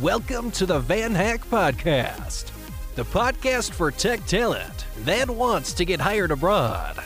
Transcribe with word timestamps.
Welcome 0.00 0.50
to 0.52 0.64
the 0.64 0.78
Van 0.78 1.14
Hack 1.14 1.44
Podcast, 1.50 2.52
the 2.94 3.02
podcast 3.02 3.72
for 3.72 3.90
tech 3.90 4.24
talent 4.24 4.86
that 5.00 5.28
wants 5.28 5.74
to 5.74 5.84
get 5.84 6.00
hired 6.00 6.30
abroad. 6.30 6.96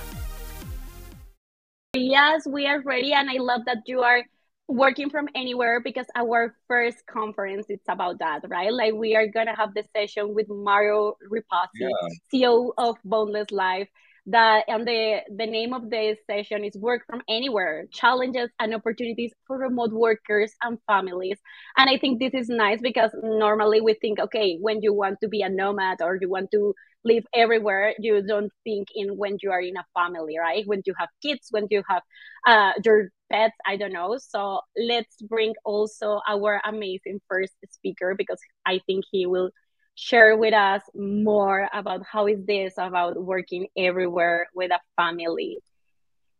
Yes, 1.96 2.46
we 2.46 2.68
are 2.68 2.80
ready, 2.82 3.12
and 3.12 3.28
I 3.28 3.38
love 3.38 3.62
that 3.66 3.78
you 3.86 4.02
are 4.02 4.22
working 4.68 5.10
from 5.10 5.28
anywhere 5.34 5.80
because 5.80 6.06
our 6.14 6.54
first 6.68 6.98
conference 7.06 7.66
it's 7.68 7.84
about 7.88 8.18
that 8.20 8.40
right 8.48 8.72
like 8.72 8.94
we 8.94 9.14
are 9.14 9.26
gonna 9.26 9.54
have 9.54 9.74
the 9.74 9.84
session 9.94 10.34
with 10.34 10.48
mario 10.48 11.14
ripazzi 11.30 11.68
yeah. 11.80 11.88
ceo 12.32 12.70
of 12.78 12.96
Boundless 13.04 13.50
Life 13.50 13.88
that 14.26 14.64
and 14.68 14.86
the 14.86 15.20
the 15.36 15.46
name 15.46 15.74
of 15.74 15.90
this 15.90 16.18
session 16.26 16.64
is 16.64 16.74
work 16.76 17.02
from 17.06 17.20
anywhere 17.28 17.84
challenges 17.92 18.48
and 18.58 18.74
opportunities 18.74 19.32
for 19.46 19.58
remote 19.58 19.92
workers 19.92 20.52
and 20.62 20.78
families. 20.86 21.38
And 21.76 21.90
i 21.90 21.98
think 21.98 22.20
this 22.20 22.34
is 22.34 22.48
nice 22.48 22.80
because 22.80 23.10
normally 23.22 23.80
we 23.80 23.94
think 23.94 24.18
okay 24.18 24.56
when 24.60 24.82
you 24.82 24.92
want 24.94 25.18
to 25.22 25.28
be 25.28 25.42
a 25.42 25.48
nomad 25.48 25.98
or 26.00 26.18
you 26.20 26.28
want 26.30 26.50
to 26.52 26.74
live 27.04 27.24
everywhere 27.34 27.94
you 27.98 28.22
don't 28.26 28.50
think 28.64 28.88
in 28.94 29.16
when 29.18 29.36
you 29.42 29.50
are 29.50 29.60
in 29.60 29.76
a 29.76 29.84
family 29.94 30.36
right? 30.38 30.64
When 30.66 30.82
you 30.86 30.94
have 30.98 31.08
kids 31.22 31.48
when 31.50 31.66
you 31.70 31.82
have 31.88 32.02
uh, 32.46 32.72
your 32.84 33.08
pets 33.30 33.56
i 33.66 33.76
don't 33.76 33.92
know. 33.92 34.16
So 34.18 34.60
let's 34.76 35.16
bring 35.22 35.54
also 35.64 36.20
our 36.28 36.60
amazing 36.64 37.20
first 37.28 37.52
speaker 37.70 38.14
because 38.16 38.40
i 38.66 38.80
think 38.86 39.04
he 39.10 39.26
will 39.26 39.50
share 39.94 40.36
with 40.36 40.54
us 40.54 40.82
more 40.94 41.68
about 41.72 42.02
how 42.10 42.26
is 42.26 42.44
this 42.44 42.74
about 42.78 43.16
working 43.16 43.68
everywhere 43.76 44.48
with 44.54 44.70
a 44.70 44.80
family. 44.96 45.58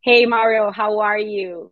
Hey 0.02 0.26
Mario, 0.26 0.70
how 0.70 1.00
are 1.00 1.18
you? 1.18 1.70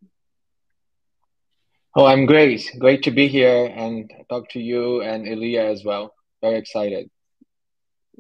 Oh, 1.95 2.07
I'm 2.07 2.25
great. 2.25 2.71
Great 2.79 3.03
to 3.03 3.11
be 3.11 3.29
here 3.29 3.67
and 3.67 4.11
talk 4.31 4.49
to 4.51 4.61
you 4.61 5.03
and 5.03 5.29
Elia 5.29 5.67
as 5.71 5.85
well. 5.85 6.15
Very 6.41 6.57
excited. 6.57 7.11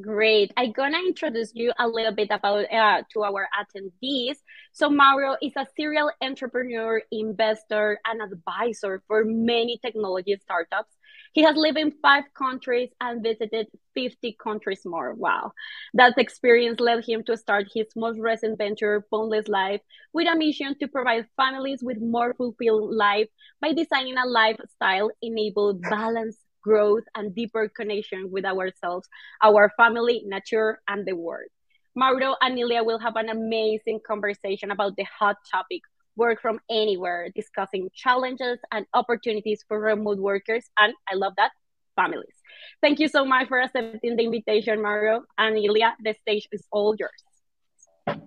Great. 0.00 0.52
I'm 0.56 0.72
gonna 0.72 0.98
introduce 0.98 1.52
you 1.54 1.72
a 1.78 1.86
little 1.86 2.12
bit 2.12 2.28
about 2.30 2.64
uh, 2.72 3.02
to 3.12 3.24
our 3.24 3.48
attendees. 3.54 4.36
So 4.72 4.90
Mario 4.90 5.36
is 5.40 5.52
a 5.56 5.66
serial 5.76 6.10
entrepreneur, 6.20 7.02
investor, 7.12 8.00
and 8.04 8.20
advisor 8.22 9.02
for 9.06 9.24
many 9.24 9.78
technology 9.78 10.36
startups 10.42 10.96
he 11.32 11.42
has 11.42 11.56
lived 11.56 11.78
in 11.78 11.92
five 12.02 12.24
countries 12.34 12.90
and 13.00 13.22
visited 13.22 13.66
50 13.94 14.36
countries 14.42 14.82
more. 14.84 15.14
Wow. 15.14 15.52
That 15.94 16.18
experience 16.18 16.80
led 16.80 17.04
him 17.04 17.24
to 17.24 17.36
start 17.36 17.68
his 17.74 17.86
most 17.96 18.18
recent 18.18 18.58
venture, 18.58 19.06
Boundless 19.10 19.48
Life, 19.48 19.80
with 20.12 20.28
a 20.28 20.36
mission 20.36 20.76
to 20.78 20.88
provide 20.88 21.26
families 21.36 21.82
with 21.82 22.00
more 22.00 22.34
fulfilled 22.34 22.94
life 22.94 23.28
by 23.60 23.72
designing 23.72 24.16
a 24.18 24.26
lifestyle 24.26 25.10
enabled 25.22 25.82
balance, 25.82 26.36
growth, 26.62 27.04
and 27.14 27.34
deeper 27.34 27.68
connection 27.68 28.30
with 28.30 28.44
ourselves, 28.44 29.08
our 29.42 29.70
family, 29.76 30.22
nature, 30.26 30.80
and 30.88 31.06
the 31.06 31.16
world. 31.16 31.48
Mauro 31.94 32.36
and 32.40 32.58
Ilya 32.58 32.82
will 32.84 32.98
have 32.98 33.16
an 33.16 33.28
amazing 33.28 34.00
conversation 34.06 34.70
about 34.70 34.96
the 34.96 35.04
hot 35.04 35.36
topic 35.50 35.82
work 36.16 36.40
from 36.40 36.60
anywhere, 36.70 37.28
discussing 37.34 37.88
challenges 37.94 38.58
and 38.70 38.86
opportunities 38.94 39.64
for 39.68 39.80
remote 39.80 40.18
workers. 40.18 40.64
And 40.78 40.92
I 41.10 41.14
love 41.14 41.34
that, 41.36 41.52
families. 41.96 42.34
Thank 42.80 42.98
you 42.98 43.08
so 43.08 43.24
much 43.24 43.48
for 43.48 43.60
accepting 43.60 44.16
the 44.16 44.24
invitation, 44.24 44.82
Mario. 44.82 45.24
And 45.38 45.56
Ilya, 45.56 45.96
the 46.02 46.14
stage 46.14 46.48
is 46.52 46.66
all 46.70 46.94
yours. 46.98 48.20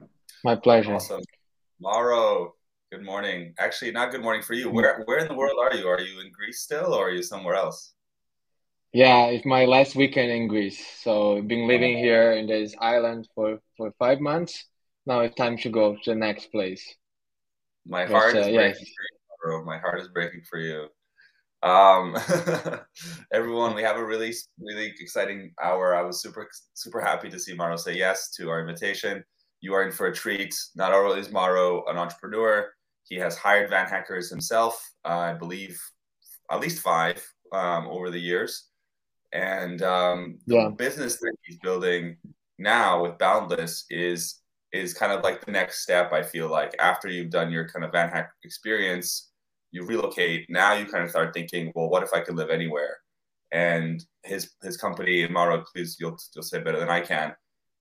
My 0.44 0.56
pleasure. 0.56 0.95
Awesome. 0.95 1.23
Mauro, 1.80 2.53
good 2.91 3.03
morning. 3.03 3.53
Actually, 3.59 3.91
not 3.91 4.11
good 4.11 4.22
morning 4.22 4.41
for 4.41 4.53
you. 4.53 4.69
Where, 4.69 5.03
where 5.06 5.19
in 5.19 5.28
the 5.28 5.36
world 5.36 5.58
are 5.59 5.75
you? 5.75 5.88
Are 5.88 6.00
you 6.00 6.22
in 6.22 6.31
Greece 6.31 6.61
still 6.61 6.94
or 6.94 7.08
are 7.08 7.11
you 7.11 7.23
somewhere 7.23 7.56
else? 7.56 7.94
Yeah, 8.94 9.25
it's 9.25 9.45
my 9.45 9.66
last 9.66 9.95
weekend 9.95 10.31
in 10.31 10.47
Greece. 10.47 10.81
So 11.02 11.38
I've 11.38 11.47
been 11.47 11.67
living 11.67 11.97
oh. 11.97 12.00
here 12.00 12.31
in 12.31 12.47
this 12.47 12.73
island 12.80 13.28
for, 13.36 13.59
for 13.75 13.91
five 14.00 14.22
months. 14.22 14.66
Now 15.06 15.19
it's 15.19 15.36
time 15.36 15.58
to 15.58 15.69
go 15.69 15.95
to 15.95 16.12
the 16.12 16.16
next 16.16 16.51
place. 16.51 16.95
My 17.85 18.06
heart 18.06 18.35
is 18.35 18.47
uh, 18.47 18.51
breaking 18.51 18.85
for 18.85 19.03
you, 19.03 19.19
bro. 19.44 19.66
My 19.66 19.78
heart 19.78 20.01
is 20.01 20.07
breaking 20.07 20.41
for 20.50 20.59
you. 20.59 20.88
Um, 21.63 22.16
everyone, 23.34 23.73
we 23.73 23.81
have 23.84 23.97
a 23.97 24.06
really, 24.06 24.34
really 24.59 24.94
exciting 25.00 25.53
hour. 25.63 25.95
I 25.95 26.01
was 26.01 26.22
super, 26.22 26.47
super 26.74 27.01
happy 27.01 27.29
to 27.29 27.40
see 27.40 27.53
Maro 27.53 27.75
say 27.75 27.95
yes 27.97 28.29
to 28.31 28.50
our 28.50 28.59
invitation. 28.59 29.24
You 29.62 29.74
are 29.74 29.84
in 29.84 29.91
for 29.91 30.07
a 30.07 30.13
treat. 30.13 30.53
Not 30.75 30.94
only 30.94 31.19
is 31.19 31.31
Maro 31.31 31.84
an 31.85 31.97
entrepreneur, 31.97 32.72
he 33.07 33.16
has 33.16 33.38
hired 33.38 33.69
Van 33.69 33.88
Hackers 33.88 34.29
himself, 34.29 34.79
uh, 35.06 35.18
I 35.18 35.34
believe, 35.34 35.79
at 36.51 36.59
least 36.59 36.81
five 36.81 37.24
um, 37.51 37.88
over 37.88 38.09
the 38.09 38.19
years. 38.19 38.68
And 39.31 39.81
um, 39.81 40.40
the 40.47 40.74
business 40.78 41.18
that 41.18 41.35
he's 41.44 41.57
building 41.59 42.18
now 42.57 43.01
with 43.01 43.18
Boundless 43.18 43.85
is 43.90 44.41
is 44.75 44.94
kind 44.94 45.12
of 45.12 45.24
like 45.24 45.46
the 45.46 45.52
next 45.52 45.81
step. 45.81 46.12
I 46.12 46.22
feel 46.22 46.50
like 46.50 46.75
after 46.80 47.08
you've 47.08 47.30
done 47.30 47.52
your 47.52 47.68
kind 47.68 47.86
of 47.86 47.91
Van 47.91 48.09
Hack 48.09 48.31
experience, 48.44 49.31
you 49.72 49.86
relocate. 49.86 50.46
Now 50.50 50.74
you 50.74 50.86
kind 50.86 51.03
of 51.03 51.09
start 51.09 51.34
thinking, 51.34 51.72
well, 51.75 51.90
what 51.90 52.03
if 52.03 52.13
I 52.13 52.22
could 52.22 52.36
live 52.36 52.50
anywhere? 52.50 52.97
And 53.52 54.03
his 54.24 54.52
his 54.62 54.78
company, 54.78 55.28
Mauro, 55.28 55.63
please 55.72 55.97
you'll 56.00 56.18
you'll 56.34 56.44
say 56.44 56.59
better 56.59 56.80
than 56.80 56.90
I 56.90 57.02
can, 57.02 57.34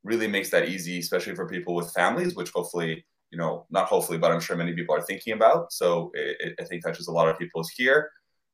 really 0.05 0.29
makes 0.29 0.51
that 0.51 0.69
easy, 0.69 0.99
especially 1.01 1.35
for 1.35 1.49
people 1.49 1.75
with 1.75 1.93
families, 1.93 2.35
which 2.37 2.51
hopefully 2.51 3.05
you 3.31 3.39
know 3.39 3.67
not 3.71 3.87
hopefully, 3.87 4.19
but 4.19 4.31
I'm 4.31 4.41
sure 4.41 4.57
many 4.57 4.75
people 4.75 4.95
are 4.95 5.03
thinking 5.03 5.33
about. 5.33 5.73
So 5.73 6.11
it, 6.15 6.37
it, 6.41 6.55
I 6.61 6.65
think 6.65 6.85
touches 6.85 7.09
a 7.09 7.13
lot 7.13 7.29
of 7.29 7.39
people's 7.39 7.71
here. 7.71 8.11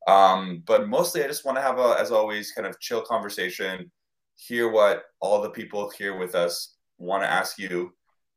Um, 0.07 0.62
but 0.67 0.89
mostly, 0.89 1.22
I 1.22 1.27
just 1.27 1.45
want 1.45 1.59
to 1.59 1.62
have 1.62 1.78
a, 1.78 1.97
as 1.99 2.11
always, 2.11 2.53
kind 2.53 2.67
of 2.67 2.81
chill 2.81 3.03
conversation, 3.03 3.91
hear 4.37 4.71
what 4.71 5.05
all 5.21 5.43
the 5.43 5.51
people 5.51 5.91
here 5.91 6.17
with 6.17 6.34
us 6.34 6.77
want 6.99 7.22
to 7.22 7.31
ask 7.31 7.59
you, 7.59 7.93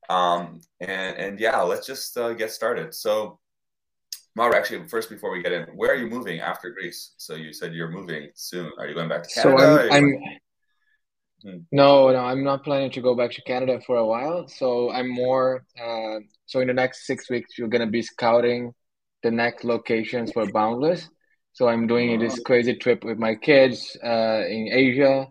um, 0.10 0.62
and 0.80 1.18
and 1.18 1.40
yeah, 1.40 1.62
let's 1.62 1.86
just 1.86 2.18
uh, 2.18 2.34
get 2.34 2.52
started. 2.52 2.94
So, 2.94 3.40
Mauro, 4.36 4.56
actually, 4.56 4.88
first 4.88 5.10
before 5.10 5.32
we 5.32 5.42
get 5.42 5.52
in, 5.52 5.64
where 5.76 5.92
are 5.92 5.96
you 5.96 6.08
moving 6.08 6.40
after 6.40 6.70
Greece? 6.72 7.14
So 7.18 7.36
you 7.36 7.54
said 7.54 7.74
you're 7.74 7.92
moving 7.92 8.30
soon. 8.36 8.72
Are 8.78 8.88
you 8.88 8.94
going 8.94 9.10
back 9.10 9.24
to 9.24 9.30
Canada? 9.30 9.58
So 9.58 9.80
I'm. 9.80 9.92
I'm 9.92 10.20
hmm. 11.44 11.58
No, 11.72 12.12
no, 12.12 12.20
I'm 12.20 12.44
not 12.44 12.64
planning 12.64 12.92
to 12.92 13.02
go 13.02 13.16
back 13.16 13.32
to 13.32 13.42
Canada 13.44 13.80
for 13.86 13.98
a 13.98 14.06
while. 14.06 14.48
So 14.48 14.92
I'm 14.92 15.10
more. 15.10 15.66
Uh, 15.82 16.20
so 16.46 16.60
in 16.60 16.68
the 16.68 16.74
next 16.74 17.06
six 17.06 17.30
weeks, 17.30 17.58
you're 17.58 17.68
gonna 17.68 17.88
be 17.88 18.02
scouting 18.02 18.74
the 19.24 19.32
next 19.32 19.64
locations 19.64 20.32
for 20.32 20.46
Boundless. 20.52 21.10
So 21.54 21.68
I'm 21.68 21.86
doing 21.86 22.20
this 22.20 22.40
crazy 22.40 22.76
trip 22.76 23.04
with 23.04 23.20
my 23.20 23.36
kids 23.36 23.96
uh, 24.04 24.42
in 24.48 24.70
Asia, 24.72 25.28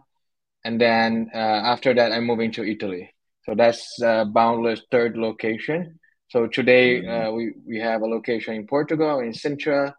and 0.65 0.81
then 0.81 1.31
uh, 1.35 1.39
after 1.39 1.93
that, 1.95 2.13
I'm 2.13 2.25
moving 2.25 2.53
to 2.53 2.65
Italy. 2.65 3.13
So 3.45 3.55
that's 3.55 4.01
uh, 4.03 4.25
Boundless 4.25 4.83
third 4.91 5.17
location. 5.17 5.99
So 6.29 6.47
today 6.47 7.03
mm-hmm. 7.03 7.29
uh, 7.29 7.31
we, 7.33 7.53
we 7.67 7.79
have 7.79 8.03
a 8.03 8.07
location 8.07 8.55
in 8.55 8.67
Portugal, 8.67 9.21
in 9.21 9.33
Sintra. 9.33 9.93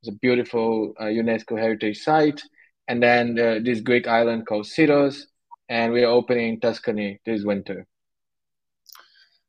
It's 0.00 0.08
a 0.08 0.18
beautiful 0.20 0.94
uh, 0.98 1.04
UNESCO 1.04 1.58
heritage 1.58 1.98
site. 1.98 2.40
And 2.88 3.02
then 3.02 3.38
uh, 3.38 3.58
this 3.62 3.80
Greek 3.80 4.06
island 4.06 4.46
called 4.46 4.66
Syros. 4.66 5.24
And 5.68 5.92
we 5.92 6.04
are 6.04 6.10
opening 6.10 6.60
Tuscany 6.60 7.20
this 7.24 7.44
winter. 7.44 7.86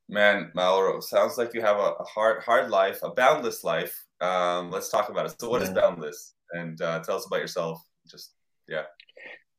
Man, 0.08 0.52
Mauro, 0.54 1.00
sounds 1.00 1.38
like 1.38 1.54
you 1.54 1.62
have 1.62 1.78
a, 1.78 1.94
a 2.00 2.04
hard, 2.04 2.44
hard 2.44 2.70
life, 2.70 3.00
a 3.04 3.10
boundless 3.10 3.64
life. 3.64 4.06
Um, 4.22 4.72
let's 4.72 4.90
talk 4.90 5.10
about 5.10 5.26
it. 5.26 5.36
So, 5.40 5.50
what 5.50 5.62
yeah. 5.62 5.68
is 5.68 5.74
boundless? 5.74 6.34
And 6.52 6.80
uh, 6.82 7.00
tell 7.00 7.18
us 7.18 7.26
about 7.26 7.40
yourself. 7.40 7.84
Just 8.08 8.34
yeah. 8.68 8.84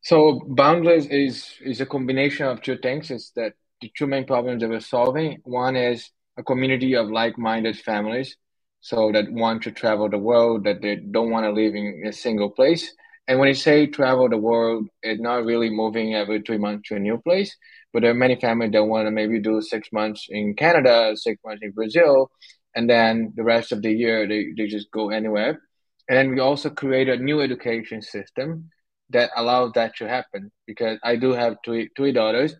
So, 0.03 0.41
boundless 0.47 1.07
is 1.07 1.55
is 1.61 1.81
a 1.81 1.87
combination 1.87 2.47
of 2.47 2.63
two 2.63 2.79
things. 2.79 3.11
Is 3.11 3.33
that 3.35 3.55
the 3.81 3.93
two 3.97 4.07
main 4.07 4.25
problems 4.25 4.63
that 4.63 4.71
we're 4.71 4.81
solving. 4.81 5.39
One 5.45 5.77
is 5.77 6.11
a 6.37 6.43
community 6.43 6.95
of 6.95 7.11
like-minded 7.11 7.79
families, 7.79 8.37
so 8.81 9.11
that 9.13 9.31
want 9.31 9.63
to 9.65 9.71
travel 9.73 10.09
the 10.09 10.19
world, 10.19 10.65
that 10.65 10.83
they 10.83 10.97
don't 10.97 11.31
want 11.31 11.45
to 11.45 11.51
live 11.51 11.75
in 11.75 12.05
a 12.07 12.13
single 12.13 12.51
place. 12.51 12.93
And 13.29 13.39
when 13.39 13.49
you 13.49 13.55
say 13.55 13.87
travel 13.87 14.29
the 14.29 14.39
world, 14.39 14.87
it's 15.03 15.21
not 15.21 15.45
really 15.45 15.71
moving 15.71 16.15
every 16.15 16.43
three 16.43 16.59
months 16.59 16.89
to 16.89 16.97
a 16.97 17.01
new 17.01 17.19
place, 17.19 17.57
but 17.93 18.03
there 18.03 18.11
are 18.13 18.15
many 18.15 18.37
families 18.37 18.73
that 18.73 18.85
want 18.85 19.07
to 19.07 19.11
maybe 19.11 19.41
do 19.41 19.61
six 19.61 19.89
months 19.93 20.27
in 20.31 20.55
Canada, 20.55 21.13
six 21.17 21.41
months 21.45 21.63
in 21.63 21.73
Brazil, 21.73 22.31
and 22.77 22.89
then 22.89 23.33
the 23.35 23.43
rest 23.43 23.73
of 23.73 23.83
the 23.83 23.91
year 23.91 24.29
they, 24.29 24.47
they 24.57 24.67
just 24.67 24.91
go 24.93 25.11
anywhere. 25.11 25.61
And 26.09 26.17
then 26.17 26.31
we 26.33 26.41
also 26.41 26.71
create 26.71 27.09
a 27.09 27.17
new 27.17 27.41
education 27.41 28.01
system 28.01 28.71
that 29.11 29.31
allows 29.37 29.73
that 29.73 29.97
to 29.97 30.09
happen 30.09 30.53
because 30.67 30.99
I 31.03 31.17
do 31.17 31.33
have 31.33 31.57
three, 31.65 31.89
three 31.97 32.13
daughters 32.13 32.55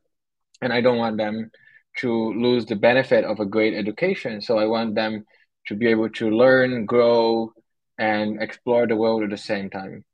and 0.63 0.73
I 0.73 0.81
don't 0.81 0.99
want 0.99 1.17
them 1.17 1.51
to 1.99 2.33
lose 2.35 2.67
the 2.67 2.77
benefit 2.77 3.25
of 3.25 3.41
a 3.41 3.47
great 3.47 3.75
education. 3.75 4.41
So 4.41 4.59
I 4.59 4.67
want 4.67 4.95
them 4.95 5.25
to 5.69 5.75
be 5.75 5.87
able 5.89 6.11
to 6.11 6.31
learn, 6.31 6.85
grow, 6.85 7.53
and 7.99 8.43
explore 8.43 8.87
the 8.87 8.97
world 8.97 9.23
at 9.23 9.31
the 9.31 9.39
same 9.39 9.71
time. 9.71 10.05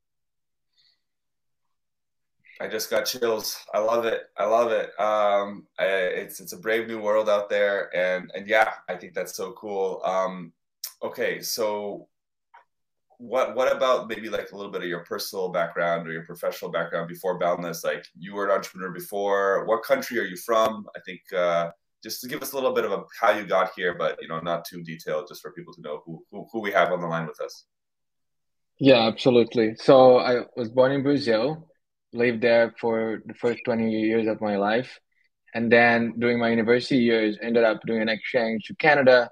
I 2.61 2.69
just 2.69 2.91
got 2.91 3.07
chills. 3.07 3.59
I 3.75 3.81
love 3.81 4.05
it. 4.05 4.23
I 4.39 4.45
love 4.45 4.71
it. 4.71 4.91
Um, 5.01 5.67
I, 5.81 5.87
it's 5.87 6.39
it's 6.39 6.53
a 6.53 6.59
brave 6.59 6.87
new 6.87 7.01
world 7.01 7.29
out 7.29 7.51
there, 7.51 7.95
and 7.95 8.31
and 8.37 8.47
yeah, 8.47 8.75
I 8.89 8.95
think 8.95 9.15
that's 9.15 9.35
so 9.35 9.51
cool. 9.53 10.01
Um, 10.05 10.53
okay, 11.03 11.41
so 11.41 12.07
what 13.23 13.55
what 13.55 13.71
about 13.71 14.09
maybe 14.09 14.29
like 14.29 14.51
a 14.51 14.57
little 14.57 14.73
bit 14.73 14.83
of 14.83 14.89
your 14.89 15.05
personal 15.05 15.49
background 15.49 16.09
or 16.09 16.13
your 16.13 16.25
professional 16.25 16.73
background 16.73 17.09
before 17.09 17.39
Boundless? 17.39 17.85
Like 17.85 18.05
you 18.19 18.35
were 18.35 18.47
an 18.47 18.51
entrepreneur 18.51 18.91
before. 18.91 19.65
What 19.67 19.85
country 19.85 20.19
are 20.19 20.25
you 20.25 20.37
from? 20.37 20.87
I 20.97 21.01
think 21.07 21.21
uh, 21.33 21.71
just 22.03 22.21
to 22.23 22.29
give 22.29 22.43
us 22.43 22.51
a 22.51 22.57
little 22.57 22.73
bit 22.73 22.85
of 22.85 22.91
a, 22.91 23.05
how 23.21 23.31
you 23.31 23.47
got 23.47 23.71
here, 23.77 23.95
but 23.97 24.19
you 24.21 24.27
know, 24.27 24.41
not 24.41 24.65
too 24.65 24.83
detailed, 24.83 25.29
just 25.29 25.41
for 25.41 25.53
people 25.53 25.73
to 25.75 25.81
know 25.81 26.03
who, 26.05 26.25
who 26.33 26.49
who 26.51 26.61
we 26.61 26.73
have 26.73 26.91
on 26.91 27.01
the 27.01 27.07
line 27.07 27.29
with 27.29 27.41
us. 27.41 27.65
Yeah, 28.81 29.07
absolutely. 29.07 29.77
So 29.77 30.19
I 30.19 30.41
was 30.57 30.69
born 30.71 30.91
in 30.91 31.05
Brazil, 31.05 31.69
lived 32.13 32.43
there 32.43 32.75
for 32.81 33.23
the 33.27 33.35
first 33.35 33.61
20 33.65 33.89
years 33.89 34.27
of 34.27 34.41
my 34.41 34.57
life. 34.57 34.99
And 35.55 35.71
then 35.71 36.15
during 36.19 36.41
my 36.41 36.49
university 36.49 36.97
years, 36.97 37.39
ended 37.41 37.63
up 37.63 37.83
doing 37.87 38.03
an 38.03 38.09
exchange 38.09 38.65
to 38.65 38.75
Canada, 38.75 39.31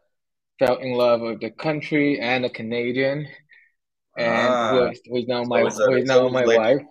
fell 0.61 0.77
in 0.77 0.93
love 0.93 1.23
with 1.23 1.41
the 1.41 1.51
country 1.51 2.21
and 2.21 2.45
a 2.45 2.51
Canadian, 2.51 3.27
and 4.17 4.49
ah, 4.49 4.71
who, 4.71 4.93
who 5.07 5.17
is 5.17 5.27
now 5.27 5.45
my, 5.45 5.61
who 5.61 5.95
is 5.95 6.07
now 6.07 6.29
my 6.29 6.45
wife. 6.45 6.83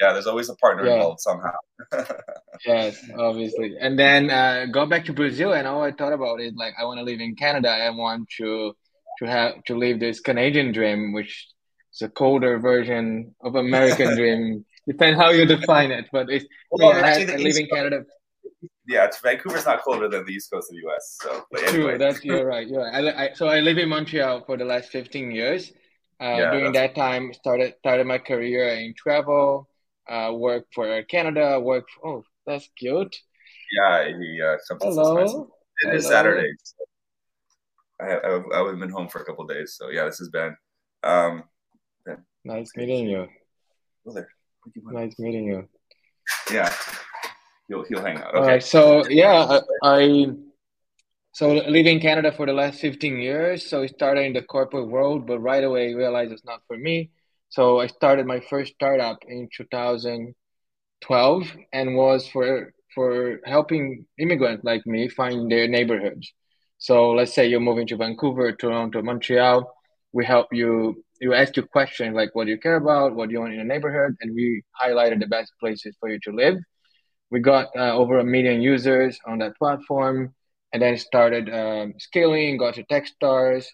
Yeah, 0.00 0.12
there's 0.12 0.26
always 0.26 0.48
a 0.48 0.56
partner 0.56 0.84
yeah. 0.86 0.94
involved 0.94 1.20
somehow. 1.20 1.52
yes, 2.66 3.04
obviously. 3.16 3.76
And 3.78 3.98
then 3.98 4.30
uh, 4.30 4.66
go 4.70 4.86
back 4.86 5.04
to 5.06 5.12
Brazil, 5.12 5.52
and 5.52 5.66
all 5.66 5.82
I 5.82 5.92
thought 5.92 6.12
about 6.12 6.40
is 6.40 6.54
like 6.54 6.74
I 6.78 6.84
want 6.84 6.98
to 6.98 7.04
live 7.04 7.20
in 7.20 7.36
Canada. 7.36 7.68
I 7.68 7.90
want 7.90 8.28
to 8.38 8.74
to 9.18 9.26
have 9.26 9.62
to 9.64 9.76
live 9.76 10.00
this 10.00 10.20
Canadian 10.20 10.72
dream, 10.72 11.12
which 11.12 11.48
is 11.94 12.02
a 12.02 12.08
colder 12.08 12.58
version 12.58 13.34
of 13.42 13.54
American 13.54 14.16
dream. 14.18 14.64
Depends 14.88 15.18
how 15.18 15.30
you 15.30 15.46
define 15.46 15.92
it, 15.92 16.06
but 16.10 16.28
it's 16.30 16.46
well, 16.70 16.96
yeah, 16.96 17.06
I, 17.06 17.32
I 17.34 17.36
live 17.36 17.56
in 17.56 17.66
Canada. 17.68 18.04
Yeah, 18.86 19.08
Vancouver's 19.22 19.64
not 19.64 19.82
colder 19.82 20.08
than 20.08 20.24
the 20.24 20.32
east 20.32 20.50
coast 20.50 20.70
of 20.70 20.74
the 20.74 20.82
U.S. 20.82 21.18
So 21.22 21.46
anyway. 21.56 21.72
true. 21.72 21.98
That's 21.98 22.24
you're 22.24 22.44
right. 22.54 22.66
You're 22.66 22.82
right. 22.82 23.04
I, 23.04 23.24
I, 23.24 23.32
so 23.34 23.46
I 23.46 23.60
live 23.60 23.78
in 23.78 23.88
Montreal 23.88 24.42
for 24.44 24.56
the 24.56 24.64
last 24.64 24.90
15 24.90 25.30
years. 25.30 25.72
Uh, 26.22 26.36
yeah, 26.38 26.50
during 26.52 26.72
that 26.72 26.94
time, 26.94 27.32
started 27.32 27.74
started 27.80 28.06
my 28.06 28.18
career 28.18 28.68
in 28.68 28.94
travel. 28.94 29.68
Uh, 30.08 30.32
work 30.32 30.66
for 30.72 31.02
Canada. 31.02 31.58
Work. 31.58 31.88
For, 31.90 32.06
oh, 32.06 32.24
that's 32.46 32.68
cute. 32.78 33.16
Yeah, 33.72 34.06
he 34.06 34.40
uh, 34.40 34.56
Hello. 34.80 35.18
It 35.18 35.26
Hello. 35.82 35.96
is 35.96 36.06
Saturday. 36.06 36.52
So 36.62 36.84
I, 38.00 38.10
have, 38.10 38.44
I, 38.54 38.58
have 38.58 38.78
been 38.78 38.90
home 38.90 39.08
for 39.08 39.20
a 39.20 39.24
couple 39.24 39.46
days, 39.46 39.74
so 39.76 39.90
yeah, 39.90 40.04
this 40.04 40.20
is 40.20 40.28
Ben. 40.28 40.56
Um, 41.02 41.44
ben. 42.06 42.18
Nice 42.44 42.70
meeting 42.76 43.08
you. 43.08 43.26
Well, 44.04 44.24
Nice 44.76 45.18
meeting 45.18 45.46
you. 45.46 45.68
Yeah, 46.52 46.72
he'll 47.66 47.84
he'll 47.84 48.02
hang 48.02 48.18
out. 48.18 48.34
Okay. 48.34 48.46
Right. 48.46 48.62
So 48.62 49.08
yeah, 49.08 49.60
I, 49.82 49.96
I 49.98 50.26
so 51.32 51.54
living 51.54 51.96
in 51.96 52.00
Canada 52.00 52.32
for 52.32 52.46
the 52.46 52.52
last 52.52 52.80
fifteen 52.80 53.18
years. 53.18 53.68
So 53.68 53.82
I 53.82 53.86
started 53.86 54.26
in 54.26 54.32
the 54.34 54.42
corporate 54.42 54.88
world, 54.88 55.26
but 55.26 55.38
right 55.40 55.64
away 55.64 55.94
realized 55.94 56.32
it's 56.32 56.44
not 56.44 56.60
for 56.66 56.76
me. 56.76 57.10
So 57.48 57.80
I 57.80 57.86
started 57.86 58.26
my 58.26 58.40
first 58.40 58.74
startup 58.74 59.18
in 59.28 59.48
2012 59.56 61.56
and 61.72 61.96
was 61.96 62.26
for 62.28 62.72
for 62.94 63.40
helping 63.46 64.06
immigrants 64.18 64.64
like 64.64 64.86
me 64.86 65.08
find 65.08 65.50
their 65.50 65.66
neighborhoods. 65.68 66.32
So 66.78 67.10
let's 67.12 67.32
say 67.34 67.46
you're 67.46 67.60
moving 67.60 67.86
to 67.88 67.96
Vancouver, 67.96 68.52
Toronto, 68.52 69.02
Montreal. 69.02 69.72
We 70.12 70.24
help 70.26 70.48
you. 70.52 71.02
You 71.20 71.34
ask 71.34 71.56
your 71.56 71.66
question 71.66 72.14
like, 72.14 72.34
what 72.34 72.44
do 72.44 72.50
you 72.50 72.58
care 72.58 72.76
about? 72.76 73.14
What 73.14 73.28
do 73.28 73.34
you 73.34 73.40
want 73.40 73.54
in 73.54 73.60
a 73.60 73.64
neighborhood? 73.64 74.16
And 74.20 74.34
we 74.34 74.62
highlighted 74.82 75.20
the 75.20 75.28
best 75.28 75.52
places 75.60 75.96
for 76.00 76.08
you 76.08 76.18
to 76.24 76.32
live. 76.32 76.56
We 77.30 77.40
got 77.40 77.68
uh, 77.76 77.94
over 77.96 78.18
a 78.18 78.24
million 78.24 78.60
users 78.60 79.18
on 79.26 79.38
that 79.38 79.56
platform, 79.56 80.34
and 80.72 80.82
then 80.82 80.96
started 80.98 81.48
um, 81.50 81.94
scaling. 81.98 82.56
Got 82.56 82.74
to 82.74 82.84
TechStars, 82.84 83.66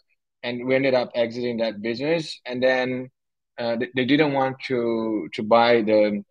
and 0.43 0.67
we 0.67 0.75
ended 0.75 0.95
up 0.95 1.11
exiting 1.15 1.59
that 1.59 1.83
business. 1.83 2.41
And 2.47 2.63
then 2.63 3.11
uh, 3.59 3.77
they, 3.77 3.89
they 3.95 4.05
didn't 4.05 4.33
want 4.33 4.57
to 4.67 5.29
to 5.35 5.43
buy 5.43 5.83
the 5.83 6.23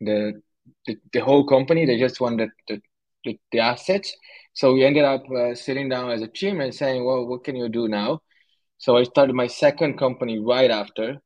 the 0.00 0.40
the, 0.86 0.96
the 1.12 1.20
whole 1.20 1.46
company. 1.46 1.86
They 1.86 1.98
just 1.98 2.20
wanted 2.20 2.50
the, 2.68 2.80
the, 3.24 3.38
the 3.52 3.60
assets. 3.60 4.14
So 4.54 4.74
we 4.74 4.84
ended 4.84 5.04
up 5.04 5.22
uh, 5.30 5.54
sitting 5.54 5.88
down 5.88 6.10
as 6.10 6.22
a 6.22 6.28
team 6.28 6.60
and 6.60 6.74
saying, 6.74 7.04
well, 7.04 7.26
what 7.26 7.44
can 7.44 7.56
you 7.56 7.68
do 7.68 7.88
now? 7.88 8.20
So 8.78 8.96
I 8.96 9.04
started 9.04 9.34
my 9.34 9.46
second 9.46 9.98
company 9.98 10.38
right 10.38 10.70
after. 10.70 11.20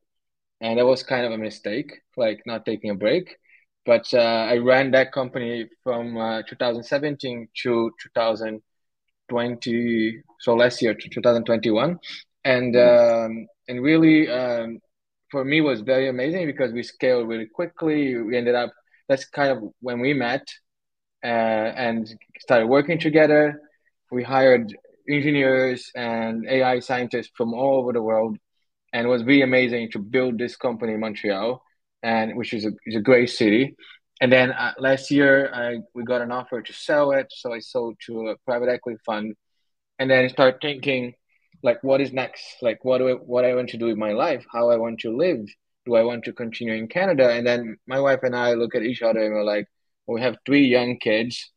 And 0.61 0.79
that 0.79 0.87
was 0.87 1.03
kind 1.03 1.27
of 1.27 1.33
a 1.33 1.39
mistake, 1.39 1.93
like 2.17 2.43
not 2.47 2.65
taking 2.65 2.91
a 2.91 2.95
break. 2.95 3.37
But 3.87 4.13
uh, 4.15 4.19
I 4.19 4.59
ran 4.59 4.93
that 4.93 5.13
company 5.13 5.69
from 5.83 6.17
uh, 6.17 6.43
2017 6.43 7.49
to 7.63 7.91
2020, 8.03 10.23
so 10.41 10.55
last 10.55 10.81
year 10.81 10.95
to 10.95 11.09
2021. 11.09 11.99
And, 12.45 12.77
um, 12.77 13.47
and 13.69 13.83
really, 13.83 14.31
um, 14.31 14.79
for 15.31 15.45
me, 15.45 15.61
was 15.61 15.81
very 15.81 16.09
amazing 16.09 16.47
because 16.47 16.73
we 16.73 16.83
scaled 16.83 17.29
really 17.29 17.47
quickly. 17.47 18.17
We 18.17 18.37
ended 18.37 18.55
up, 18.55 18.73
that's 19.09 19.25
kind 19.27 19.51
of 19.51 19.71
when 19.81 20.01
we 20.01 20.15
met 20.15 20.47
uh, 21.23 21.27
and 21.27 22.09
started 22.39 22.67
working 22.67 22.99
together. 22.99 23.61
We 24.11 24.23
hired 24.23 24.75
engineers 25.09 25.91
and 25.95 26.47
AI 26.49 26.81
scientists 26.81 27.31
from 27.37 27.55
all 27.55 27.81
over 27.81 27.93
the 27.93 28.03
world, 28.03 28.39
and 28.93 29.07
it 29.07 29.11
was 29.11 29.25
really 29.25 29.43
amazing 29.43 29.91
to 29.93 29.99
build 29.99 30.39
this 30.39 30.57
company 30.57 30.95
in 30.95 31.01
Montreal, 31.01 31.63
and 32.05 32.37
which 32.37 32.53
is 32.53 32.67
a, 32.67 32.73
is 32.87 32.95
a 32.95 33.01
great 33.01 33.31
city. 33.31 33.75
And 34.21 34.31
then 34.33 34.53
uh, 34.53 34.75
last 34.79 35.11
year, 35.11 35.51
I, 35.53 35.79
we 35.95 36.05
got 36.05 36.23
an 36.23 36.31
offer 36.31 36.63
to 36.63 36.73
sell 36.73 37.11
it, 37.13 37.27
so 37.31 37.53
I 37.53 37.59
sold 37.59 37.97
to 38.07 38.29
a 38.29 38.37
private 38.45 38.69
equity 38.69 38.99
fund, 39.05 39.35
and 39.99 40.09
then 40.11 40.29
start 40.29 40.59
thinking, 40.63 41.15
like, 41.63 41.83
what 41.83 42.01
is 42.01 42.13
next? 42.13 42.45
Like, 42.63 42.85
what 42.85 42.99
do 42.99 43.09
I, 43.09 43.13
what 43.13 43.45
I 43.45 43.55
want 43.55 43.71
to 43.71 43.79
do 43.79 43.87
with 43.87 43.97
my 43.97 44.13
life? 44.13 44.45
How 44.53 44.71
I 44.71 44.77
want 44.77 45.01
to 45.01 45.17
live? 45.17 45.47
Do 45.87 45.97
I 45.97 46.03
want 46.03 46.25
to 46.25 46.33
continue 46.33 46.75
in 46.75 46.89
Canada? 46.89 47.31
And 47.31 47.47
then 47.47 47.77
my 47.87 47.99
wife 47.99 48.21
and 48.23 48.37
I 48.37 48.55
look 48.55 48.75
at 48.75 48.83
each 48.83 49.03
other 49.03 49.25
and 49.25 49.35
we're 49.35 49.45
like, 49.45 49.67
we 50.07 50.21
have 50.21 50.37
three 50.47 50.67
young 50.67 50.99
kids 50.99 51.51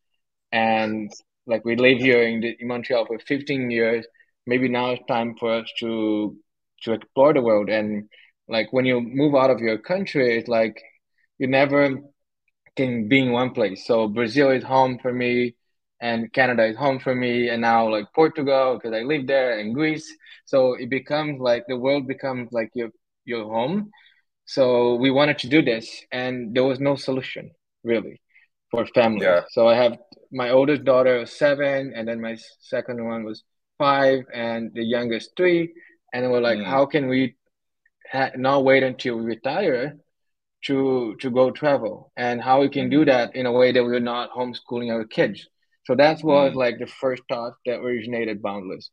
and 0.51 1.11
like 1.45 1.65
we 1.65 1.75
live 1.75 1.99
here 1.99 2.23
in, 2.23 2.41
the, 2.41 2.55
in 2.59 2.67
Montreal 2.67 3.05
for 3.05 3.19
15 3.19 3.69
years. 3.69 4.05
Maybe 4.45 4.69
now 4.69 4.91
it's 4.91 5.03
time 5.07 5.35
for 5.39 5.51
us 5.53 5.69
to 5.79 6.37
to 6.83 6.93
explore 6.93 7.33
the 7.33 7.41
world. 7.41 7.69
And 7.69 8.09
like 8.47 8.71
when 8.71 8.85
you 8.85 9.01
move 9.01 9.35
out 9.35 9.49
of 9.49 9.59
your 9.59 9.77
country, 9.77 10.37
it's 10.37 10.47
like 10.47 10.81
you 11.37 11.47
never 11.47 11.97
can 12.75 13.07
be 13.07 13.19
in 13.19 13.31
one 13.31 13.51
place. 13.51 13.85
So 13.85 14.07
Brazil 14.07 14.51
is 14.51 14.63
home 14.63 14.99
for 14.99 15.13
me, 15.13 15.55
and 15.99 16.31
Canada 16.33 16.65
is 16.65 16.77
home 16.77 16.99
for 16.99 17.13
me, 17.15 17.49
and 17.49 17.61
now 17.61 17.89
like 17.89 18.05
Portugal 18.13 18.75
because 18.75 18.95
I 18.95 19.03
live 19.03 19.27
there, 19.27 19.59
and 19.59 19.73
Greece. 19.73 20.07
So 20.45 20.73
it 20.73 20.89
becomes 20.89 21.39
like 21.39 21.65
the 21.67 21.77
world 21.77 22.07
becomes 22.07 22.51
like 22.51 22.71
your 22.73 22.89
your 23.25 23.45
home. 23.45 23.91
So 24.45 24.95
we 24.95 25.11
wanted 25.11 25.39
to 25.39 25.49
do 25.49 25.61
this, 25.61 26.03
and 26.11 26.55
there 26.55 26.63
was 26.63 26.79
no 26.79 26.95
solution 26.95 27.51
really 27.83 28.21
for 28.71 28.85
family. 28.87 29.25
Yeah. 29.25 29.41
So 29.49 29.67
I 29.67 29.75
have 29.75 29.97
my 30.31 30.49
oldest 30.51 30.83
daughter 30.83 31.19
was 31.19 31.31
seven, 31.33 31.93
and 31.95 32.07
then 32.07 32.21
my 32.21 32.37
second 32.59 33.03
one 33.03 33.23
was 33.23 33.43
five, 33.77 34.23
and 34.33 34.71
the 34.73 34.83
youngest 34.83 35.31
three. 35.35 35.73
And 36.13 36.31
we're 36.31 36.41
like, 36.41 36.59
mm. 36.59 36.65
how 36.65 36.85
can 36.85 37.07
we 37.07 37.35
ha- 38.11 38.31
not 38.35 38.63
wait 38.63 38.83
until 38.83 39.17
we 39.17 39.25
retire 39.25 39.97
to 40.65 41.15
to 41.19 41.29
go 41.29 41.51
travel, 41.51 42.11
and 42.17 42.41
how 42.41 42.61
we 42.61 42.69
can 42.69 42.89
do 42.89 42.99
mm-hmm. 42.99 43.09
that 43.09 43.35
in 43.35 43.45
a 43.45 43.51
way 43.51 43.71
that 43.71 43.83
we're 43.83 43.99
not 43.99 44.31
homeschooling 44.31 44.91
our 44.91 45.05
kids. 45.05 45.47
So 45.85 45.95
that 45.95 46.21
was 46.21 46.51
mm. 46.51 46.55
like 46.55 46.79
the 46.79 46.87
first 46.87 47.23
thought 47.29 47.53
that 47.65 47.79
originated 47.79 48.41
Boundless. 48.41 48.91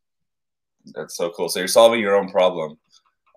That's 0.95 1.17
so 1.17 1.31
cool. 1.31 1.49
So 1.49 1.59
you're 1.59 1.67
solving 1.67 2.01
your 2.01 2.15
own 2.15 2.31
problem. 2.31 2.79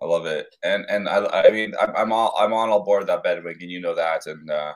I 0.01 0.05
love 0.05 0.25
it, 0.27 0.47
and 0.63 0.85
and 0.89 1.09
I, 1.09 1.25
I 1.25 1.49
mean 1.49 1.73
I'm 1.79 1.95
I'm 1.95 2.11
all 2.11 2.35
I'm 2.37 2.53
on 2.53 2.69
all 2.69 2.83
board 2.83 3.07
that 3.07 3.23
bandwagon. 3.23 3.69
You 3.69 3.81
know 3.81 3.95
that, 3.95 4.27
and 4.27 4.49
uh, 4.49 4.73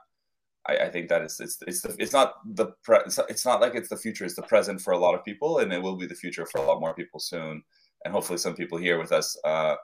I, 0.67 0.77
I 0.77 0.89
think 0.89 1.09
that 1.09 1.21
it's 1.21 1.39
it's 1.39 1.57
it's, 1.67 1.81
the, 1.81 1.95
it's 1.99 2.13
not 2.13 2.35
the 2.55 2.73
pre, 2.83 2.97
it's 3.29 3.45
not 3.45 3.61
like 3.61 3.75
it's 3.75 3.89
the 3.89 3.97
future. 3.97 4.25
It's 4.25 4.35
the 4.35 4.43
present 4.43 4.81
for 4.81 4.93
a 4.93 4.97
lot 4.97 5.13
of 5.13 5.23
people, 5.23 5.59
and 5.59 5.71
it 5.71 5.81
will 5.81 5.95
be 5.95 6.07
the 6.07 6.15
future 6.15 6.45
for 6.45 6.59
a 6.59 6.65
lot 6.65 6.79
more 6.79 6.93
people 6.93 7.19
soon. 7.19 7.61
And 8.03 8.13
hopefully, 8.13 8.39
some 8.39 8.55
people 8.55 8.79
here 8.79 8.97
with 8.97 9.11
us, 9.11 9.37
uh, 9.43 9.75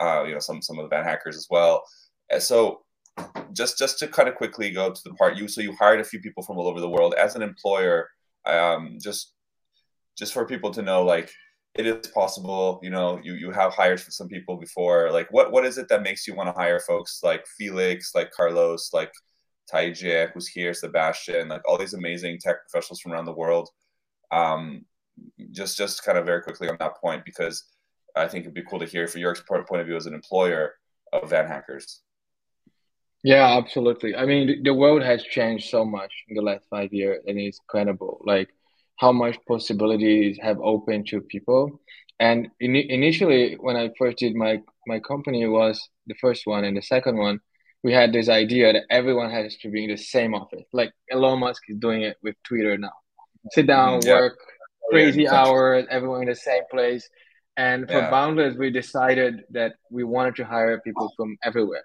uh, 0.00 0.24
you 0.24 0.32
know, 0.32 0.40
some 0.40 0.62
some 0.62 0.78
of 0.78 0.84
the 0.84 0.88
van 0.88 1.04
hackers 1.04 1.36
as 1.36 1.46
well. 1.50 1.84
So, 2.38 2.82
just 3.52 3.78
just 3.78 3.98
to 4.00 4.08
kind 4.08 4.28
of 4.28 4.34
quickly 4.34 4.70
go 4.70 4.92
to 4.92 5.00
the 5.04 5.14
part 5.14 5.36
you 5.36 5.48
so 5.48 5.60
you 5.60 5.74
hired 5.78 6.00
a 6.00 6.04
few 6.04 6.20
people 6.20 6.42
from 6.42 6.58
all 6.58 6.68
over 6.68 6.80
the 6.80 6.88
world 6.88 7.14
as 7.14 7.36
an 7.36 7.42
employer. 7.42 8.08
Um, 8.46 8.98
just 9.00 9.32
just 10.16 10.32
for 10.32 10.46
people 10.46 10.70
to 10.72 10.82
know, 10.82 11.02
like 11.02 11.30
it 11.74 11.86
is 11.86 12.06
possible. 12.08 12.80
You 12.82 12.90
know, 12.90 13.20
you 13.22 13.34
you 13.34 13.50
have 13.50 13.74
hired 13.74 14.00
some 14.00 14.28
people 14.28 14.56
before. 14.56 15.10
Like, 15.10 15.28
what 15.32 15.52
what 15.52 15.64
is 15.64 15.78
it 15.78 15.88
that 15.88 16.02
makes 16.02 16.26
you 16.26 16.34
want 16.34 16.48
to 16.48 16.52
hire 16.60 16.80
folks 16.80 17.20
like 17.22 17.46
Felix, 17.58 18.14
like 18.14 18.30
Carlos, 18.30 18.90
like 18.92 19.12
Taijie, 19.72 20.30
who's 20.32 20.48
here, 20.48 20.74
Sebastian, 20.74 21.48
like 21.48 21.62
all 21.66 21.78
these 21.78 21.94
amazing 21.94 22.38
tech 22.38 22.56
professionals 22.68 23.00
from 23.00 23.12
around 23.12 23.26
the 23.26 23.32
world. 23.32 23.68
Um, 24.30 24.84
just 25.50 25.76
just 25.76 26.04
kind 26.04 26.18
of 26.18 26.26
very 26.26 26.42
quickly 26.42 26.68
on 26.68 26.76
that 26.80 26.96
point 27.00 27.24
because 27.24 27.64
I 28.16 28.28
think 28.28 28.44
it'd 28.44 28.54
be 28.54 28.62
cool 28.62 28.78
to 28.80 28.86
hear 28.86 29.06
from 29.08 29.20
your 29.20 29.34
point 29.34 29.80
of 29.80 29.86
view 29.86 29.96
as 29.96 30.06
an 30.06 30.14
employer 30.14 30.74
of 31.12 31.30
van 31.30 31.46
hackers. 31.46 32.00
Yeah, 33.22 33.56
absolutely. 33.56 34.14
I 34.14 34.26
mean, 34.26 34.62
the 34.62 34.74
world 34.74 35.02
has 35.02 35.22
changed 35.22 35.70
so 35.70 35.84
much 35.84 36.12
in 36.28 36.36
the 36.36 36.42
last 36.42 36.66
five 36.68 36.92
years, 36.92 37.22
and 37.26 37.38
it's 37.38 37.58
incredible. 37.58 38.20
Like 38.24 38.50
how 38.98 39.12
much 39.12 39.38
possibilities 39.48 40.38
have 40.42 40.58
opened 40.60 41.08
to 41.08 41.20
people. 41.20 41.80
And 42.20 42.48
in, 42.60 42.76
initially, 42.76 43.54
when 43.54 43.76
I 43.76 43.90
first 43.98 44.18
did 44.18 44.34
my 44.34 44.62
my 44.86 45.00
company 45.00 45.46
was 45.46 45.88
the 46.06 46.14
first 46.20 46.46
one, 46.46 46.64
and 46.64 46.76
the 46.76 46.82
second 46.82 47.16
one, 47.16 47.40
we 47.82 47.92
had 47.92 48.12
this 48.12 48.28
idea 48.28 48.72
that 48.72 48.84
everyone 48.90 49.30
has 49.30 49.56
to 49.62 49.70
be 49.70 49.84
in 49.84 49.90
the 49.90 49.96
same 49.96 50.34
office. 50.34 50.66
Like 50.72 50.92
Elon 51.10 51.40
Musk 51.40 51.62
is 51.68 51.78
doing 51.78 52.02
it 52.02 52.16
with 52.22 52.36
Twitter 52.44 52.76
now. 52.76 52.92
Sit 53.52 53.66
down, 53.66 54.00
yeah. 54.04 54.14
work 54.14 54.38
crazy 54.90 55.22
yeah, 55.22 55.34
hours, 55.34 55.86
everyone 55.90 56.22
in 56.22 56.28
the 56.28 56.34
same 56.34 56.62
place. 56.70 57.08
And 57.56 57.86
for 57.86 57.98
yeah. 57.98 58.10
Boundless, 58.10 58.56
we 58.56 58.70
decided 58.70 59.42
that 59.50 59.74
we 59.90 60.02
wanted 60.02 60.36
to 60.36 60.44
hire 60.44 60.80
people 60.80 61.12
from 61.16 61.36
everywhere. 61.44 61.84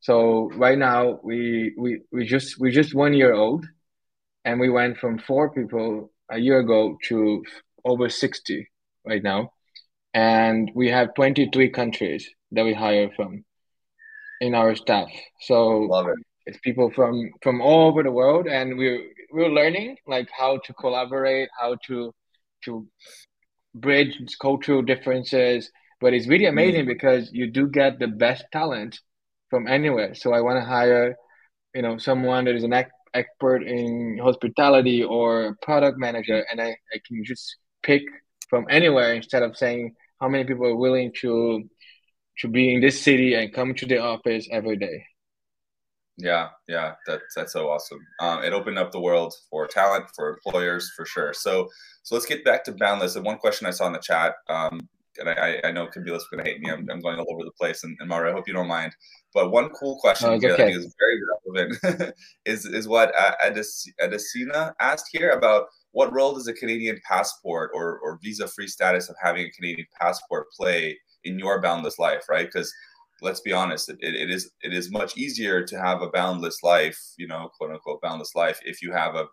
So 0.00 0.50
right 0.50 0.78
now 0.78 1.18
we 1.22 1.74
we 1.78 2.00
we 2.12 2.26
just 2.26 2.60
we 2.60 2.70
just 2.70 2.94
one 2.94 3.14
year 3.14 3.32
old, 3.32 3.66
and 4.44 4.60
we 4.60 4.68
went 4.68 4.98
from 4.98 5.18
four 5.18 5.50
people 5.50 6.12
a 6.30 6.38
year 6.38 6.60
ago 6.60 6.96
to 7.08 7.42
over 7.84 8.08
sixty 8.08 8.68
right 9.04 9.22
now, 9.22 9.52
and 10.14 10.70
we 10.74 10.88
have 10.90 11.14
twenty 11.14 11.48
three 11.52 11.70
countries 11.70 12.28
that 12.52 12.64
we 12.64 12.74
hire 12.74 13.10
from 13.16 13.44
in 14.40 14.54
our 14.54 14.76
staff. 14.76 15.08
So 15.40 15.80
Love 15.80 16.08
it. 16.08 16.18
it's 16.46 16.58
people 16.58 16.90
from 16.94 17.30
from 17.42 17.60
all 17.60 17.88
over 17.88 18.02
the 18.02 18.12
world, 18.12 18.46
and 18.46 18.78
we're 18.78 19.02
we're 19.32 19.50
learning 19.50 19.96
like 20.06 20.28
how 20.30 20.58
to 20.58 20.72
collaborate, 20.74 21.48
how 21.58 21.76
to 21.86 22.14
to 22.64 22.86
bridge 23.80 24.18
cultural 24.40 24.82
differences. 24.82 25.70
But 26.00 26.14
it's 26.14 26.28
really 26.28 26.46
amazing 26.46 26.84
mm. 26.84 26.88
because 26.88 27.30
you 27.32 27.50
do 27.50 27.68
get 27.68 27.98
the 27.98 28.08
best 28.08 28.44
talent 28.52 28.98
from 29.50 29.66
anywhere. 29.66 30.14
So 30.14 30.32
I 30.32 30.40
want 30.40 30.62
to 30.62 30.68
hire, 30.68 31.16
you 31.74 31.82
know, 31.82 31.98
someone 31.98 32.44
that 32.44 32.54
is 32.54 32.64
an 32.64 32.74
expert 33.14 33.62
in 33.62 34.18
hospitality 34.22 35.02
or 35.02 35.56
product 35.62 35.98
manager, 35.98 36.44
and 36.50 36.60
I, 36.60 36.76
I 36.92 37.00
can 37.06 37.24
just 37.24 37.56
pick 37.82 38.02
from 38.48 38.66
anywhere 38.70 39.14
instead 39.14 39.42
of 39.42 39.56
saying 39.56 39.94
how 40.20 40.28
many 40.28 40.44
people 40.44 40.66
are 40.66 40.76
willing 40.76 41.12
to 41.20 41.64
to 42.40 42.48
be 42.48 42.72
in 42.72 42.80
this 42.80 43.00
city 43.02 43.34
and 43.34 43.52
come 43.52 43.74
to 43.74 43.86
the 43.86 43.98
office 43.98 44.48
every 44.52 44.76
day. 44.76 45.04
Yeah, 46.18 46.48
yeah, 46.66 46.94
that's 47.06 47.22
that's 47.36 47.52
so 47.52 47.70
awesome. 47.70 48.00
Um, 48.18 48.42
it 48.42 48.52
opened 48.52 48.76
up 48.76 48.90
the 48.90 49.00
world 49.00 49.34
for 49.48 49.68
talent, 49.68 50.06
for 50.16 50.30
employers, 50.30 50.90
for 50.96 51.06
sure. 51.06 51.32
So, 51.32 51.68
so 52.02 52.16
let's 52.16 52.26
get 52.26 52.44
back 52.44 52.64
to 52.64 52.72
Boundless. 52.72 53.14
And 53.14 53.24
one 53.24 53.38
question 53.38 53.68
I 53.68 53.70
saw 53.70 53.86
in 53.86 53.92
the 53.92 54.00
chat, 54.00 54.34
um, 54.48 54.88
and 55.18 55.28
I, 55.28 55.60
I 55.62 55.70
know 55.70 55.86
Kabila's 55.86 56.26
going 56.28 56.44
to 56.44 56.50
hate 56.50 56.60
me. 56.60 56.72
I'm, 56.72 56.88
I'm, 56.90 56.98
going 56.98 57.20
all 57.20 57.26
over 57.32 57.44
the 57.44 57.52
place, 57.52 57.84
and, 57.84 57.96
and 58.00 58.08
Mario, 58.08 58.32
I 58.32 58.34
hope 58.34 58.48
you 58.48 58.52
don't 58.52 58.66
mind. 58.66 58.96
But 59.32 59.52
one 59.52 59.68
cool 59.68 59.96
question 60.00 60.30
oh, 60.30 60.32
okay. 60.32 60.54
I 60.54 60.56
think 60.56 60.76
is 60.76 60.92
very 60.98 61.20
relevant 61.54 62.14
is 62.44 62.66
is 62.66 62.88
what 62.88 63.14
Adesina 63.44 64.72
asked 64.80 65.10
here 65.12 65.30
about 65.30 65.66
what 65.92 66.12
role 66.12 66.34
does 66.34 66.48
a 66.48 66.52
Canadian 66.52 67.00
passport 67.08 67.70
or, 67.74 68.00
or 68.00 68.18
visa 68.22 68.48
free 68.48 68.66
status 68.66 69.08
of 69.08 69.14
having 69.22 69.46
a 69.46 69.50
Canadian 69.50 69.86
passport 70.00 70.46
play 70.56 70.98
in 71.24 71.38
your 71.38 71.60
boundless 71.60 71.98
life, 71.98 72.28
right? 72.28 72.46
Because 72.46 72.72
let's 73.20 73.40
be 73.40 73.52
honest, 73.52 73.88
it, 73.88 73.98
it 74.00 74.30
is 74.30 74.50
it 74.62 74.72
is 74.72 74.90
much 74.90 75.16
easier 75.16 75.64
to 75.64 75.78
have 75.78 76.02
a 76.02 76.10
boundless 76.10 76.62
life, 76.62 76.98
you 77.16 77.26
know, 77.26 77.50
quote 77.56 77.72
unquote 77.72 78.00
boundless 78.00 78.34
life, 78.34 78.60
if 78.64 78.82
you 78.82 78.92
have 78.92 79.14
a 79.14 79.26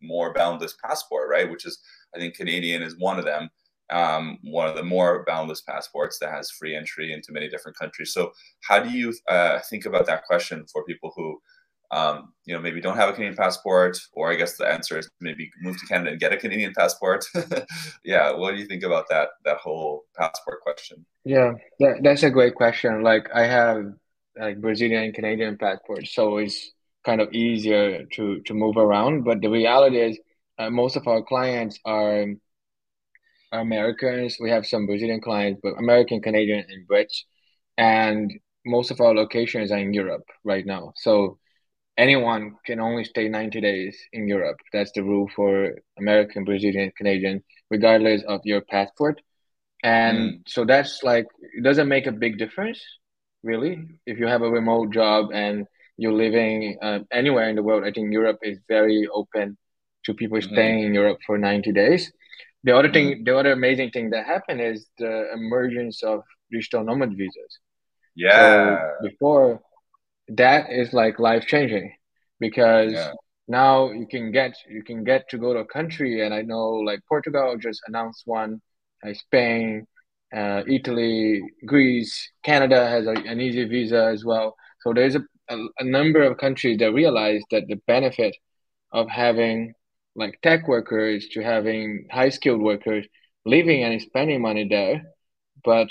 more 0.00 0.32
boundless 0.32 0.76
passport, 0.84 1.28
right? 1.30 1.50
Which 1.50 1.66
is 1.66 1.78
I 2.14 2.18
think 2.18 2.34
Canadian 2.34 2.82
is 2.82 2.98
one 2.98 3.18
of 3.18 3.24
them 3.24 3.50
um, 3.92 4.38
one 4.42 4.68
of 4.68 4.74
the 4.74 4.82
more 4.82 5.24
boundless 5.26 5.60
passports 5.60 6.18
that 6.18 6.32
has 6.32 6.50
free 6.50 6.74
entry 6.74 7.12
into 7.12 7.32
many 7.32 7.48
different 7.48 7.78
countries. 7.78 8.12
So, 8.12 8.32
how 8.62 8.80
do 8.80 8.90
you 8.90 9.14
uh, 9.28 9.60
think 9.70 9.84
about 9.84 10.06
that 10.06 10.24
question 10.24 10.64
for 10.72 10.84
people 10.84 11.12
who, 11.14 11.40
um, 11.92 12.32
you 12.46 12.54
know, 12.54 12.60
maybe 12.60 12.80
don't 12.80 12.96
have 12.96 13.10
a 13.10 13.12
Canadian 13.12 13.36
passport, 13.36 13.98
or 14.14 14.32
I 14.32 14.34
guess 14.34 14.56
the 14.56 14.66
answer 14.66 14.98
is 14.98 15.08
maybe 15.20 15.50
move 15.60 15.78
to 15.78 15.86
Canada 15.86 16.10
and 16.10 16.20
get 16.20 16.32
a 16.32 16.38
Canadian 16.38 16.72
passport. 16.76 17.24
yeah, 18.04 18.32
what 18.32 18.52
do 18.52 18.56
you 18.56 18.66
think 18.66 18.82
about 18.82 19.08
that 19.10 19.28
that 19.44 19.58
whole 19.58 20.04
passport 20.16 20.62
question? 20.62 21.04
Yeah, 21.24 21.52
that, 21.80 22.00
that's 22.02 22.22
a 22.22 22.30
great 22.30 22.54
question. 22.54 23.02
Like 23.02 23.28
I 23.34 23.46
have 23.46 23.84
like 24.36 24.60
Brazilian 24.60 25.04
and 25.04 25.14
Canadian 25.14 25.58
passports, 25.58 26.14
so 26.14 26.38
it's 26.38 26.72
kind 27.04 27.20
of 27.20 27.32
easier 27.32 28.06
to 28.14 28.40
to 28.40 28.54
move 28.54 28.78
around. 28.78 29.24
But 29.24 29.42
the 29.42 29.50
reality 29.50 30.00
is, 30.00 30.18
uh, 30.58 30.70
most 30.70 30.96
of 30.96 31.06
our 31.06 31.22
clients 31.22 31.78
are 31.84 32.26
Americans. 33.52 34.38
We 34.40 34.50
have 34.50 34.66
some 34.66 34.86
Brazilian 34.86 35.20
clients, 35.20 35.60
but 35.62 35.74
American, 35.78 36.22
Canadian, 36.22 36.64
and 36.68 36.88
Brits. 36.88 37.24
And 37.76 38.32
most 38.64 38.90
of 38.90 39.00
our 39.00 39.14
locations 39.14 39.70
are 39.70 39.78
in 39.78 39.92
Europe 39.92 40.24
right 40.44 40.64
now. 40.64 40.92
So 40.96 41.38
anyone 41.96 42.56
can 42.64 42.80
only 42.80 43.04
stay 43.04 43.28
90 43.28 43.60
days 43.60 43.96
in 44.12 44.26
Europe. 44.26 44.58
That's 44.72 44.92
the 44.92 45.02
rule 45.02 45.28
for 45.34 45.76
American, 45.98 46.44
Brazilian, 46.44 46.92
Canadian, 46.96 47.42
regardless 47.70 48.22
of 48.26 48.40
your 48.44 48.62
passport. 48.62 49.20
And 49.82 50.18
mm. 50.18 50.38
so 50.46 50.64
that's 50.64 51.02
like, 51.02 51.26
it 51.40 51.62
doesn't 51.62 51.88
make 51.88 52.06
a 52.06 52.12
big 52.12 52.38
difference, 52.38 52.80
really. 53.42 53.84
If 54.06 54.18
you 54.18 54.26
have 54.26 54.42
a 54.42 54.50
remote 54.50 54.92
job 54.92 55.30
and 55.32 55.66
you're 55.96 56.12
living 56.12 56.78
uh, 56.82 57.00
anywhere 57.12 57.48
in 57.48 57.56
the 57.56 57.62
world, 57.62 57.84
I 57.84 57.92
think 57.92 58.12
Europe 58.12 58.38
is 58.42 58.58
very 58.68 59.08
open 59.12 59.58
to 60.04 60.14
people 60.14 60.38
mm-hmm. 60.38 60.52
staying 60.52 60.84
in 60.84 60.94
Europe 60.94 61.18
for 61.26 61.36
90 61.36 61.72
days. 61.72 62.12
The 62.64 62.76
other 62.76 62.90
thing, 62.90 63.08
mm-hmm. 63.08 63.24
the 63.24 63.36
other 63.36 63.52
amazing 63.52 63.90
thing 63.90 64.10
that 64.10 64.24
happened 64.26 64.60
is 64.60 64.86
the 64.98 65.32
emergence 65.34 66.02
of 66.02 66.22
digital 66.50 66.84
nomad 66.84 67.16
visas. 67.16 67.58
Yeah. 68.14 68.78
So 68.78 69.08
before 69.08 69.60
that 70.36 70.70
is 70.70 70.92
like 70.92 71.18
life 71.18 71.46
changing 71.46 71.92
because 72.40 72.92
yeah. 72.92 73.12
now 73.48 73.90
you 73.90 74.06
can 74.06 74.32
get 74.32 74.54
you 74.68 74.82
can 74.82 75.04
get 75.04 75.28
to 75.30 75.38
go 75.38 75.52
to 75.52 75.60
a 75.60 75.66
country 75.66 76.24
and 76.24 76.32
I 76.34 76.42
know 76.42 76.68
like 76.70 77.00
Portugal 77.08 77.56
just 77.58 77.80
announced 77.86 78.22
one, 78.24 78.60
uh, 79.06 79.14
Spain, 79.14 79.86
uh, 80.34 80.62
Italy, 80.66 81.42
Greece, 81.66 82.30
Canada 82.42 82.88
has 82.88 83.06
a, 83.06 83.10
an 83.10 83.40
easy 83.40 83.64
visa 83.64 84.10
as 84.12 84.24
well. 84.24 84.56
So 84.80 84.92
there's 84.92 85.14
a, 85.14 85.22
a, 85.48 85.56
a 85.80 85.84
number 85.84 86.22
of 86.22 86.38
countries 86.38 86.78
that 86.78 86.92
realize 86.92 87.42
that 87.50 87.64
the 87.68 87.80
benefit 87.86 88.34
of 88.92 89.08
having 89.08 89.74
like 90.14 90.38
tech 90.42 90.68
workers 90.68 91.28
to 91.32 91.42
having 91.42 92.06
high 92.10 92.28
skilled 92.28 92.60
workers 92.60 93.06
living 93.44 93.82
and 93.82 94.00
spending 94.00 94.40
money 94.40 94.66
there, 94.68 95.02
but 95.64 95.88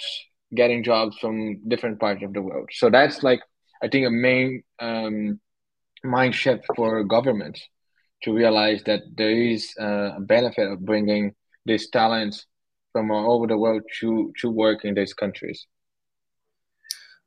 getting 0.54 0.84
jobs 0.84 1.18
from 1.18 1.68
different 1.68 2.00
parts 2.00 2.24
of 2.24 2.34
the 2.34 2.42
world. 2.42 2.70
So 2.74 2.90
that's 2.90 3.24
like 3.24 3.40
I 3.84 3.88
think 3.88 4.06
a 4.06 4.12
main 4.12 4.64
um, 4.80 5.40
mind 6.04 6.36
shift 6.36 6.66
for 6.76 7.04
governments 7.04 7.62
to 8.24 8.34
realize 8.34 8.84
that 8.84 9.02
there 9.16 9.32
is 9.32 9.74
uh, 9.80 10.16
a 10.18 10.20
benefit 10.22 10.72
of 10.72 10.86
bringing 10.86 11.34
these 11.66 11.90
talents 11.90 12.46
from 12.92 13.10
all 13.12 13.36
over 13.36 13.48
the 13.48 13.58
world 13.58 13.84
to 14.00 14.34
to 14.40 14.50
work 14.50 14.86
in 14.86 14.94
these 14.94 15.14
countries. 15.14 15.66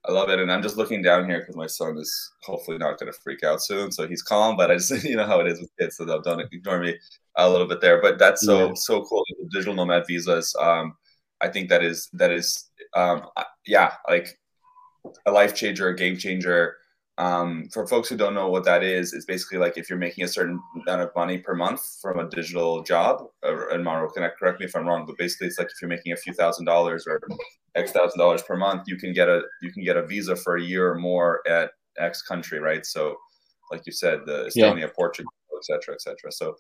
I 0.07 0.13
love 0.13 0.29
it. 0.29 0.39
And 0.39 0.53
I'm 0.53 0.63
just 0.63 0.77
looking 0.77 1.01
down 1.01 1.27
here 1.27 1.41
because 1.41 1.57
my 1.57 1.67
son 1.67 1.97
is 1.97 2.33
hopefully 2.43 2.77
not 2.77 2.99
going 2.99 3.11
to 3.11 3.19
freak 3.21 3.43
out 3.43 3.63
soon. 3.63 3.91
So 3.91 4.07
he's 4.07 4.23
calm, 4.23 4.57
but 4.57 4.71
I 4.71 4.75
just, 4.75 5.05
you 5.05 5.17
know 5.17 5.27
how 5.27 5.41
it 5.41 5.47
is 5.47 5.61
with 5.61 5.71
kids. 5.79 5.97
So 5.97 6.05
don't 6.05 6.41
ignore 6.53 6.81
me 6.81 6.99
a 7.37 7.49
little 7.49 7.67
bit 7.67 7.81
there. 7.81 8.03
But 8.03 8.19
that's 8.19 8.45
so, 8.45 8.69
yeah. 8.69 8.73
so 8.75 9.03
cool. 9.05 9.25
The 9.41 9.49
digital 9.51 9.75
nomad 9.75 10.05
visas. 10.07 10.55
Um, 10.61 10.95
I 11.41 11.49
think 11.49 11.71
that 11.71 11.83
is, 11.83 12.09
that 12.13 12.31
is, 12.31 12.71
um, 12.95 13.23
yeah, 13.67 13.95
like 14.09 14.39
a 15.27 15.31
life 15.31 15.55
changer, 15.55 15.89
a 15.89 15.97
game 15.97 16.17
changer. 16.17 16.77
Um, 17.17 17.69
for 17.73 17.87
folks 17.87 18.09
who 18.09 18.17
don't 18.17 18.35
know 18.35 18.49
what 18.49 18.65
that 18.65 18.83
is, 18.83 19.13
it's 19.13 19.25
basically 19.25 19.59
like 19.59 19.79
if 19.79 19.89
you're 19.89 19.99
making 19.99 20.25
a 20.25 20.29
certain 20.29 20.61
amount 20.83 21.03
of 21.03 21.11
money 21.15 21.39
per 21.39 21.55
month 21.55 21.99
from 22.03 22.19
a 22.19 22.29
digital 22.29 22.83
job, 22.83 23.29
or, 23.45 23.69
and 23.69 23.85
Mauro, 23.85 24.11
can 24.11 24.25
I 24.25 24.31
correct 24.31 24.59
me 24.59 24.67
if 24.67 24.75
I'm 24.75 24.87
wrong, 24.87 25.07
but 25.07 25.17
basically 25.17 25.47
it's 25.47 25.59
like 25.59 25.69
if 25.69 25.81
you're 25.81 25.89
making 25.89 26.13
a 26.13 26.17
few 26.17 26.33
thousand 26.33 26.65
dollars 26.65 27.07
or 27.07 27.21
X 27.77 27.93
thousand 27.93 28.19
dollars 28.19 28.43
per 28.43 28.57
month, 28.57 28.85
you 28.87 28.97
can 28.97 29.13
get 29.13 29.29
a 29.29 29.43
you 29.63 29.73
can 29.73 29.85
get 29.85 29.97
a 29.97 30.05
visa 30.05 30.35
for 30.35 30.57
a 30.57 30.63
year 30.63 30.91
or 30.91 30.99
more 30.99 31.41
at 31.49 31.71
X 31.99 32.23
country, 32.23 32.59
right? 32.59 32.85
So, 32.85 33.17
like 33.71 33.87
you 33.87 33.93
said, 33.93 34.21
the 34.27 34.51
Estonia, 34.51 34.81
yeah. 34.81 34.87
Portugal, 34.95 35.31
etc., 35.59 35.95
etc. 35.95 36.33
So, 36.33 36.57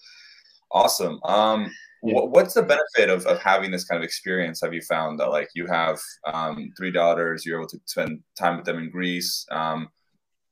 awesome. 0.70 1.20
Um, 1.24 1.70
yeah. 2.02 2.20
what's 2.20 2.54
the 2.54 2.62
benefit 2.62 3.08
of, 3.08 3.26
of 3.26 3.38
having 3.40 3.70
this 3.70 3.84
kind 3.84 3.98
of 3.98 4.04
experience? 4.04 4.60
Have 4.62 4.74
you 4.74 4.82
found 4.82 5.18
that 5.20 5.30
like 5.30 5.48
you 5.54 5.66
have 5.66 5.98
um, 6.32 6.70
three 6.76 6.90
daughters, 6.90 7.46
you're 7.46 7.58
able 7.58 7.68
to 7.68 7.80
spend 7.86 8.20
time 8.38 8.56
with 8.56 8.66
them 8.66 8.78
in 8.78 8.90
Greece? 8.90 9.46
Um, 9.50 9.88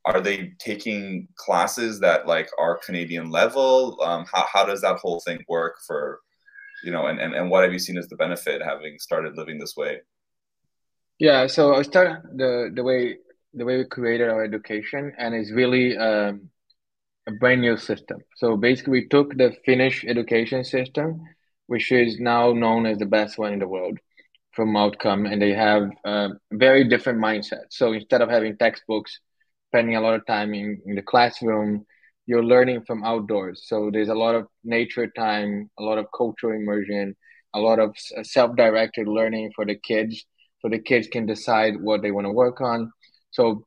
are 0.04 0.20
they 0.20 0.52
taking 0.58 1.28
classes 1.36 2.00
that 2.00 2.26
like 2.26 2.48
are 2.58 2.80
Canadian 2.84 3.30
level? 3.30 3.98
Um, 4.02 4.24
how, 4.32 4.46
how 4.52 4.64
does 4.64 4.80
that 4.80 4.96
whole 4.96 5.20
thing 5.20 5.44
work 5.48 5.76
for, 5.86 6.20
you 6.82 6.90
know, 6.90 7.06
and, 7.06 7.20
and, 7.20 7.34
and 7.34 7.50
what 7.50 7.62
have 7.62 7.72
you 7.72 7.78
seen 7.78 7.98
as 7.98 8.08
the 8.08 8.16
benefit 8.16 8.62
having 8.62 8.98
started 8.98 9.36
living 9.36 9.58
this 9.58 9.76
way? 9.76 10.00
Yeah, 11.18 11.46
so 11.46 11.74
I 11.74 11.82
started 11.82 12.22
the 12.34 12.72
the 12.74 12.82
way 12.82 13.18
the 13.54 13.64
way 13.64 13.76
we 13.76 13.84
created 13.84 14.28
our 14.28 14.42
education, 14.42 15.12
and 15.18 15.34
it's 15.34 15.52
really 15.52 15.96
um, 15.96 16.50
a 17.26 17.32
brand 17.32 17.60
new 17.60 17.76
system. 17.76 18.20
So 18.36 18.56
basically, 18.56 18.92
we 18.92 19.08
took 19.08 19.36
the 19.36 19.54
Finnish 19.64 20.04
education 20.04 20.64
system, 20.64 21.22
which 21.66 21.92
is 21.92 22.18
now 22.20 22.52
known 22.52 22.86
as 22.86 22.98
the 22.98 23.06
best 23.06 23.38
one 23.38 23.52
in 23.52 23.58
the 23.58 23.68
world 23.68 23.98
from 24.52 24.76
outcome, 24.76 25.26
and 25.26 25.40
they 25.40 25.52
have 25.52 25.90
a 26.04 26.30
very 26.52 26.84
different 26.88 27.18
mindset. 27.18 27.66
So 27.70 27.92
instead 27.92 28.20
of 28.22 28.28
having 28.30 28.56
textbooks, 28.56 29.20
spending 29.68 29.96
a 29.96 30.00
lot 30.00 30.14
of 30.14 30.26
time 30.26 30.54
in, 30.54 30.80
in 30.86 30.94
the 30.94 31.02
classroom, 31.02 31.86
you're 32.26 32.44
learning 32.44 32.82
from 32.86 33.04
outdoors. 33.04 33.64
So 33.66 33.90
there's 33.92 34.08
a 34.08 34.14
lot 34.14 34.34
of 34.34 34.46
nature 34.64 35.06
time, 35.08 35.70
a 35.78 35.82
lot 35.82 35.98
of 35.98 36.06
cultural 36.16 36.54
immersion. 36.54 37.16
a 37.54 37.60
lot 37.60 37.78
of 37.78 37.94
uh, 38.16 38.22
self-directed 38.22 39.06
learning 39.06 39.52
for 39.54 39.64
the 39.64 39.76
kids, 39.76 40.24
so 40.60 40.68
the 40.68 40.78
kids 40.78 41.08
can 41.08 41.26
decide 41.26 41.74
what 41.80 42.02
they 42.02 42.10
want 42.10 42.26
to 42.26 42.32
work 42.32 42.60
on. 42.60 42.90
So 43.30 43.66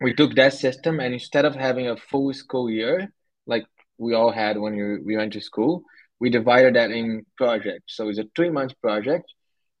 we 0.00 0.14
took 0.14 0.34
that 0.34 0.54
system, 0.54 1.00
and 1.00 1.12
instead 1.14 1.44
of 1.44 1.54
having 1.54 1.88
a 1.88 1.96
full 1.96 2.32
school 2.32 2.70
year 2.70 3.12
like 3.46 3.64
we 3.98 4.14
all 4.14 4.32
had 4.32 4.58
when 4.58 4.74
you, 4.74 5.02
we 5.04 5.16
went 5.16 5.32
to 5.34 5.40
school, 5.40 5.82
we 6.20 6.30
divided 6.30 6.74
that 6.76 6.90
in 6.90 7.24
projects. 7.36 7.96
So 7.96 8.08
it's 8.08 8.18
a 8.18 8.24
three 8.34 8.50
month 8.50 8.72
project 8.80 9.24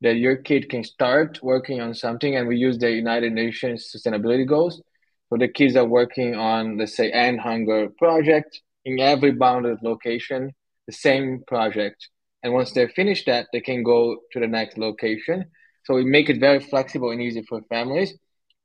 that 0.02 0.16
your 0.16 0.36
kid 0.36 0.68
can 0.68 0.82
start 0.82 1.38
working 1.42 1.80
on 1.80 1.94
something, 1.94 2.36
and 2.36 2.48
we 2.48 2.56
use 2.56 2.78
the 2.78 2.90
United 2.90 3.32
Nations 3.32 3.90
Sustainability 3.94 4.46
Goals. 4.46 4.82
So 5.28 5.36
the 5.38 5.48
kids 5.48 5.76
are 5.76 5.86
working 5.86 6.34
on, 6.34 6.78
let's 6.78 6.96
say, 6.96 7.10
end 7.10 7.40
hunger 7.40 7.88
project 7.98 8.60
in 8.84 8.98
every 8.98 9.32
bounded 9.32 9.78
location, 9.82 10.52
the 10.86 10.92
same 10.92 11.42
project. 11.46 12.08
And 12.42 12.52
once 12.54 12.72
they 12.72 12.88
finish 12.88 13.24
that, 13.26 13.46
they 13.52 13.60
can 13.60 13.82
go 13.82 14.16
to 14.32 14.40
the 14.40 14.46
next 14.46 14.78
location. 14.78 15.44
So 15.84 15.94
we 15.94 16.04
make 16.04 16.30
it 16.30 16.40
very 16.40 16.60
flexible 16.60 17.10
and 17.10 17.20
easy 17.20 17.42
for 17.42 17.60
families. 17.68 18.14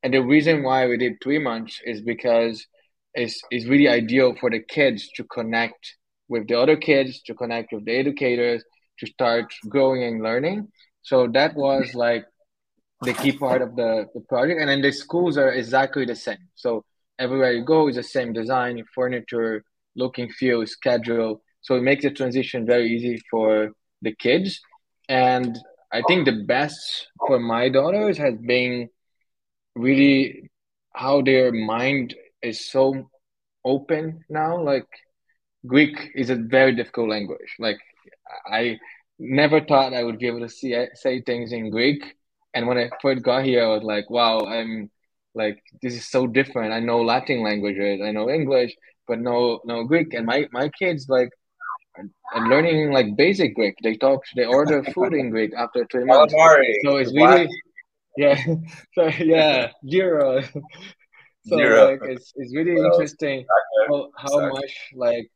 And 0.06 0.14
the 0.14 0.22
reason 0.22 0.62
why 0.62 0.86
we 0.86 0.98
did 0.98 1.14
three 1.20 1.40
months 1.40 1.82
is 1.84 2.00
because 2.00 2.68
it's, 3.16 3.42
it's 3.50 3.66
really 3.66 3.88
ideal 3.88 4.36
for 4.40 4.52
the 4.52 4.60
kids 4.60 5.10
to 5.16 5.24
connect 5.24 5.96
with 6.28 6.48
the 6.48 6.60
other 6.60 6.78
kids, 6.78 7.24
to 7.24 7.34
connect 7.34 7.74
with 7.74 7.86
the 7.86 7.96
educators, 7.96 8.64
to 9.00 9.08
start 9.08 9.52
growing 9.68 10.04
and 10.04 10.22
learning. 10.22 10.68
So 11.02 11.28
that 11.34 11.56
was 11.56 11.96
like 11.96 12.24
the 13.02 13.14
key 13.14 13.32
part 13.32 13.64
of 13.64 13.76
the, 13.76 14.06
the 14.14 14.22
project. 14.30 14.62
And 14.62 14.70
then 14.70 14.84
the 14.84 14.92
schools 14.92 15.40
are 15.40 15.52
exactly 15.52 16.06
the 16.06 16.16
same. 16.16 16.50
So 16.54 16.86
everywhere 17.18 17.54
you 17.54 17.66
go 17.66 17.88
is 17.88 17.96
the 17.96 18.04
same 18.04 18.32
design, 18.32 18.84
furniture, 18.94 19.64
look 19.96 20.20
and 20.20 20.32
feel, 20.32 20.68
schedule. 20.68 21.42
So 21.62 21.78
it 21.78 21.82
makes 21.82 22.04
the 22.04 22.12
transition 22.12 22.68
very 22.68 22.96
easy 22.96 23.24
for 23.32 23.72
the 24.04 24.14
kids. 24.14 24.62
And 25.10 25.58
I 25.92 26.04
think 26.08 26.26
the 26.26 26.44
best 26.46 27.08
for 27.26 27.40
my 27.40 27.70
daughters 27.70 28.20
has 28.20 28.36
been 28.36 28.90
really 29.76 30.50
how 30.94 31.22
their 31.22 31.52
mind 31.52 32.16
is 32.42 32.70
so 32.70 33.10
open 33.64 34.24
now. 34.30 34.62
Like 34.62 34.88
Greek 35.66 36.12
is 36.16 36.30
a 36.30 36.36
very 36.36 36.74
difficult 36.76 37.10
language. 37.10 37.56
Like 37.60 37.78
I 38.46 38.80
never 39.20 39.62
thought 39.62 39.94
I 39.94 40.04
would 40.04 40.20
be 40.20 40.28
able 40.28 40.42
to 40.42 40.50
see 40.50 40.76
say 40.94 41.22
things 41.22 41.52
in 41.52 41.70
Greek. 41.70 42.16
And 42.54 42.68
when 42.68 42.78
I 42.78 42.90
first 43.02 43.24
got 43.24 43.44
here, 43.44 43.64
I 43.64 43.68
was 43.68 43.84
like, 43.84 44.10
wow, 44.10 44.40
I'm 44.46 44.90
like 45.34 45.62
this 45.82 45.94
is 45.96 46.08
so 46.08 46.28
different. 46.28 46.74
I 46.74 46.80
know 46.80 47.02
Latin 47.02 47.44
languages, 47.44 48.02
I 48.04 48.12
know 48.12 48.30
English, 48.30 48.76
but 49.08 49.20
no 49.20 49.60
no 49.66 49.84
Greek. 49.84 50.14
And 50.14 50.26
my 50.26 50.48
my 50.52 50.70
kids 50.70 51.08
like 51.10 51.30
are 52.34 52.48
learning 52.50 52.92
like 52.92 53.16
basic 53.16 53.56
Greek. 53.56 53.76
They 53.84 53.96
talk, 53.96 54.22
they 54.36 54.46
order 54.46 54.84
food 54.84 55.14
in 55.14 55.30
Greek 55.30 55.52
after 55.58 55.86
three 55.92 56.06
months. 56.06 56.34
So 56.84 56.98
it's 56.98 57.14
really 57.14 57.50
yeah. 58.18 58.42
So 58.94 59.08
yeah, 59.20 59.72
zero. 59.90 60.42
so 61.48 61.58
zero. 61.58 61.92
like 61.92 62.00
it's 62.04 62.34
it's 62.36 62.56
really 62.56 62.76
well, 62.76 62.92
interesting 62.94 63.46
how, 63.88 64.10
how 64.18 64.40
exactly. 64.40 64.50
much 64.50 64.74
like 64.96 65.32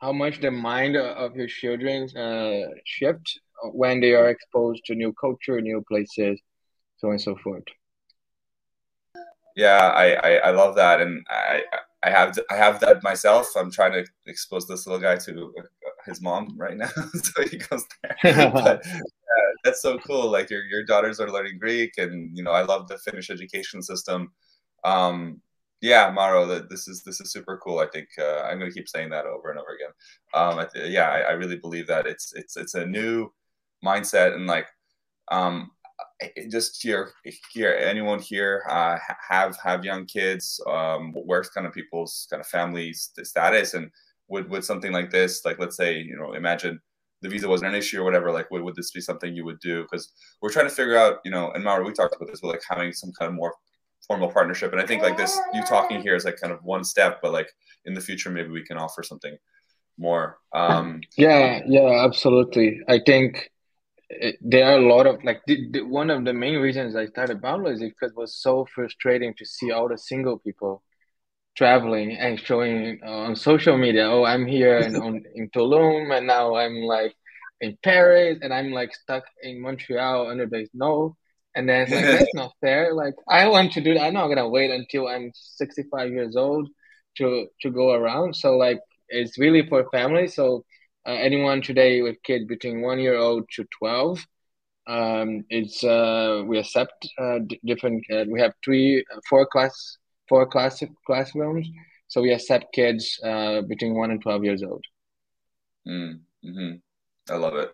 how 0.00 0.12
much 0.12 0.40
the 0.40 0.50
mind 0.50 0.96
of 0.96 1.36
your 1.36 1.46
children 1.46 2.08
uh, 2.16 2.68
shift 2.84 3.38
when 3.72 4.00
they 4.00 4.14
are 4.14 4.30
exposed 4.30 4.82
to 4.86 4.94
new 4.94 5.12
culture, 5.12 5.60
new 5.60 5.84
places, 5.86 6.40
so 6.96 7.08
on 7.08 7.12
and 7.14 7.20
so 7.20 7.36
forth. 7.36 7.64
Yeah, 9.56 9.76
I, 9.76 10.14
I, 10.14 10.30
I 10.36 10.50
love 10.52 10.76
that, 10.76 11.00
and 11.00 11.24
I 11.28 11.62
I 12.02 12.10
have 12.10 12.38
I 12.50 12.56
have 12.56 12.80
that 12.80 13.02
myself. 13.02 13.50
I'm 13.56 13.70
trying 13.70 13.92
to 13.92 14.04
expose 14.26 14.66
this 14.66 14.86
little 14.86 15.00
guy 15.00 15.16
to 15.16 15.52
uh, 15.58 15.62
his 16.06 16.22
mom 16.22 16.56
right 16.56 16.76
now, 16.76 16.88
so 17.14 17.42
he 17.46 17.58
goes 17.58 17.84
there. 18.02 18.50
but, 18.50 18.80
yeah, 18.86 19.49
that's 19.64 19.82
so 19.82 19.98
cool. 19.98 20.30
Like 20.30 20.50
your 20.50 20.64
your 20.64 20.84
daughters 20.84 21.20
are 21.20 21.30
learning 21.30 21.58
Greek, 21.58 21.94
and 21.98 22.36
you 22.36 22.42
know 22.42 22.52
I 22.52 22.62
love 22.62 22.88
the 22.88 22.98
Finnish 22.98 23.30
education 23.30 23.82
system. 23.82 24.32
Um, 24.84 25.40
yeah, 25.80 26.10
Maro, 26.10 26.46
that 26.46 26.68
this 26.68 26.88
is 26.88 27.02
this 27.04 27.20
is 27.20 27.32
super 27.32 27.58
cool. 27.62 27.78
I 27.78 27.86
think 27.86 28.08
uh, 28.18 28.42
I'm 28.42 28.58
going 28.58 28.70
to 28.70 28.74
keep 28.74 28.88
saying 28.88 29.10
that 29.10 29.26
over 29.26 29.50
and 29.50 29.58
over 29.58 29.70
again. 29.74 29.92
Um, 30.34 30.58
I 30.58 30.66
yeah, 30.86 31.08
I, 31.08 31.20
I, 31.20 31.30
really 31.32 31.56
believe 31.56 31.86
that 31.86 32.06
it's 32.06 32.32
it's 32.34 32.56
it's 32.56 32.74
a 32.74 32.86
new 32.86 33.32
mindset 33.84 34.34
and 34.34 34.46
like 34.46 34.66
um, 35.30 35.70
just 36.50 36.82
here 36.82 37.12
here 37.52 37.72
anyone 37.80 38.20
here 38.20 38.62
uh, 38.68 38.98
have 39.28 39.56
have 39.62 39.84
young 39.84 40.06
kids 40.06 40.60
um, 40.66 41.12
where's 41.12 41.50
kind 41.50 41.66
of 41.66 41.72
people's 41.72 42.26
kind 42.30 42.40
of 42.40 42.46
family 42.46 42.92
status 42.92 43.74
and 43.74 43.90
would 44.28 44.48
would 44.50 44.64
something 44.64 44.92
like 44.92 45.10
this 45.10 45.44
like 45.44 45.58
let's 45.58 45.76
say 45.76 45.98
you 45.98 46.16
know 46.16 46.34
imagine 46.34 46.80
the 47.22 47.28
visa 47.28 47.48
wasn't 47.48 47.68
an 47.68 47.78
issue 47.78 48.00
or 48.00 48.04
whatever 48.04 48.30
like 48.32 48.50
would, 48.50 48.62
would 48.62 48.76
this 48.76 48.90
be 48.90 49.00
something 49.00 49.34
you 49.34 49.44
would 49.44 49.60
do 49.60 49.82
because 49.82 50.12
we're 50.40 50.50
trying 50.50 50.68
to 50.68 50.74
figure 50.74 50.96
out 50.96 51.18
you 51.24 51.30
know 51.30 51.50
and 51.52 51.62
Mara 51.62 51.84
we 51.84 51.92
talked 51.92 52.14
about 52.14 52.28
this 52.28 52.40
but 52.40 52.48
like 52.48 52.62
having 52.68 52.92
some 52.92 53.12
kind 53.18 53.28
of 53.28 53.34
more 53.34 53.54
formal 54.10 54.30
partnership. 54.30 54.72
And 54.72 54.80
I 54.80 54.86
think 54.86 55.02
like 55.02 55.16
this, 55.16 55.38
you 55.54 55.62
talking 55.64 56.00
here 56.02 56.16
is 56.16 56.24
like 56.24 56.40
kind 56.40 56.52
of 56.52 56.62
one 56.64 56.82
step, 56.82 57.20
but 57.22 57.32
like 57.32 57.48
in 57.84 57.94
the 57.94 58.00
future, 58.00 58.28
maybe 58.28 58.48
we 58.48 58.64
can 58.64 58.76
offer 58.76 59.04
something 59.04 59.36
more. 59.98 60.38
Um, 60.52 61.00
yeah, 61.16 61.60
yeah, 61.66 62.04
absolutely. 62.04 62.80
I 62.88 63.00
think 63.06 63.50
there 64.40 64.66
are 64.66 64.78
a 64.78 64.88
lot 64.88 65.06
of 65.06 65.22
like 65.22 65.42
the, 65.46 65.70
the, 65.70 65.82
one 65.82 66.10
of 66.10 66.24
the 66.24 66.32
main 66.32 66.58
reasons 66.58 66.96
I 66.96 67.06
started 67.06 67.40
Boundless 67.40 67.80
is 67.80 67.90
because 67.90 68.10
it 68.10 68.16
was 68.16 68.34
so 68.34 68.66
frustrating 68.74 69.32
to 69.38 69.46
see 69.46 69.70
all 69.70 69.88
the 69.88 69.98
single 69.98 70.38
people 70.38 70.82
traveling 71.56 72.16
and 72.16 72.38
showing 72.38 73.00
on 73.04 73.36
social 73.36 73.76
media. 73.76 74.08
Oh, 74.08 74.24
I'm 74.24 74.46
here 74.46 74.78
and 74.78 74.96
on 74.96 75.24
in 75.34 75.50
Tulum, 75.50 76.16
and 76.16 76.26
now 76.26 76.56
I'm 76.56 76.76
like 76.82 77.14
in 77.60 77.76
Paris, 77.82 78.38
and 78.42 78.52
I'm 78.52 78.72
like 78.72 78.94
stuck 78.94 79.24
in 79.42 79.60
Montreal 79.60 80.30
under 80.30 80.46
the 80.46 80.66
snow. 80.72 81.16
And 81.54 81.68
then 81.68 81.82
it's 81.82 81.92
like, 81.92 82.04
that's 82.18 82.34
not 82.34 82.52
fair. 82.60 82.94
Like, 82.94 83.14
I 83.28 83.48
want 83.48 83.72
to 83.72 83.80
do 83.80 83.94
that. 83.94 84.02
I'm 84.02 84.14
not 84.14 84.28
gonna 84.28 84.48
wait 84.48 84.70
until 84.70 85.08
I'm 85.08 85.32
65 85.34 86.10
years 86.10 86.36
old 86.36 86.68
to 87.18 87.48
to 87.62 87.70
go 87.70 87.92
around. 87.92 88.36
So 88.36 88.56
like, 88.56 88.80
it's 89.08 89.38
really 89.38 89.66
for 89.68 89.88
family. 89.90 90.28
So 90.28 90.64
uh, 91.06 91.12
anyone 91.12 91.62
today 91.62 92.02
with 92.02 92.22
kids 92.22 92.44
between 92.46 92.82
one 92.82 92.98
year 92.98 93.16
old 93.16 93.48
to 93.56 93.64
12, 93.78 94.24
um, 94.86 95.44
it's 95.50 95.82
uh, 95.84 96.42
we 96.46 96.58
accept 96.58 97.08
uh, 97.18 97.38
different. 97.64 98.04
Uh, 98.12 98.24
we 98.28 98.40
have 98.40 98.52
three, 98.64 99.04
uh, 99.14 99.20
four 99.28 99.46
class, 99.46 99.98
four 100.30 100.46
class 100.46 100.82
classrooms. 101.06 101.68
So 102.08 102.22
we 102.22 102.32
accept 102.32 102.72
kids 102.72 103.20
uh, 103.22 103.60
between 103.62 103.94
one 103.94 104.10
and 104.10 104.22
12 104.22 104.44
years 104.44 104.62
old. 104.62 104.84
Mm, 105.86 106.20
hmm 106.42 106.72
I 107.28 107.36
love 107.36 107.56
it. 107.56 107.70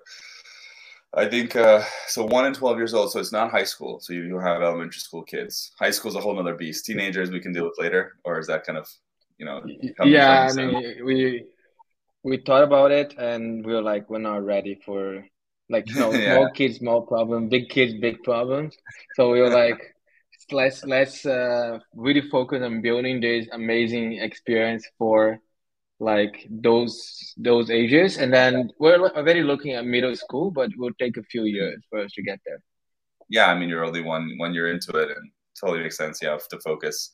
I 1.14 1.26
think 1.26 1.56
uh, 1.56 1.82
so. 2.08 2.26
One 2.26 2.44
and 2.44 2.54
twelve 2.54 2.76
years 2.76 2.92
old, 2.92 3.10
so 3.10 3.18
it's 3.20 3.32
not 3.32 3.50
high 3.50 3.64
school. 3.64 4.00
So 4.00 4.12
you, 4.12 4.24
you 4.24 4.38
have 4.38 4.60
elementary 4.60 5.00
school 5.00 5.22
kids. 5.22 5.72
High 5.78 5.90
school 5.90 6.10
is 6.10 6.16
a 6.16 6.20
whole 6.20 6.38
other 6.38 6.54
beast. 6.54 6.84
Teenagers 6.84 7.30
we 7.30 7.40
can 7.40 7.52
deal 7.52 7.64
with 7.64 7.78
later, 7.78 8.16
or 8.24 8.38
is 8.38 8.46
that 8.48 8.66
kind 8.66 8.76
of 8.76 8.86
you 9.38 9.46
know? 9.46 9.62
Yeah, 10.04 10.48
I 10.50 10.52
mean 10.52 11.04
we 11.04 11.46
we 12.22 12.36
thought 12.38 12.64
about 12.64 12.90
it 12.90 13.14
and 13.16 13.64
we 13.64 13.72
were 13.72 13.82
like, 13.82 14.10
we're 14.10 14.18
not 14.18 14.44
ready 14.44 14.78
for 14.84 15.24
like 15.70 15.88
you 15.88 16.00
know 16.00 16.12
yeah. 16.12 16.34
small 16.34 16.50
kids, 16.50 16.78
small 16.78 17.02
problem, 17.02 17.48
big 17.48 17.70
kids, 17.70 17.94
big 17.94 18.22
problems. 18.22 18.76
So 19.14 19.30
we 19.30 19.40
were 19.40 19.50
like, 19.64 19.80
let's 20.52 20.84
let's 20.84 21.26
uh, 21.26 21.78
really 21.94 22.28
focus 22.30 22.62
on 22.62 22.82
building 22.82 23.20
this 23.20 23.48
amazing 23.52 24.14
experience 24.14 24.86
for 24.98 25.40
like 25.98 26.46
those 26.50 27.34
those 27.36 27.70
ages. 27.70 28.18
And 28.18 28.32
then 28.32 28.70
we're 28.78 28.98
already 28.98 29.42
looking 29.42 29.72
at 29.72 29.84
middle 29.84 30.14
school 30.14 30.50
but 30.50 30.70
we'll 30.76 30.94
take 30.98 31.16
a 31.16 31.22
few 31.22 31.44
years 31.44 31.82
for 31.90 32.00
us 32.00 32.12
to 32.12 32.22
get 32.22 32.40
there. 32.46 32.60
Yeah 33.28 33.46
i 33.46 33.58
mean 33.58 33.68
you're 33.68 33.84
only 33.84 34.02
one 34.02 34.34
when 34.38 34.54
you're 34.54 34.70
into 34.70 34.92
it 34.98 35.08
and 35.16 35.30
totally 35.58 35.82
makes 35.82 35.96
sense. 35.96 36.22
You 36.22 36.28
have 36.28 36.48
to 36.48 36.60
focus. 36.60 37.12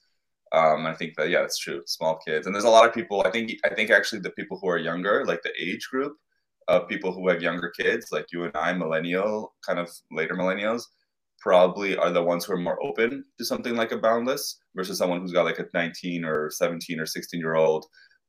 Um, 0.52 0.84
i 0.84 0.92
think 0.92 1.16
that 1.16 1.30
yeah 1.30 1.44
it's 1.44 1.58
true. 1.58 1.82
Small 1.86 2.18
kids. 2.26 2.46
And 2.46 2.54
there's 2.54 2.64
a 2.64 2.76
lot 2.76 2.86
of 2.86 2.94
people 2.94 3.22
i 3.24 3.30
think 3.30 3.52
i 3.64 3.70
think 3.74 3.90
actually 3.90 4.20
the 4.20 4.30
people 4.30 4.58
who 4.60 4.68
are 4.68 4.78
younger 4.78 5.24
like 5.24 5.42
the 5.42 5.52
age 5.58 5.88
group 5.90 6.14
of 6.68 6.88
people 6.88 7.12
who 7.12 7.28
have 7.28 7.42
younger 7.42 7.70
kids 7.70 8.12
like 8.12 8.26
you 8.32 8.44
and 8.44 8.56
i 8.56 8.72
millennial 8.72 9.54
kind 9.66 9.78
of 9.78 9.90
later 10.10 10.34
millennials 10.34 10.82
probably 11.42 11.96
are 11.96 12.10
the 12.10 12.22
ones 12.22 12.44
who 12.44 12.52
are 12.52 12.58
more 12.58 12.82
open 12.82 13.24
to 13.36 13.44
something 13.44 13.74
like 13.74 13.90
a 13.90 13.98
boundless 13.98 14.60
versus 14.76 14.96
someone 14.96 15.20
who's 15.20 15.32
got 15.32 15.44
like 15.44 15.58
a 15.58 15.66
19 15.74 16.24
or 16.24 16.50
17 16.50 17.00
or 17.00 17.06
16 17.06 17.40
year 17.40 17.56
old 17.56 17.84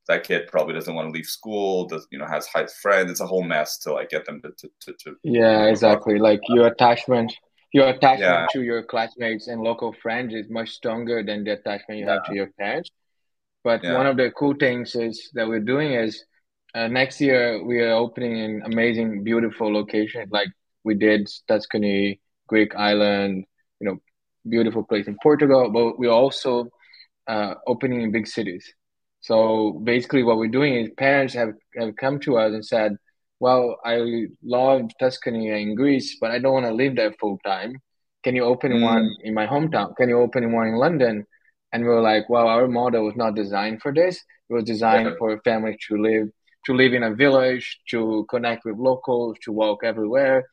that 0.08 0.24
kid 0.24 0.48
probably 0.48 0.74
doesn't 0.74 0.94
want 0.94 1.08
to 1.08 1.12
leave 1.12 1.24
school 1.24 1.86
does 1.86 2.06
you 2.10 2.18
know 2.18 2.26
has 2.26 2.46
high 2.46 2.66
friends 2.82 3.10
it's 3.10 3.20
a 3.20 3.26
whole 3.26 3.44
mess 3.44 3.78
to 3.78 3.92
like 3.92 4.10
get 4.10 4.26
them 4.26 4.42
to 4.42 4.50
to, 4.58 4.68
to, 4.80 4.92
to 4.98 5.14
yeah 5.22 5.64
exactly 5.66 6.18
like 6.18 6.40
your 6.48 6.66
attachment 6.66 7.32
your 7.72 7.88
attachment 7.88 8.20
yeah. 8.20 8.46
to 8.52 8.62
your 8.62 8.82
classmates 8.82 9.46
and 9.48 9.60
local 9.62 9.92
friends 10.02 10.34
is 10.34 10.50
much 10.50 10.70
stronger 10.70 11.22
than 11.22 11.44
the 11.44 11.52
attachment 11.52 12.00
you 12.00 12.06
yeah. 12.06 12.14
have 12.14 12.24
to 12.24 12.34
your 12.34 12.50
parents 12.58 12.90
but 13.62 13.82
yeah. 13.82 13.96
one 13.96 14.06
of 14.06 14.16
the 14.16 14.30
cool 14.32 14.54
things 14.58 14.94
is 14.96 15.30
that 15.34 15.46
we're 15.46 15.60
doing 15.60 15.92
is 15.92 16.24
uh, 16.74 16.88
next 16.88 17.20
year 17.20 17.64
we 17.64 17.80
are 17.80 17.92
opening 17.92 18.40
an 18.40 18.62
amazing 18.66 19.22
beautiful 19.22 19.72
location 19.72 20.26
like 20.30 20.48
we 20.82 20.94
did 20.94 21.28
tuscany 21.48 22.20
greek 22.48 22.74
island 22.74 23.44
you 23.80 23.86
know 23.86 23.96
beautiful 24.48 24.82
place 24.84 25.06
in 25.06 25.16
portugal 25.22 25.70
but 25.70 25.98
we're 25.98 26.10
also 26.10 26.68
uh, 27.26 27.54
opening 27.66 28.02
in 28.02 28.12
big 28.12 28.26
cities 28.26 28.74
so 29.24 29.80
basically, 29.82 30.22
what 30.22 30.36
we're 30.36 30.48
doing 30.48 30.74
is 30.74 30.90
parents 30.98 31.32
have, 31.32 31.54
have 31.78 31.96
come 31.96 32.20
to 32.20 32.36
us 32.36 32.52
and 32.52 32.62
said, 32.62 32.98
well, 33.40 33.78
I 33.82 34.26
love 34.44 34.90
Tuscany 35.00 35.48
in 35.48 35.74
Greece, 35.76 36.18
but 36.20 36.30
I 36.30 36.38
don't 36.38 36.52
want 36.52 36.66
to 36.66 36.74
live 36.74 36.96
there 36.96 37.14
full 37.18 37.38
time. 37.42 37.72
Can 38.22 38.36
you 38.36 38.44
open 38.44 38.72
mm. 38.72 38.82
one 38.82 39.16
in 39.22 39.32
my 39.32 39.46
hometown? 39.46 39.96
Can 39.96 40.10
you 40.10 40.18
open 40.20 40.52
one 40.52 40.68
in 40.68 40.74
London? 40.74 41.24
And 41.72 41.84
we 41.84 41.88
were 41.88 42.02
like, 42.02 42.28
well, 42.28 42.46
our 42.48 42.68
model 42.68 43.06
was 43.06 43.16
not 43.16 43.34
designed 43.34 43.80
for 43.80 43.94
this. 43.94 44.16
It 44.50 44.52
was 44.52 44.64
designed 44.64 45.06
yeah. 45.06 45.14
for 45.18 45.32
a 45.32 45.40
family 45.40 45.78
to 45.88 45.96
live 45.96 46.28
to 46.66 46.74
live 46.74 46.92
in 46.92 47.02
a 47.02 47.14
village, 47.14 47.78
to 47.90 48.26
connect 48.28 48.66
with 48.66 48.76
locals, 48.76 49.36
to 49.44 49.52
walk 49.52 49.84
everywhere. 49.84 50.44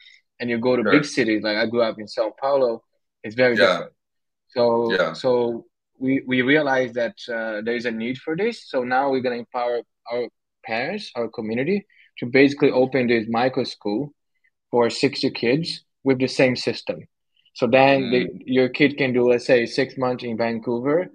And 0.42 0.50
you 0.50 0.58
go 0.58 0.76
to 0.76 0.82
sure. 0.82 0.92
big 0.92 1.06
cities, 1.06 1.44
like 1.44 1.56
I 1.56 1.68
grew 1.68 1.84
up 1.84 2.00
in 2.00 2.08
Sao 2.08 2.34
Paulo, 2.42 2.84
it's 3.24 3.36
very 3.36 3.56
yeah. 3.56 3.66
different. 3.66 3.94
So 4.50 4.94
yeah. 4.94 5.14
so 5.14 5.66
we 6.00 6.24
we 6.28 6.42
realize 6.42 6.94
that 6.94 7.16
uh, 7.30 7.62
there 7.62 7.76
is 7.76 7.86
a 7.86 7.92
need 7.92 8.18
for 8.18 8.36
this. 8.36 8.68
So 8.68 8.84
now 8.84 9.12
we're 9.12 9.22
gonna 9.22 9.36
empower 9.46 9.82
our 10.12 10.28
parents, 10.66 11.12
our 11.16 11.30
community, 11.30 11.86
to 12.18 12.26
basically 12.26 12.72
open 12.72 13.08
this 13.08 13.28
micro 13.30 13.64
school 13.64 14.14
for 14.72 14.90
60 14.90 15.30
kids 15.32 15.84
with 16.04 16.20
the 16.20 16.28
same 16.28 16.56
system. 16.56 17.00
So 17.54 17.68
then 17.68 18.04
mm. 18.04 18.12
the, 18.12 18.44
your 18.46 18.70
kid 18.70 18.98
can 18.98 19.14
do, 19.14 19.30
let's 19.30 19.46
say, 19.46 19.66
six 19.66 19.98
months 19.98 20.24
in 20.24 20.38
Vancouver, 20.38 21.10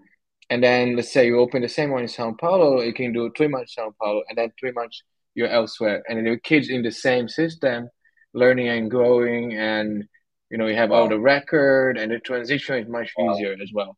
and 0.51 0.63
then 0.63 0.97
let's 0.97 1.13
say 1.13 1.27
you 1.27 1.41
open 1.41 1.63
the 1.63 1.69
same 1.69 1.91
one 1.91 2.03
in 2.03 2.09
Sao 2.09 2.35
Paulo, 2.39 2.83
you 2.83 2.93
can 2.93 3.13
do 3.13 3.33
three 3.37 3.49
months 3.49 3.75
Sao 3.75 3.93
Paulo, 4.01 4.23
and 4.29 4.39
then 4.39 4.53
three 4.61 4.73
months 4.73 5.03
you're 5.35 5.49
elsewhere, 5.49 6.03
and 6.09 6.25
your 6.27 6.39
kids 6.39 6.69
in 6.69 6.83
the 6.83 6.93
same 6.93 7.29
system, 7.29 7.89
learning 8.37 8.69
and 8.69 8.91
growing, 8.91 9.55
and 9.55 10.05
you 10.51 10.59
know 10.59 10.67
you 10.67 10.77
have 10.77 10.91
wow. 10.91 11.03
all 11.03 11.09
the 11.09 11.19
record, 11.19 11.99
and 11.99 12.13
the 12.13 12.21
transition 12.21 12.77
is 12.79 12.89
much 12.89 13.11
wow. 13.17 13.35
easier 13.35 13.57
as 13.61 13.71
well. 13.75 13.97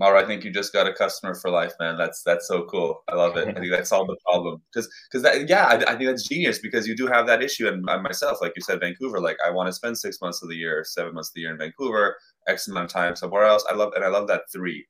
Mauro, 0.00 0.18
I 0.18 0.24
think 0.24 0.44
you 0.44 0.50
just 0.50 0.72
got 0.72 0.86
a 0.86 0.94
customer 0.94 1.34
for 1.34 1.50
life, 1.50 1.74
man. 1.78 1.98
That's 1.98 2.22
that's 2.22 2.48
so 2.48 2.64
cool. 2.64 3.02
I 3.06 3.16
love 3.16 3.36
it. 3.36 3.48
I 3.48 3.52
think 3.52 3.70
that 3.70 3.86
solved 3.86 4.08
the 4.08 4.16
problem 4.24 4.62
because 4.72 4.88
because 5.10 5.22
that 5.22 5.46
yeah, 5.46 5.66
I, 5.66 5.74
I, 5.74 5.96
think 5.96 6.08
that's 6.08 6.26
genius 6.26 6.58
because 6.58 6.88
you 6.88 6.96
do 6.96 7.06
have 7.06 7.26
that 7.26 7.42
issue. 7.42 7.68
And 7.68 7.82
myself, 7.82 8.38
like 8.40 8.54
you 8.56 8.62
said, 8.62 8.80
Vancouver, 8.80 9.20
like 9.20 9.36
I 9.46 9.50
want 9.50 9.66
to 9.66 9.74
spend 9.74 9.98
six 9.98 10.18
months 10.22 10.42
of 10.42 10.48
the 10.48 10.56
year, 10.56 10.82
seven 10.84 11.12
months 11.12 11.28
of 11.28 11.34
the 11.34 11.42
year 11.42 11.52
in 11.52 11.58
Vancouver, 11.58 12.16
X 12.48 12.66
amount 12.66 12.86
of 12.86 12.92
time 12.92 13.14
somewhere 13.14 13.44
else. 13.44 13.62
I 13.70 13.74
love 13.74 13.92
and 13.94 14.02
I 14.02 14.08
love 14.08 14.26
that 14.28 14.44
three. 14.50 14.86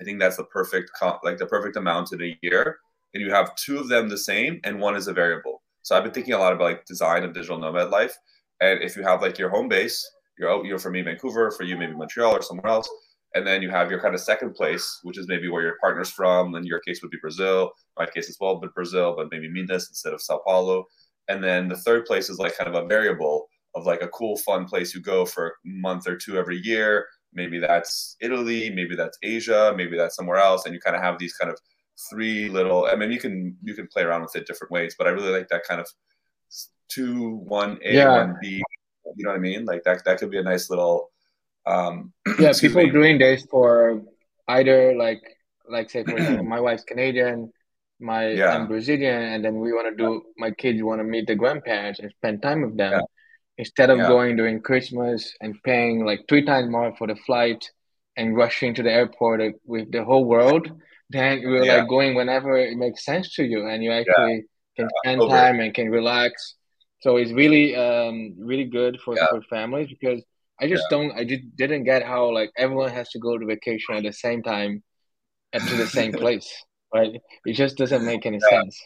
I 0.00 0.04
think 0.04 0.20
that's 0.20 0.36
the 0.36 0.44
perfect 0.44 0.92
like 1.24 1.38
the 1.38 1.46
perfect 1.46 1.76
amount 1.76 2.12
in 2.12 2.22
a 2.22 2.38
year, 2.40 2.78
and 3.14 3.22
you 3.24 3.32
have 3.32 3.56
two 3.56 3.78
of 3.78 3.88
them 3.88 4.08
the 4.08 4.16
same, 4.16 4.60
and 4.62 4.78
one 4.78 4.94
is 4.94 5.08
a 5.08 5.12
variable. 5.12 5.62
So 5.86 5.96
I've 5.96 6.02
been 6.02 6.12
thinking 6.12 6.34
a 6.34 6.38
lot 6.38 6.52
about 6.52 6.64
like 6.64 6.84
design 6.84 7.22
of 7.22 7.32
digital 7.32 7.58
nomad 7.58 7.90
life, 7.90 8.16
and 8.60 8.82
if 8.82 8.96
you 8.96 9.04
have 9.04 9.22
like 9.22 9.38
your 9.38 9.50
home 9.50 9.68
base, 9.68 10.04
you're 10.36 10.50
out, 10.50 10.64
you're 10.64 10.80
for 10.80 10.90
me 10.90 11.02
Vancouver, 11.02 11.52
for 11.52 11.62
you 11.62 11.76
maybe 11.76 11.94
Montreal 11.94 12.34
or 12.34 12.42
somewhere 12.42 12.72
else 12.72 12.88
and 13.36 13.46
then 13.46 13.60
you 13.60 13.68
have 13.70 13.90
your 13.90 14.00
kind 14.00 14.14
of 14.14 14.20
second 14.20 14.54
place, 14.54 15.00
which 15.02 15.18
is 15.18 15.28
maybe 15.28 15.48
where 15.48 15.62
your 15.62 15.76
partner's 15.78 16.10
from. 16.10 16.54
In 16.54 16.64
your 16.64 16.80
case, 16.80 17.02
would 17.02 17.10
be 17.10 17.18
Brazil. 17.20 17.70
My 17.98 18.06
case 18.06 18.30
as 18.30 18.38
well, 18.40 18.56
but 18.56 18.74
Brazil, 18.74 19.14
but 19.14 19.28
maybe 19.30 19.46
Minas 19.50 19.88
instead 19.88 20.14
of 20.14 20.22
Sao 20.22 20.40
Paulo. 20.46 20.86
And 21.28 21.44
then 21.44 21.68
the 21.68 21.76
third 21.76 22.06
place 22.06 22.30
is 22.30 22.38
like 22.38 22.56
kind 22.56 22.74
of 22.74 22.82
a 22.82 22.86
variable 22.86 23.48
of 23.74 23.84
like 23.84 24.00
a 24.00 24.08
cool, 24.08 24.38
fun 24.38 24.64
place 24.64 24.94
you 24.94 25.02
go 25.02 25.26
for 25.26 25.48
a 25.48 25.50
month 25.64 26.08
or 26.08 26.16
two 26.16 26.38
every 26.38 26.56
year. 26.64 27.06
Maybe 27.34 27.58
that's 27.58 28.16
Italy, 28.22 28.70
maybe 28.70 28.96
that's 28.96 29.18
Asia, 29.22 29.74
maybe 29.76 29.98
that's 29.98 30.16
somewhere 30.16 30.38
else, 30.38 30.64
and 30.64 30.72
you 30.72 30.80
kind 30.80 30.96
of 30.96 31.02
have 31.02 31.18
these 31.18 31.34
kind 31.34 31.52
of 31.52 31.58
three 32.10 32.48
little. 32.48 32.86
I 32.86 32.96
mean, 32.96 33.10
you 33.10 33.18
can 33.18 33.56
you 33.62 33.74
can 33.74 33.86
play 33.86 34.02
around 34.02 34.22
with 34.22 34.36
it 34.36 34.46
different 34.46 34.70
ways, 34.70 34.94
but 34.96 35.06
I 35.06 35.10
really 35.10 35.30
like 35.30 35.48
that 35.48 35.64
kind 35.64 35.80
of 35.80 35.88
two, 36.88 37.36
one 37.36 37.78
A, 37.84 37.94
yeah. 37.94 38.24
one 38.24 38.36
B. 38.40 38.62
You 39.16 39.24
know 39.24 39.30
what 39.30 39.36
I 39.36 39.40
mean? 39.40 39.64
Like 39.64 39.84
that 39.84 40.04
that 40.04 40.18
could 40.18 40.30
be 40.30 40.38
a 40.38 40.42
nice 40.42 40.68
little 40.70 41.10
um, 41.66 42.12
yeah, 42.38 42.52
people 42.58 42.82
me. 42.82 42.90
doing 42.90 43.18
this 43.18 43.44
for 43.50 44.02
either 44.48 44.94
like 44.96 45.22
like 45.68 45.90
say 45.90 46.04
for 46.04 46.16
example, 46.16 46.44
my 46.44 46.60
wife's 46.60 46.84
Canadian, 46.84 47.52
my 48.00 48.28
yeah. 48.28 48.54
I'm 48.54 48.68
Brazilian, 48.68 49.22
and 49.22 49.44
then 49.44 49.58
we 49.58 49.72
want 49.72 49.96
to 49.96 50.02
do 50.02 50.22
my 50.38 50.50
kids 50.50 50.82
want 50.82 51.00
to 51.00 51.04
meet 51.04 51.26
the 51.26 51.34
grandparents 51.34 52.00
and 52.00 52.10
spend 52.12 52.42
time 52.42 52.62
with 52.62 52.76
them. 52.76 52.92
Yeah. 52.92 53.00
Instead 53.58 53.88
of 53.88 53.98
yeah. 53.98 54.08
going 54.08 54.36
during 54.36 54.60
Christmas 54.60 55.34
and 55.40 55.60
paying 55.62 56.04
like 56.04 56.26
three 56.28 56.44
times 56.44 56.68
more 56.68 56.94
for 56.96 57.06
the 57.06 57.16
flight 57.16 57.70
and 58.14 58.36
rushing 58.36 58.74
to 58.74 58.82
the 58.82 58.92
airport 58.92 59.40
with 59.64 59.90
the 59.92 60.04
whole 60.04 60.26
world, 60.26 60.70
then 61.10 61.42
we're 61.44 61.64
like 61.64 61.88
going 61.88 62.14
whenever 62.14 62.56
it 62.56 62.76
makes 62.76 63.04
sense 63.04 63.34
to 63.34 63.44
you, 63.44 63.66
and 63.66 63.82
you 63.82 63.92
actually 63.92 64.44
can 64.76 64.88
spend 65.02 65.20
Over. 65.20 65.34
time 65.34 65.60
and 65.60 65.72
can 65.72 65.90
relax. 65.90 66.54
So 67.00 67.16
it's 67.16 67.32
really 67.32 67.76
um 67.76 68.34
really 68.38 68.64
good 68.64 68.98
for 69.04 69.16
for 69.30 69.42
families 69.42 69.88
because 69.88 70.22
I 70.60 70.68
just 70.68 70.84
yeah. 70.90 70.98
don't. 70.98 71.12
I 71.12 71.24
just 71.24 71.42
didn't 71.56 71.84
get 71.84 72.02
how 72.02 72.32
like 72.32 72.50
everyone 72.56 72.90
has 72.90 73.08
to 73.10 73.18
go 73.18 73.36
to 73.38 73.46
vacation 73.46 73.94
at 73.94 74.02
the 74.02 74.12
same 74.12 74.42
time, 74.42 74.82
and 75.52 75.62
to 75.62 75.76
the 75.76 75.86
same 75.86 76.12
place. 76.24 76.50
Right? 76.94 77.20
It 77.44 77.52
just 77.52 77.76
doesn't 77.76 78.04
make 78.04 78.24
any 78.26 78.38
yeah. 78.42 78.60
sense. 78.60 78.80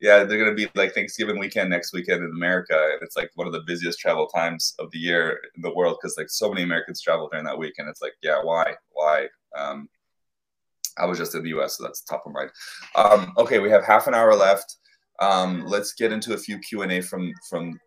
Yeah. 0.00 0.18
yeah, 0.18 0.24
they're 0.24 0.38
gonna 0.38 0.54
be 0.54 0.68
like 0.74 0.92
Thanksgiving 0.92 1.38
weekend 1.38 1.70
next 1.70 1.92
weekend 1.92 2.24
in 2.24 2.30
America, 2.30 2.74
and 2.92 3.00
it's 3.02 3.16
like 3.16 3.30
one 3.36 3.46
of 3.46 3.52
the 3.52 3.62
busiest 3.66 4.00
travel 4.00 4.26
times 4.26 4.74
of 4.80 4.90
the 4.90 4.98
year 4.98 5.40
in 5.54 5.62
the 5.62 5.72
world 5.72 5.98
because 6.00 6.16
like 6.18 6.30
so 6.30 6.48
many 6.50 6.62
Americans 6.62 7.00
travel 7.00 7.28
during 7.30 7.46
that 7.46 7.58
week, 7.58 7.74
and 7.78 7.88
it's 7.88 8.02
like, 8.02 8.14
yeah, 8.22 8.42
why, 8.42 8.74
why? 8.90 9.28
Um, 9.56 9.88
I 10.98 11.06
was 11.06 11.18
just 11.18 11.34
in 11.34 11.42
the 11.42 11.50
U.S., 11.50 11.78
so 11.78 11.84
that's 11.84 12.02
top 12.02 12.24
of 12.26 12.32
mind. 12.32 12.50
Um, 12.94 13.32
okay, 13.38 13.58
we 13.58 13.70
have 13.70 13.84
half 13.84 14.06
an 14.06 14.14
hour 14.14 14.34
left. 14.34 14.76
Um, 15.20 15.64
let's 15.66 15.94
get 15.94 16.12
into 16.12 16.34
a 16.34 16.38
few 16.38 16.58
Q 16.58 16.82
and 16.82 16.92
A 16.92 17.00
from 17.00 17.32
from 17.48 17.78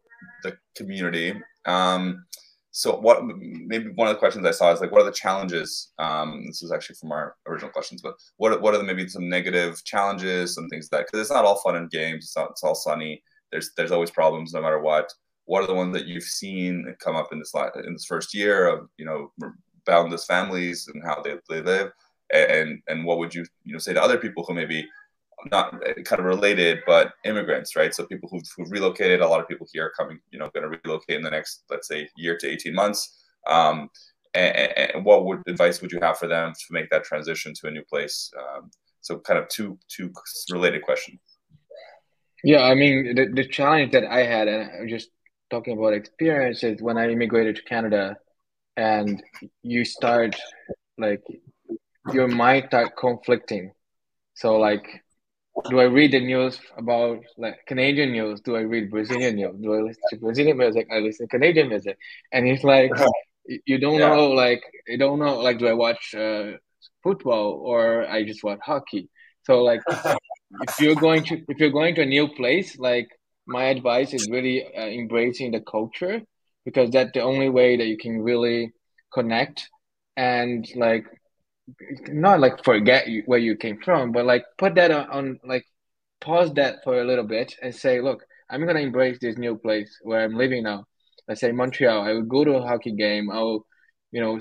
the 0.44 0.56
community. 0.76 1.34
Um, 1.65 2.26
so 2.72 2.98
what 2.98 3.24
maybe 3.26 3.91
one 3.96 4.10
of 4.10 4.13
the 4.13 4.20
questions 4.20 4.46
I 4.46 4.52
saw 4.52 4.72
is 4.72 4.82
like 4.82 4.91
what 4.91 5.02
are 5.02 5.06
the 5.06 5.12
challenges? 5.12 5.94
Um, 5.98 6.44
this 6.46 6.62
is 6.62 6.72
actually 6.72 6.98
from 7.00 7.12
our 7.12 7.36
original 7.48 7.72
questions, 7.72 8.02
but 8.02 8.15
what 8.38 8.62
what 8.62 8.74
are 8.74 8.78
the 8.78 8.84
maybe 8.84 9.08
some 9.08 9.30
negative 9.30 9.82
challenges, 9.86 10.56
some 10.56 10.68
things 10.68 10.89
that 10.89 11.06
because 11.06 11.22
it's 11.22 11.32
not 11.32 11.46
all 11.46 11.62
fun 11.62 11.78
and 11.78 11.89
games, 11.89 12.26
it's 12.26 12.36
not 12.36 12.52
it's 12.52 12.63
all 12.63 12.76
sunny. 12.76 13.24
There's 13.52 13.72
there's 13.78 13.91
always 13.91 14.12
problems 14.12 14.54
no 14.54 14.62
matter 14.62 14.80
what. 14.80 15.10
What 15.46 15.63
are 15.63 15.68
the 15.68 15.74
ones 15.74 15.94
that 15.94 16.08
you've 16.08 16.24
seen 16.24 16.94
come 17.00 17.15
up 17.15 17.32
in 17.32 17.39
this 17.39 17.54
in 17.86 17.94
this 17.94 18.06
first 18.06 18.34
year 18.34 18.68
of 18.68 18.89
you 18.98 19.06
know 19.06 19.32
boundless 19.86 20.26
families 20.26 20.89
and 20.94 21.02
how 21.04 21.22
they, 21.22 21.36
they 21.48 21.62
live, 21.62 21.91
and 22.36 22.82
and 22.88 23.06
what 23.06 23.17
would 23.17 23.34
you 23.34 23.45
you 23.63 23.74
know 23.74 23.80
say 23.80 23.93
to 23.93 24.02
other 24.02 24.17
people 24.17 24.43
who 24.43 24.54
maybe 24.54 24.88
not 25.52 25.71
kind 26.06 26.19
of 26.19 26.26
related, 26.26 26.80
but 26.86 27.13
immigrants, 27.24 27.76
right? 27.76 27.93
So 27.93 28.06
people 28.06 28.30
who've, 28.32 28.48
who've 28.56 28.71
relocated, 28.71 29.21
a 29.21 29.28
lot 29.28 29.41
of 29.41 29.48
people 29.48 29.67
here 29.71 29.86
are 29.86 29.91
coming, 29.91 30.19
you 30.32 30.39
know, 30.39 30.50
going 30.54 30.69
to 30.69 30.80
relocate 30.84 31.17
in 31.17 31.24
the 31.24 31.30
next, 31.30 31.63
let's 31.69 31.88
say, 31.88 32.10
year 32.15 32.38
to 32.38 32.48
18 32.48 32.74
months. 32.74 33.24
Um, 33.48 33.89
and, 34.34 34.93
and, 34.95 35.06
what 35.06 35.26
would 35.26 35.41
advice 35.48 35.82
would 35.82 35.91
you 35.91 36.00
have 36.02 36.17
for 36.17 36.28
them 36.28 36.52
to 36.52 36.65
make 36.71 36.89
that 36.89 37.04
transition 37.04 37.54
to 37.62 37.67
a 37.67 37.71
new 37.71 37.84
place? 37.84 38.32
Um, 38.38 38.71
so 39.02 39.19
kind 39.19 39.39
of 39.39 39.48
two, 39.50 39.78
two 39.88 40.12
related 40.52 40.82
questions. 40.82 41.19
Yeah, 42.43 42.63
I 42.63 42.76
mean, 42.76 43.15
the, 43.15 43.28
the 43.28 43.48
challenge 43.48 43.91
that 43.93 44.06
I 44.06 44.24
had, 44.24 44.48
and 44.48 44.69
I'm 44.82 44.89
just 44.89 45.10
talking 45.50 45.78
about 45.78 45.93
experiences 45.93 46.82
when 46.82 46.98
I 46.98 47.10
immigrated 47.10 47.56
to 47.58 47.63
Canada 47.63 48.17
and 48.78 49.24
you 49.63 49.86
start 49.86 50.36
like 50.98 51.21
your 52.13 52.28
mind 52.28 52.65
start 52.68 52.96
conflicting. 52.98 53.72
So 54.36 54.58
like 54.58 55.04
do 55.70 55.80
I 55.80 55.84
read 55.84 56.12
the 56.12 56.20
news 56.20 56.60
about 56.78 57.24
like 57.38 57.65
Canadian 57.65 58.12
news? 58.12 58.41
Do 58.41 58.56
I 58.56 58.62
read 58.62 58.91
Brazilian 58.91 59.36
news? 59.36 59.56
Do 59.62 59.74
I 59.74 59.78
listen 59.78 60.02
to 60.10 60.18
Brazilian 60.18 60.58
music? 60.58 60.88
I 60.91 61.00
listen 61.00 61.28
to 61.28 61.30
Canadian 61.30 61.70
music, 61.70 61.98
and 62.32 62.48
it's 62.48 62.63
like 62.63 62.91
you 63.65 63.80
don't 63.80 64.00
yeah. 64.00 64.10
know, 64.10 64.28
like 64.32 64.63
you 64.88 64.98
don't 64.98 65.20
know, 65.20 65.39
like 65.39 65.60
do 65.60 65.68
I 65.68 65.74
watch 65.74 66.13
uh, 66.13 66.58
football 67.04 67.62
or 67.63 68.06
I 68.08 68.26
just 68.26 68.44
watch 68.44 68.60
hockey? 68.62 69.10
So 69.44 69.63
like, 69.63 69.82
if 69.88 70.80
you're 70.80 70.96
going 70.96 71.24
to 71.26 71.41
if 71.48 71.58
you're 71.60 71.72
going 71.72 71.96
to 71.96 72.02
a 72.02 72.06
new 72.06 72.28
place, 72.28 72.78
like 72.78 73.08
my 73.48 73.65
advice 73.65 74.13
is 74.13 74.30
really 74.30 74.65
uh, 74.65 74.88
embracing 74.88 75.52
the 75.52 75.62
culture 75.62 76.22
because 76.65 76.89
that's 76.89 77.12
the 77.13 77.22
only 77.22 77.50
way 77.50 77.78
that 77.78 77.86
you 77.86 77.98
can 77.98 78.22
really 78.22 78.74
connect 79.13 79.70
and 80.18 80.68
like 80.76 81.06
not 82.10 82.39
like 82.39 82.63
forget 82.63 83.08
you, 83.08 83.23
where 83.25 83.39
you 83.39 83.56
came 83.56 83.80
from, 83.82 84.12
but 84.12 84.25
like 84.25 84.45
put 84.58 84.75
that 84.75 84.91
on, 84.91 85.10
on 85.10 85.39
like 85.45 85.65
pause 86.21 86.54
that 86.54 86.84
for 86.84 86.99
a 86.99 87.06
little 87.06 87.25
bit 87.25 87.56
and 87.62 87.73
say, 87.73 88.01
look, 88.01 88.23
I'm 88.49 88.65
gonna 88.65 88.80
embrace 88.80 89.17
this 89.19 89.38
new 89.38 89.58
place 89.58 89.99
where 90.01 90.23
I'm 90.23 90.36
living 90.36 90.63
now. 90.63 90.86
Let's 91.28 91.41
say 91.41 91.51
Montreal. 91.51 92.04
I 92.04 92.13
would 92.13 92.30
go 92.30 92.43
to 92.43 92.58
a 92.58 92.62
hockey 92.62 92.91
game. 92.91 93.32
I'll, 93.32 93.65
you 94.12 94.21
know, 94.21 94.39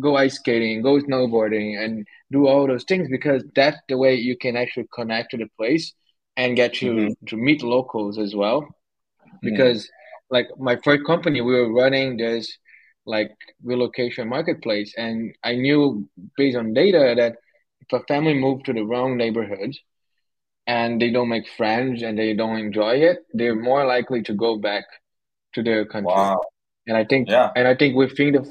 go 0.00 0.16
ice 0.16 0.36
skating, 0.36 0.82
go 0.82 0.98
snowboarding, 0.98 1.82
and 1.82 2.06
do 2.32 2.46
all 2.46 2.66
those 2.66 2.84
things 2.84 3.08
because 3.10 3.44
that's 3.54 3.78
the 3.88 3.98
way 3.98 4.14
you 4.14 4.36
can 4.36 4.56
actually 4.56 4.88
connect 4.92 5.32
to 5.32 5.36
the 5.36 5.46
place 5.58 5.92
and 6.36 6.56
get 6.56 6.74
to 6.74 6.86
mm-hmm. 6.86 7.26
to 7.26 7.36
meet 7.36 7.62
locals 7.62 8.18
as 8.18 8.34
well. 8.34 8.66
Because, 9.42 9.88
like 10.30 10.46
my 10.58 10.76
first 10.82 11.04
company, 11.04 11.42
we 11.42 11.52
were 11.52 11.72
running 11.72 12.16
this 12.16 12.56
like 13.06 13.32
relocation 13.62 14.28
marketplace 14.28 14.94
and 14.96 15.34
i 15.44 15.54
knew 15.54 16.08
based 16.36 16.56
on 16.56 16.72
data 16.72 17.14
that 17.16 17.36
if 17.80 17.92
a 17.92 18.04
family 18.04 18.34
moved 18.34 18.64
to 18.64 18.72
the 18.72 18.84
wrong 18.84 19.16
neighborhood 19.16 19.74
and 20.66 21.00
they 21.00 21.10
don't 21.10 21.28
make 21.28 21.46
friends 21.56 22.02
and 22.02 22.18
they 22.18 22.34
don't 22.34 22.58
enjoy 22.58 22.94
it 22.94 23.18
they're 23.34 23.54
more 23.54 23.84
likely 23.86 24.22
to 24.22 24.32
go 24.32 24.56
back 24.56 24.84
to 25.52 25.62
their 25.62 25.84
country 25.84 26.12
wow. 26.12 26.40
and 26.86 26.96
i 26.96 27.04
think 27.04 27.28
yeah. 27.28 27.50
and 27.54 27.68
i 27.68 27.74
think 27.74 27.94
within 27.94 28.32
the 28.32 28.50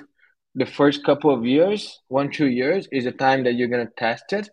the 0.56 0.66
first 0.68 1.04
couple 1.04 1.34
of 1.34 1.46
years 1.46 2.00
one 2.10 2.30
two 2.30 2.48
years 2.48 2.88
is 2.92 3.06
the 3.06 3.12
time 3.12 3.44
that 3.44 3.56
you're 3.56 3.68
going 3.68 3.86
to 3.86 3.94
test 3.98 4.34
it 4.34 4.50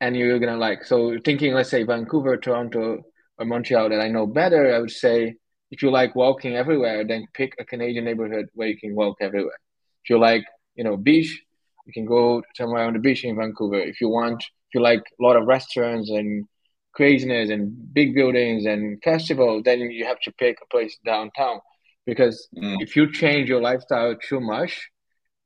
and 0.00 0.16
you're 0.16 0.38
going 0.38 0.52
to 0.52 0.58
like 0.58 0.84
so 0.84 1.18
thinking 1.24 1.52
let's 1.52 1.70
say 1.70 1.82
vancouver 1.82 2.36
toronto 2.36 3.02
or 3.38 3.46
Montreal 3.46 3.90
that 3.90 4.00
I 4.00 4.08
know 4.08 4.26
better, 4.26 4.74
I 4.74 4.78
would 4.78 4.90
say 4.90 5.36
if 5.72 5.82
you 5.82 5.90
like 5.90 6.14
walking 6.14 6.54
everywhere, 6.54 7.02
then 7.04 7.26
pick 7.32 7.54
a 7.58 7.64
Canadian 7.64 8.04
neighborhood 8.04 8.46
where 8.52 8.68
you 8.68 8.78
can 8.78 8.94
walk 8.94 9.16
everywhere. 9.22 9.58
If 10.04 10.10
you 10.10 10.18
like, 10.18 10.44
you 10.74 10.84
know, 10.84 10.98
beach, 10.98 11.42
you 11.86 11.94
can 11.94 12.04
go 12.04 12.42
somewhere 12.54 12.84
on 12.84 12.92
the 12.92 12.98
beach 12.98 13.24
in 13.24 13.36
Vancouver. 13.36 13.80
If 13.80 13.98
you 13.98 14.10
want, 14.10 14.42
if 14.44 14.74
you 14.74 14.82
like 14.82 15.00
a 15.00 15.22
lot 15.22 15.36
of 15.36 15.46
restaurants 15.46 16.10
and 16.10 16.46
craziness 16.92 17.48
and 17.48 17.72
big 17.94 18.14
buildings 18.14 18.66
and 18.66 19.02
festival, 19.02 19.62
then 19.64 19.80
you 19.80 20.04
have 20.04 20.20
to 20.20 20.32
pick 20.32 20.58
a 20.62 20.66
place 20.66 20.98
downtown. 21.06 21.58
Because 22.04 22.48
mm. 22.54 22.76
if 22.80 22.94
you 22.94 23.10
change 23.10 23.48
your 23.48 23.62
lifestyle 23.62 24.14
too 24.28 24.40
much, 24.40 24.90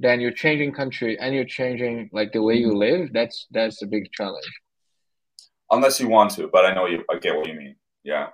then 0.01 0.21
you're 0.21 0.33
changing 0.33 0.73
country 0.73 1.17
and 1.21 1.37
you're 1.37 1.45
changing 1.45 2.11
like 2.12 2.33
the 2.33 2.43
way 2.43 2.55
you 2.55 2.73
mm. 2.73 2.79
live. 2.79 3.12
That's 3.12 3.47
that's 3.53 3.81
a 3.83 3.87
big 3.87 4.11
challenge. 4.12 4.51
Unless 5.71 6.01
you 6.01 6.09
want 6.09 6.33
to, 6.33 6.49
but 6.49 6.65
I 6.65 6.75
know 6.75 6.87
you. 6.87 7.05
I 7.09 7.19
get 7.19 7.37
what 7.37 7.47
you 7.47 7.55
mean. 7.55 7.77
Yeah, 8.03 8.29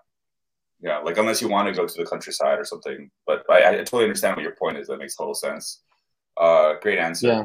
yeah. 0.83 0.99
Like 0.99 1.19
unless 1.19 1.41
you 1.41 1.49
want 1.49 1.69
to 1.69 1.75
go 1.75 1.87
to 1.87 1.95
the 1.95 2.07
countryside 2.07 2.59
or 2.59 2.65
something. 2.65 3.11
But 3.27 3.45
I, 3.51 3.69
I 3.69 3.77
totally 3.79 4.05
understand 4.05 4.37
what 4.37 4.43
your 4.43 4.57
point 4.57 4.79
is. 4.79 4.89
That 4.89 4.99
makes 4.99 5.17
total 5.17 5.35
sense. 5.35 5.83
Uh, 6.37 6.75
great 6.81 6.99
answer. 6.99 7.29
Yeah. 7.29 7.45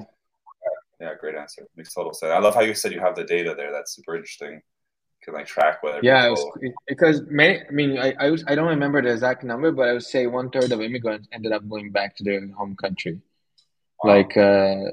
Yeah, 0.99 1.11
great 1.19 1.35
answer. 1.35 1.67
Makes 1.75 1.93
total 1.93 2.13
sense. 2.13 2.31
I 2.31 2.39
love 2.39 2.55
how 2.55 2.61
you 2.61 2.73
said 2.73 2.91
you 2.91 2.99
have 2.99 3.15
the 3.15 3.23
data 3.23 3.53
there. 3.55 3.71
That's 3.71 3.95
super 3.95 4.15
interesting 4.15 4.61
can 5.23 5.33
like 5.33 5.47
track 5.47 5.81
whether 5.83 5.99
yeah 6.03 6.29
was, 6.29 6.45
because 6.87 7.21
many 7.29 7.61
i 7.67 7.71
mean 7.71 7.97
I, 7.97 8.13
I, 8.19 8.29
was, 8.29 8.43
I 8.47 8.55
don't 8.55 8.67
remember 8.67 9.01
the 9.01 9.11
exact 9.11 9.43
number 9.43 9.71
but 9.71 9.89
i 9.89 9.93
would 9.93 10.03
say 10.03 10.27
one 10.27 10.49
third 10.49 10.71
of 10.71 10.81
immigrants 10.81 11.27
ended 11.31 11.51
up 11.51 11.67
going 11.67 11.91
back 11.91 12.15
to 12.17 12.23
their 12.23 12.47
home 12.51 12.75
country 12.75 13.19
wow. 14.03 14.15
like 14.15 14.37
uh 14.37 14.91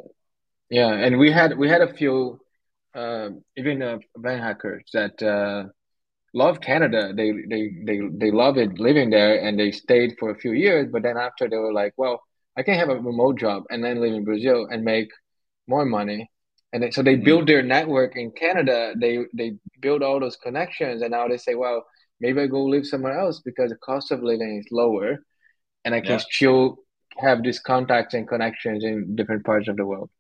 yeah 0.71 0.93
and 0.93 1.19
we 1.19 1.31
had 1.31 1.57
we 1.57 1.69
had 1.69 1.83
a 1.83 1.93
few 1.93 2.41
uh, 2.95 3.31
even 3.57 3.83
uh, 3.83 3.99
van 4.17 4.39
hackers 4.39 4.85
that 4.93 5.21
uh, 5.21 5.65
love 6.35 6.61
Canada. 6.61 7.12
They, 7.14 7.33
they 7.49 7.73
they 7.85 8.01
they 8.12 8.31
love 8.31 8.59
it 8.59 8.79
living 8.79 9.11
there, 9.11 9.40
and 9.40 9.59
they 9.59 9.73
stayed 9.73 10.16
for 10.18 10.31
a 10.31 10.38
few 10.38 10.53
years. 10.53 10.88
But 10.92 11.03
then 11.03 11.16
after 11.16 11.49
they 11.49 11.57
were 11.57 11.73
like, 11.73 11.94
well, 11.97 12.23
I 12.57 12.62
can 12.62 12.75
have 12.75 12.90
a 12.90 12.97
remote 12.97 13.38
job 13.38 13.64
and 13.70 13.83
then 13.83 14.01
live 14.01 14.14
in 14.14 14.25
Brazil 14.25 14.68
and 14.70 14.85
make 14.85 15.09
more 15.66 15.85
money 15.87 16.31
and 16.75 16.92
so 16.92 17.03
they 17.03 17.14
mm-hmm. 17.14 17.25
build 17.25 17.47
their 17.47 17.62
network 17.62 18.16
in 18.16 18.33
Canada. 18.33 18.94
They 19.01 19.20
they 19.33 19.53
build 19.81 20.03
all 20.03 20.18
those 20.18 20.37
connections, 20.37 21.03
and 21.03 21.12
now 21.12 21.29
they 21.29 21.38
say, 21.38 21.55
well, 21.55 21.85
maybe 22.20 22.40
I 22.40 22.47
go 22.49 22.64
live 22.64 22.85
somewhere 22.85 23.16
else 23.16 23.40
because 23.44 23.70
the 23.70 23.77
cost 23.77 24.11
of 24.11 24.25
living 24.25 24.59
is 24.59 24.66
lower, 24.73 25.25
and 25.85 25.94
I 25.94 26.01
can 26.01 26.18
yeah. 26.18 26.25
still 26.29 26.79
have 27.16 27.44
these 27.44 27.61
contacts 27.61 28.14
and 28.14 28.27
connections 28.27 28.83
in 28.83 29.14
different 29.14 29.47
parts 29.47 29.68
of 29.68 29.77
the 29.77 29.87
world. 29.87 30.11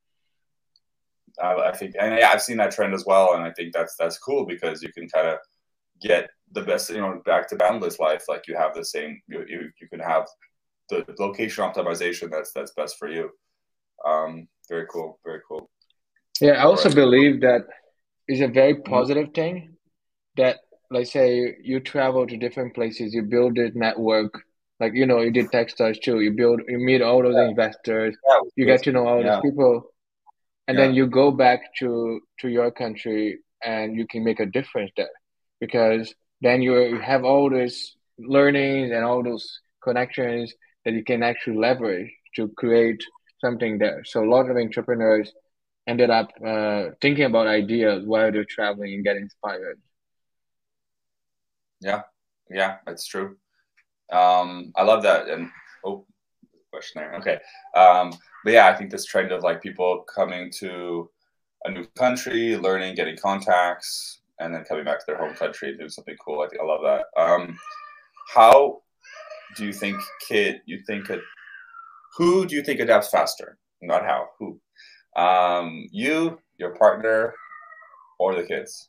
I 1.42 1.72
think, 1.72 1.96
and 1.98 2.16
yeah, 2.16 2.30
I've 2.30 2.40
seen 2.40 2.58
that 2.58 2.70
trend 2.70 2.94
as 2.94 3.04
well, 3.04 3.34
and 3.34 3.42
I 3.42 3.50
think 3.50 3.74
that's 3.74 3.96
that's 3.96 4.18
cool 4.18 4.46
because 4.46 4.80
you 4.80 4.92
can 4.92 5.08
kind 5.08 5.26
of 5.26 5.38
get 6.00 6.30
the 6.52 6.62
best, 6.62 6.90
you 6.90 6.98
know, 6.98 7.20
back 7.24 7.48
to 7.48 7.56
boundless 7.56 7.98
life. 7.98 8.24
Like 8.28 8.46
you 8.48 8.56
have 8.56 8.74
the 8.74 8.84
same, 8.84 9.20
you 9.28 9.44
you, 9.48 9.70
you 9.80 9.88
can 9.88 10.00
have 10.00 10.26
the 10.88 11.04
location 11.18 11.64
optimization 11.64 12.30
that's 12.30 12.52
that's 12.52 12.72
best 12.72 12.96
for 12.98 13.08
you. 13.08 13.30
Um, 14.04 14.48
very 14.68 14.86
cool, 14.90 15.18
very 15.24 15.40
cool. 15.48 15.70
Yeah, 16.40 16.52
I 16.52 16.64
also 16.64 16.88
right. 16.88 16.96
believe 16.96 17.40
that 17.40 17.62
is 18.28 18.40
a 18.40 18.48
very 18.48 18.74
mm-hmm. 18.74 18.92
positive 18.92 19.32
thing 19.34 19.76
that 20.36 20.58
let's 20.90 21.12
say 21.12 21.56
you 21.62 21.80
travel 21.80 22.26
to 22.26 22.36
different 22.36 22.74
places, 22.74 23.14
you 23.14 23.22
build 23.22 23.56
this 23.56 23.72
network. 23.74 24.34
Like 24.80 24.92
you 24.94 25.06
know, 25.06 25.20
you 25.20 25.30
did 25.30 25.46
Techstars 25.46 26.00
too. 26.00 26.20
You 26.20 26.32
build, 26.32 26.60
you 26.68 26.78
meet 26.78 27.00
all 27.00 27.22
those 27.22 27.36
yeah. 27.36 27.48
investors. 27.48 28.16
Yeah, 28.28 28.40
you 28.56 28.66
get 28.66 28.82
to 28.84 28.92
know 28.92 29.06
all 29.06 29.22
yeah. 29.22 29.36
these 29.36 29.50
people, 29.50 29.84
and 30.66 30.76
then 30.76 30.94
you 30.94 31.06
go 31.06 31.30
back 31.30 31.60
to 31.78 32.20
to 32.40 32.48
your 32.48 32.70
country 32.70 33.38
and 33.62 33.96
you 33.96 34.06
can 34.06 34.24
make 34.24 34.40
a 34.40 34.46
difference 34.46 34.90
there, 34.96 35.08
because 35.60 36.14
then 36.40 36.62
you 36.62 36.98
have 37.00 37.24
all 37.24 37.50
these 37.50 37.96
learnings 38.18 38.90
and 38.92 39.04
all 39.04 39.22
those 39.22 39.60
connections 39.82 40.52
that 40.84 40.94
you 40.94 41.04
can 41.04 41.22
actually 41.22 41.56
leverage 41.56 42.10
to 42.36 42.48
create 42.56 43.02
something 43.40 43.78
there. 43.78 44.04
So 44.04 44.24
a 44.24 44.28
lot 44.28 44.50
of 44.50 44.56
entrepreneurs 44.56 45.32
ended 45.86 46.10
up 46.10 46.30
uh, 46.44 46.90
thinking 47.00 47.24
about 47.24 47.46
ideas 47.46 48.04
while 48.06 48.32
they're 48.32 48.44
traveling 48.44 48.94
and 48.94 49.04
get 49.04 49.16
inspired. 49.16 49.80
Yeah, 51.80 52.02
yeah, 52.50 52.76
that's 52.86 53.06
true. 53.06 53.36
Um, 54.10 54.72
I 54.76 54.82
love 54.82 55.02
that. 55.02 55.28
And 55.28 55.50
oh, 55.84 56.06
question 56.72 57.02
there. 57.02 57.14
Okay, 57.16 57.38
um, 57.76 58.12
but 58.44 58.52
yeah, 58.52 58.68
I 58.68 58.76
think 58.76 58.90
this 58.90 59.04
trend 59.04 59.32
of 59.32 59.42
like 59.42 59.62
people 59.62 60.04
coming 60.14 60.50
to 60.58 61.10
a 61.64 61.70
new 61.70 61.86
country, 61.96 62.56
learning, 62.56 62.94
getting 62.94 63.16
contacts, 63.16 64.20
and 64.40 64.54
then 64.54 64.64
coming 64.64 64.84
back 64.84 64.98
to 64.98 65.04
their 65.06 65.18
home 65.18 65.34
country 65.34 65.70
and 65.70 65.78
doing 65.78 65.90
something 65.90 66.16
cool. 66.24 66.42
I 66.42 66.48
think 66.48 66.62
I 66.62 66.64
love 66.64 66.80
that. 66.82 67.20
Um, 67.20 67.58
how 68.32 68.82
do 69.56 69.64
you 69.64 69.72
think 69.72 69.96
kid? 70.28 70.60
You 70.66 70.80
think 70.86 71.10
a, 71.10 71.18
who 72.16 72.46
do 72.46 72.56
you 72.56 72.62
think 72.62 72.80
adapts 72.80 73.10
faster? 73.10 73.58
Not 73.82 74.04
how. 74.04 74.28
Who? 74.38 74.60
Um, 75.16 75.86
you, 75.92 76.38
your 76.58 76.74
partner, 76.76 77.34
or 78.18 78.34
the 78.34 78.44
kids? 78.44 78.88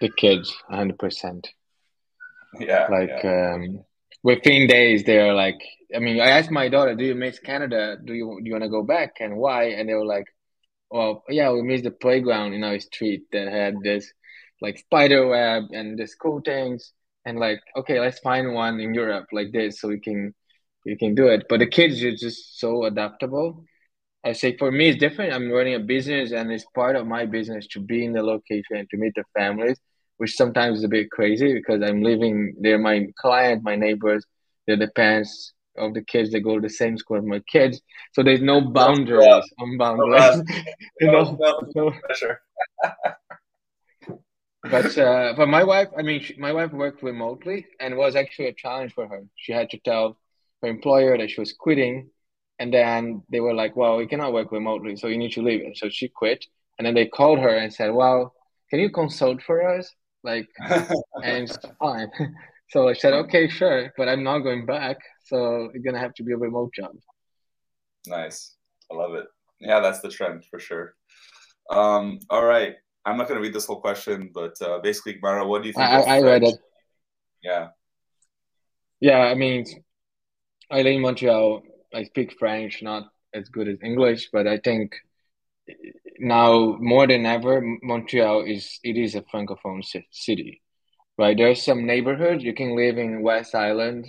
The 0.00 0.10
kids, 0.16 0.54
hundred 0.68 0.98
percent. 0.98 1.48
Yeah. 2.58 2.86
Like 2.90 3.10
yeah. 3.22 3.54
um, 3.54 3.84
within 4.22 4.66
days, 4.66 5.04
they're 5.04 5.34
like. 5.34 5.58
I 5.94 6.00
mean, 6.00 6.20
I 6.20 6.30
asked 6.30 6.50
my 6.50 6.68
daughter, 6.68 6.96
"Do 6.96 7.04
you 7.04 7.14
miss 7.14 7.38
Canada? 7.38 7.96
Do 8.04 8.14
you 8.14 8.40
do 8.42 8.48
you 8.48 8.52
want 8.52 8.64
to 8.64 8.70
go 8.70 8.82
back, 8.82 9.16
and 9.20 9.36
why?" 9.36 9.64
And 9.66 9.88
they 9.88 9.94
were 9.94 10.04
like, 10.04 10.26
"Well, 10.94 11.24
yeah, 11.28 11.50
we 11.52 11.62
missed 11.62 11.84
the 11.84 11.90
playground 11.90 12.54
in 12.54 12.64
our 12.64 12.78
street 12.80 13.24
that 13.32 13.48
had 13.48 13.74
this 13.82 14.12
like 14.62 14.78
spider 14.78 15.26
web 15.28 15.64
and 15.72 15.98
this 15.98 16.14
cool 16.14 16.40
things." 16.40 16.92
And 17.26 17.38
like, 17.38 17.60
okay, 17.76 18.00
let's 18.00 18.20
find 18.20 18.54
one 18.54 18.80
in 18.80 18.94
Europe 18.94 19.26
like 19.32 19.52
this 19.52 19.80
so 19.80 19.88
we 19.88 20.00
can 20.00 20.34
we 20.86 20.96
can 20.96 21.14
do 21.14 21.28
it. 21.28 21.46
But 21.48 21.60
the 21.60 21.66
kids 21.66 22.02
are 22.04 22.16
just 22.16 22.60
so 22.60 22.84
adaptable 22.84 23.64
I 24.24 24.32
say 24.32 24.56
for 24.56 24.70
me 24.72 24.88
it's 24.88 24.98
different. 24.98 25.34
I'm 25.34 25.50
running 25.50 25.74
a 25.74 25.80
business 25.80 26.32
and 26.32 26.50
it's 26.52 26.64
part 26.74 26.96
of 26.96 27.06
my 27.06 27.26
business 27.26 27.66
to 27.68 27.80
be 27.80 28.04
in 28.06 28.12
the 28.14 28.22
location 28.22 28.76
and 28.76 28.88
to 28.90 28.96
meet 28.96 29.12
the 29.16 29.24
families, 29.36 29.78
which 30.16 30.34
sometimes 30.34 30.78
is 30.78 30.84
a 30.84 30.88
bit 30.88 31.10
crazy 31.10 31.52
because 31.52 31.82
I'm 31.82 32.02
living 32.02 32.56
they're 32.60 32.78
my 32.78 33.06
client, 33.20 33.62
my 33.64 33.76
neighbors, 33.76 34.24
they're 34.66 34.78
the 34.78 34.88
parents 34.88 35.52
of 35.76 35.94
the 35.94 36.02
kids 36.02 36.30
that 36.30 36.40
go 36.40 36.56
to 36.56 36.60
the 36.60 36.70
same 36.70 36.96
school 36.96 37.18
as 37.18 37.24
my 37.24 37.40
kids. 37.40 37.80
So 38.12 38.22
there's 38.22 38.42
no 38.42 38.60
boundaries 38.60 39.44
on 39.58 39.76
boundaries. 39.78 40.42
you 41.00 41.10
know, 41.10 41.36
no, 41.74 41.90
pressure. 41.90 42.40
but 44.70 44.98
uh, 44.98 45.34
for 45.34 45.46
my 45.46 45.64
wife, 45.64 45.88
I 45.96 46.02
mean, 46.02 46.20
she, 46.20 46.36
my 46.36 46.52
wife 46.52 46.72
worked 46.72 47.02
remotely 47.02 47.66
and 47.80 47.94
it 47.94 47.96
was 47.96 48.16
actually 48.16 48.48
a 48.48 48.54
challenge 48.54 48.94
for 48.94 49.08
her. 49.08 49.24
She 49.36 49.52
had 49.52 49.70
to 49.70 49.78
tell 49.78 50.16
her 50.62 50.68
employer 50.68 51.18
that 51.18 51.30
she 51.30 51.40
was 51.40 51.52
quitting 51.52 52.10
and 52.58 52.72
then 52.72 53.22
they 53.30 53.40
were 53.40 53.54
like, 53.54 53.74
well, 53.76 53.96
we 53.96 54.06
cannot 54.06 54.32
work 54.32 54.52
remotely, 54.52 54.96
so 54.96 55.08
you 55.08 55.18
need 55.18 55.32
to 55.32 55.42
leave. 55.42 55.62
And 55.62 55.76
so 55.76 55.88
she 55.88 56.08
quit. 56.08 56.46
And 56.78 56.86
then 56.86 56.94
they 56.94 57.06
called 57.06 57.40
her 57.40 57.56
and 57.56 57.72
said, 57.72 57.92
well, 57.92 58.32
can 58.70 58.78
you 58.80 58.90
consult 58.90 59.42
for 59.42 59.76
us? 59.76 59.92
Like, 60.22 60.48
and 60.68 61.48
it's 61.48 61.58
fine. 61.78 62.10
So 62.74 62.88
I 62.88 62.92
said, 62.92 63.12
okay, 63.12 63.48
sure, 63.48 63.92
but 63.96 64.08
I'm 64.08 64.24
not 64.24 64.40
going 64.40 64.66
back. 64.66 64.96
So 65.26 65.70
you're 65.72 65.84
going 65.84 65.94
to 65.94 66.00
have 66.00 66.12
to 66.14 66.24
be 66.24 66.32
a 66.32 66.36
remote 66.36 66.74
job. 66.74 66.90
Nice. 68.08 68.56
I 68.90 68.96
love 68.96 69.14
it. 69.14 69.26
Yeah, 69.60 69.78
that's 69.78 70.00
the 70.00 70.08
trend 70.08 70.44
for 70.50 70.58
sure. 70.58 70.96
Um, 71.70 72.18
all 72.30 72.44
right. 72.44 72.74
I'm 73.06 73.16
not 73.16 73.28
going 73.28 73.38
to 73.38 73.42
read 73.46 73.54
this 73.54 73.66
whole 73.66 73.80
question, 73.80 74.32
but 74.34 74.60
uh, 74.60 74.80
basically, 74.80 75.20
Mara, 75.22 75.46
what 75.46 75.62
do 75.62 75.68
you 75.68 75.72
think? 75.72 75.88
I, 75.88 76.16
I 76.16 76.20
read 76.22 76.42
it. 76.42 76.56
Yeah. 77.44 77.68
Yeah, 78.98 79.20
I 79.20 79.34
mean, 79.34 79.66
I 80.68 80.78
live 80.78 80.96
in 80.96 81.02
Montreal 81.02 81.62
I 81.94 82.02
speak 82.02 82.34
French, 82.40 82.82
not 82.82 83.04
as 83.32 83.48
good 83.50 83.68
as 83.68 83.78
English, 83.84 84.30
but 84.32 84.48
I 84.48 84.58
think 84.58 84.96
now 86.18 86.76
more 86.80 87.06
than 87.06 87.24
ever, 87.24 87.62
Montreal 87.84 88.42
is 88.42 88.80
it 88.82 88.96
is 88.96 89.14
a 89.14 89.22
francophone 89.22 89.84
city, 90.10 90.60
right? 91.18 91.36
There's 91.36 91.62
some 91.62 91.86
neighborhoods 91.86 92.44
you 92.44 92.54
can 92.54 92.76
live 92.76 92.98
in 92.98 93.22
West 93.22 93.54
Island, 93.54 94.06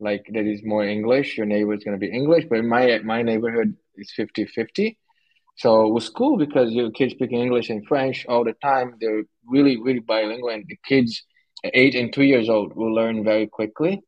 like 0.00 0.26
that 0.32 0.46
is 0.46 0.62
more 0.64 0.84
English. 0.84 1.36
Your 1.36 1.46
neighbor 1.46 1.74
is 1.74 1.84
gonna 1.84 1.98
be 1.98 2.10
English, 2.10 2.46
but 2.50 2.64
my 2.64 2.98
my 3.04 3.22
neighborhood 3.22 3.76
is 3.96 4.12
50-50. 4.16 4.98
So 5.56 5.86
it 5.86 5.92
was 5.92 6.10
cool 6.10 6.36
because 6.36 6.72
your 6.72 6.90
kids 6.90 7.14
speaking 7.14 7.40
English 7.40 7.70
and 7.70 7.86
French 7.86 8.26
all 8.28 8.44
the 8.44 8.52
time. 8.62 8.96
They're 9.00 9.24
really, 9.46 9.80
really 9.80 10.00
bilingual, 10.00 10.50
and 10.50 10.64
the 10.68 10.78
kids 10.86 11.24
eight 11.64 11.94
and 11.94 12.12
two 12.12 12.24
years 12.24 12.48
old 12.48 12.76
will 12.76 12.94
learn 12.94 13.24
very 13.24 13.46
quickly. 13.46 14.02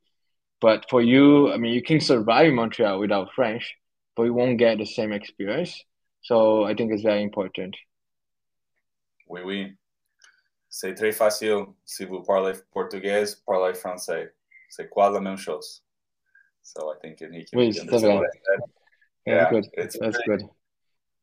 But 0.61 0.87
for 0.91 1.01
you, 1.01 1.53
I 1.53 1.57
mean, 1.57 1.73
you 1.73 1.83
can 1.83 2.01
survive 2.01 2.47
in 2.47 2.55
Montreal 2.57 2.99
without 2.99 3.33
French, 3.35 3.75
but 4.17 4.25
you 4.25 4.35
won't 4.35 4.59
get 4.59 4.79
the 4.79 4.87
same 4.87 5.13
experience. 5.13 5.83
So 6.23 6.65
I 6.65 6.75
think 6.75 6.93
it's 6.93 7.03
very 7.03 7.23
important. 7.23 7.77
Oui, 9.29 9.43
oui. 9.45 9.73
C'est 10.69 10.95
très 10.95 11.13
facile. 11.13 11.67
Si 11.85 12.05
vous 12.05 12.23
parlez 12.23 12.53
portugais, 12.73 13.25
parlez 13.47 13.75
français. 13.75 14.33
C'est 14.69 14.89
quoi 14.89 15.11
la 15.11 15.21
même 15.21 15.39
chose? 15.39 15.83
So 16.63 16.93
I 16.93 16.97
think 17.01 17.21
he 17.21 17.45
can 17.45 17.73
c'est 17.73 18.07
vrai. 18.07 18.29
Yeah, 19.25 19.51
good. 19.51 19.67
It's 19.75 19.99
That's 19.99 20.19
very, 20.27 20.39
good. 20.39 20.49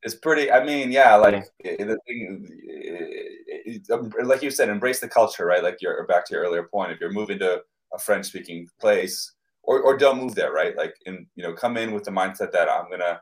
it's 0.03 0.15
pretty. 0.15 0.51
I 0.51 0.63
mean, 0.63 0.91
yeah, 0.91 1.15
like 1.15 1.45
eh, 1.63 1.75
eh, 1.79 1.83
the 1.83 1.97
thing, 2.07 2.47
it, 2.63 3.83
it, 3.89 4.25
like 4.25 4.43
you 4.43 4.51
said, 4.51 4.69
embrace 4.69 4.99
the 4.99 5.07
culture, 5.07 5.45
right? 5.45 5.63
Like 5.63 5.81
you're 5.81 6.05
back 6.05 6.25
to 6.25 6.33
your 6.35 6.43
earlier 6.43 6.63
point. 6.63 6.91
If 6.91 6.99
you're 6.99 7.11
moving 7.11 7.39
to 7.39 7.63
a 7.93 7.99
French 7.99 8.27
speaking 8.27 8.67
place, 8.79 9.33
or 9.63 9.81
or 9.81 9.97
don't 9.97 10.21
move 10.21 10.35
there, 10.35 10.51
right? 10.51 10.77
Like 10.77 10.95
in 11.05 11.25
you 11.35 11.43
know, 11.43 11.53
come 11.53 11.77
in 11.77 11.91
with 11.91 12.03
the 12.03 12.11
mindset 12.11 12.51
that 12.51 12.69
I'm 12.69 12.89
gonna 12.89 13.21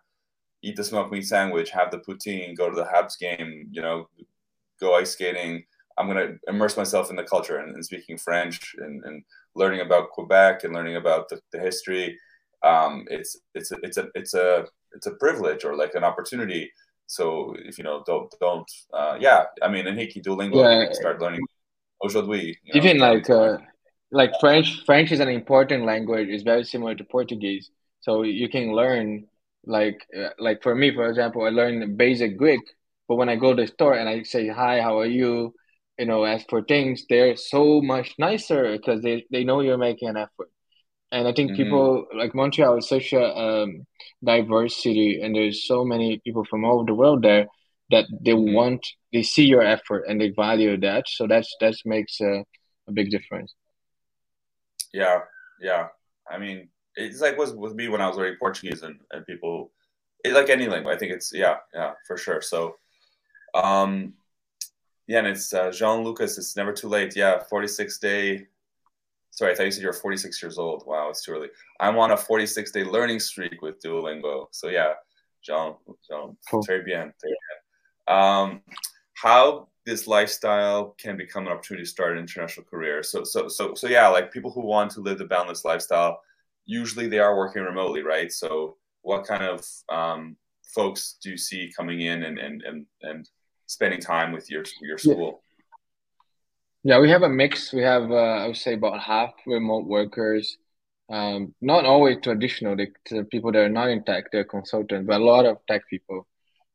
eat 0.62 0.76
the 0.76 0.84
smoked 0.84 1.12
meat 1.12 1.26
sandwich, 1.26 1.70
have 1.72 1.92
the 1.92 2.00
poutine, 2.00 2.56
go 2.56 2.70
to 2.70 2.76
the 2.76 2.86
Habs 2.86 3.18
game, 3.18 3.68
you 3.72 3.82
know, 3.82 4.10
go 4.80 4.96
ice 4.96 5.12
skating. 5.12 5.64
I'm 5.98 6.08
gonna 6.08 6.36
immerse 6.48 6.78
myself 6.78 7.10
in 7.10 7.16
the 7.16 7.24
culture 7.24 7.58
and, 7.58 7.76
and 7.76 7.86
speaking 7.86 8.18
French 8.18 8.76
and, 8.78 9.04
and 9.06 9.24
learning 9.56 9.82
about 9.82 10.10
Quebec 10.10 10.64
and 10.64 10.74
learning 10.74 10.96
about 10.96 11.30
the, 11.30 11.40
the 11.52 11.60
history. 11.60 12.18
Um, 12.64 13.06
it's 13.10 13.38
it's 13.54 13.72
a, 13.72 13.78
it's 13.84 13.98
a 13.98 14.08
it's 14.16 14.34
a 14.34 14.66
it's 14.94 15.08
a 15.08 15.16
privilege 15.16 15.66
or 15.66 15.76
like 15.76 15.96
an 15.96 16.04
opportunity. 16.04 16.72
So 17.08 17.56
if 17.60 17.78
you 17.78 17.84
know 17.84 18.04
don't 18.06 18.34
don't 18.40 18.70
uh, 18.94 19.18
yeah, 19.20 19.46
I 19.62 19.70
mean 19.70 19.88
in 19.88 19.96
Hiki 19.96 20.22
Duolingo 20.22 20.64
yeah. 20.64 20.94
start 20.94 21.22
learning 21.22 21.42
aujourd'hui. 22.02 22.58
You 22.64 22.74
know, 22.74 22.78
Even 22.82 22.98
like 23.00 23.30
uh, 23.30 23.58
like 24.12 24.32
French 24.40 24.84
French 24.86 25.12
is 25.12 25.20
an 25.20 25.30
important 25.30 25.86
language. 25.86 26.30
It's 26.30 26.44
very 26.44 26.64
similar 26.64 26.96
to 26.96 27.04
Portuguese. 27.04 27.70
So 28.02 28.24
you 28.24 28.50
can 28.50 28.74
learn 28.74 29.26
like 29.66 30.06
uh, 30.18 30.30
like 30.40 30.62
for 30.64 30.76
me 30.76 30.94
for 30.94 31.08
example, 31.08 31.44
I 31.44 31.50
learned 31.50 31.98
basic 31.98 32.38
Greek, 32.38 32.62
but 33.08 33.16
when 33.16 33.30
I 33.30 33.36
go 33.36 33.54
to 33.54 33.62
the 33.62 33.68
store 33.68 33.96
and 33.96 34.08
I 34.08 34.24
say 34.24 34.48
hi, 34.48 34.82
how 34.82 35.00
are 35.00 35.06
you? 35.06 35.54
You 35.98 36.06
know, 36.06 36.26
ask 36.26 36.50
for 36.50 36.64
things, 36.64 37.06
they're 37.08 37.36
so 37.36 37.82
much 37.82 38.16
nicer 38.18 38.72
because 38.72 39.02
they, 39.04 39.26
they 39.32 39.44
know 39.44 39.62
you're 39.62 39.78
making 39.78 40.10
an 40.10 40.18
effort 40.18 40.50
and 41.14 41.28
I 41.28 41.32
think 41.32 41.52
mm-hmm. 41.52 41.64
people 41.64 42.08
like 42.18 42.34
Montreal 42.34 42.80
is 42.80 42.90
such 42.90 43.14
a 43.14 43.24
um, 43.24 43.86
diverse 44.24 44.82
city, 44.82 45.22
and 45.22 45.36
there's 45.36 45.68
so 45.68 45.86
many 45.86 46.20
people 46.24 46.44
from 46.44 46.66
all 46.66 46.78
over 46.78 46.88
the 46.88 46.96
world 46.96 47.22
there 47.22 47.46
that 47.92 48.06
they 48.20 48.32
mm-hmm. 48.32 48.54
want 48.54 48.86
they 49.14 49.22
see 49.22 49.46
your 49.46 49.62
effort 49.62 50.06
and 50.08 50.20
they 50.20 50.30
value 50.30 50.76
that. 50.80 51.04
So 51.08 51.28
that's 51.28 51.56
that 51.62 51.76
makes 51.86 52.20
a, 52.20 52.44
a 52.88 52.92
big 52.92 53.12
difference. 53.12 53.54
Yeah, 54.92 55.20
yeah. 55.62 55.90
I 56.30 56.40
mean, 56.40 56.70
it's 56.96 57.22
like 57.22 57.38
was 57.38 57.54
with 57.54 57.76
me 57.76 57.90
when 57.90 58.02
I 58.02 58.08
was 58.08 58.18
learning 58.18 58.38
Portuguese, 58.40 58.82
and, 58.82 59.00
and 59.12 59.24
people, 59.28 59.72
it, 60.26 60.34
like 60.34 60.50
any 60.50 60.68
language, 60.68 60.96
I 60.96 60.98
think 60.98 61.12
it's 61.12 61.32
yeah, 61.32 61.58
yeah, 61.76 61.92
for 62.08 62.18
sure. 62.18 62.42
So, 62.42 62.78
um, 63.54 64.14
yeah, 65.08 65.20
and 65.20 65.28
it's 65.28 65.54
uh, 65.54 65.72
Jean 65.72 66.04
Lucas. 66.04 66.38
It's 66.38 66.56
never 66.56 66.74
too 66.74 66.88
late. 66.88 67.16
Yeah, 67.16 67.44
forty 67.50 67.68
six 67.68 68.00
day 68.00 68.48
Sorry, 69.34 69.52
I 69.52 69.56
thought 69.56 69.66
you 69.66 69.72
said 69.72 69.82
you're 69.82 69.94
46 69.94 70.44
years 70.44 70.60
old. 70.60 70.84
Wow, 70.86 71.10
it's 71.10 71.24
too 71.26 71.32
early. 71.32 71.48
I'm 71.80 71.98
on 71.98 72.12
a 72.12 72.18
46 72.18 72.72
day 72.72 72.84
learning 72.84 73.20
streak 73.20 73.64
with 73.64 73.82
Duolingo. 73.82 74.46
So 74.52 74.68
yeah, 74.68 74.94
Jean, 75.44 75.74
Jean, 76.08 76.38
cool. 76.52 76.64
très 76.64 76.86
bien, 76.86 77.12
très 77.18 77.32
bien. 77.32 78.16
Um, 78.16 78.62
how 79.16 79.70
this 79.88 80.06
lifestyle 80.06 80.96
can 81.00 81.18
become 81.18 81.48
an 81.48 81.52
opportunity 81.52 81.84
to 81.84 81.90
start 81.90 82.12
an 82.12 82.20
international 82.20 82.68
career. 82.68 83.02
So, 83.02 83.24
so, 83.24 83.48
so, 83.48 83.74
so 83.74 83.88
yeah, 83.88 84.08
like 84.08 84.32
people 84.32 84.52
who 84.52 84.62
want 84.62 84.92
to 84.92 85.02
live 85.02 85.18
the 85.18 85.26
boundless 85.26 85.66
lifestyle, 85.66 86.22
usually 86.66 87.08
they 87.08 87.20
are 87.20 87.36
working 87.36 87.64
remotely, 87.64 88.04
right? 88.04 88.32
So, 88.32 88.78
what 89.02 89.26
kind 89.26 89.44
of 89.44 89.66
um, 89.90 90.38
folks 90.76 91.18
do 91.24 91.32
you 91.32 91.38
see 91.38 91.74
coming 91.76 92.02
in 92.02 92.22
and 92.22 92.38
and 92.38 92.62
and, 92.62 92.86
and 93.02 93.30
spending 93.74 94.00
time 94.00 94.32
with 94.32 94.50
your 94.50 94.64
your 94.82 94.98
school? 94.98 95.42
Yeah, 96.84 97.00
we 97.00 97.10
have 97.10 97.24
a 97.24 97.30
mix. 97.30 97.72
We 97.72 97.82
have, 97.84 98.12
uh, 98.12 98.44
I 98.44 98.48
would 98.48 98.58
say, 98.58 98.74
about 98.74 99.00
half 99.00 99.32
remote 99.48 99.86
workers. 99.86 100.58
Um, 101.10 101.56
not 101.62 101.86
always 101.86 102.18
traditional, 102.22 102.76
the, 102.76 102.88
the 103.10 103.24
people 103.24 103.52
that 103.52 103.60
are 103.60 103.70
not 103.70 103.90
in 103.90 104.04
tech, 104.04 104.32
they're 104.32 104.44
consultants, 104.44 105.08
but 105.08 105.22
a 105.22 105.24
lot 105.24 105.46
of 105.46 105.58
tech 105.68 105.84
people. 105.90 106.28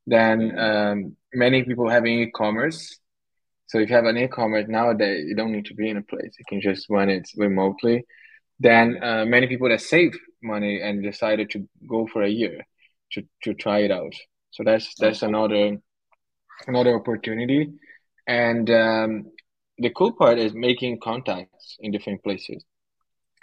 Then 0.07 0.57
um, 0.57 1.15
many 1.33 1.63
people 1.63 1.89
having 1.89 2.19
e-commerce. 2.19 2.99
So 3.67 3.77
if 3.79 3.89
you 3.89 3.95
have 3.95 4.05
an 4.05 4.17
e-commerce 4.17 4.65
nowadays, 4.67 5.25
you 5.27 5.35
don't 5.35 5.51
need 5.51 5.65
to 5.65 5.75
be 5.75 5.89
in 5.89 5.97
a 5.97 6.01
place. 6.01 6.33
You 6.39 6.45
can 6.47 6.61
just 6.61 6.89
run 6.89 7.09
it 7.09 7.29
remotely. 7.35 8.05
Then 8.59 9.03
uh, 9.03 9.25
many 9.25 9.47
people 9.47 9.69
that 9.69 9.81
save 9.81 10.17
money 10.41 10.81
and 10.81 11.03
decided 11.03 11.51
to 11.51 11.67
go 11.87 12.07
for 12.07 12.23
a 12.23 12.29
year 12.29 12.65
to, 13.11 13.23
to 13.43 13.53
try 13.53 13.79
it 13.79 13.91
out. 13.91 14.13
So 14.51 14.63
that's 14.63 14.95
that's 14.95 15.21
another 15.21 15.77
another 16.67 16.95
opportunity. 16.95 17.69
And 18.27 18.69
um, 18.69 19.31
the 19.77 19.89
cool 19.91 20.13
part 20.13 20.37
is 20.37 20.53
making 20.53 20.99
contacts 20.99 21.77
in 21.79 21.91
different 21.91 22.23
places. 22.23 22.63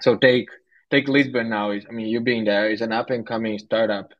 So 0.01 0.17
take 0.17 0.49
take 0.91 1.09
Lisbon 1.09 1.49
now. 1.49 1.71
Is 1.71 1.85
I 1.89 1.93
mean, 1.93 2.07
you 2.07 2.21
being 2.21 2.45
there 2.45 2.71
is 2.71 2.81
an 2.81 2.93
up 2.93 3.11
and 3.11 3.27
coming 3.27 3.59
startup 3.59 4.11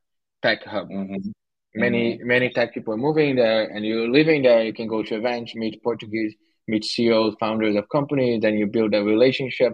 tech 0.41 0.63
hub. 0.65 0.89
Mm-hmm. 0.89 1.31
Many 1.75 2.15
mm-hmm. 2.15 2.27
many 2.27 2.49
tech 2.49 2.73
people 2.73 2.93
are 2.93 2.97
moving 2.97 3.35
there, 3.35 3.63
and 3.63 3.85
you're 3.85 4.09
living 4.09 4.43
there. 4.43 4.63
You 4.63 4.73
can 4.73 4.87
go 4.87 5.03
to 5.03 5.15
events, 5.15 5.55
meet 5.55 5.81
Portuguese, 5.83 6.33
meet 6.67 6.83
CEOs, 6.83 7.35
founders 7.39 7.75
of 7.75 7.87
companies. 7.89 8.41
Then 8.41 8.55
you 8.55 8.67
build 8.67 8.93
a 8.95 9.03
relationship. 9.03 9.73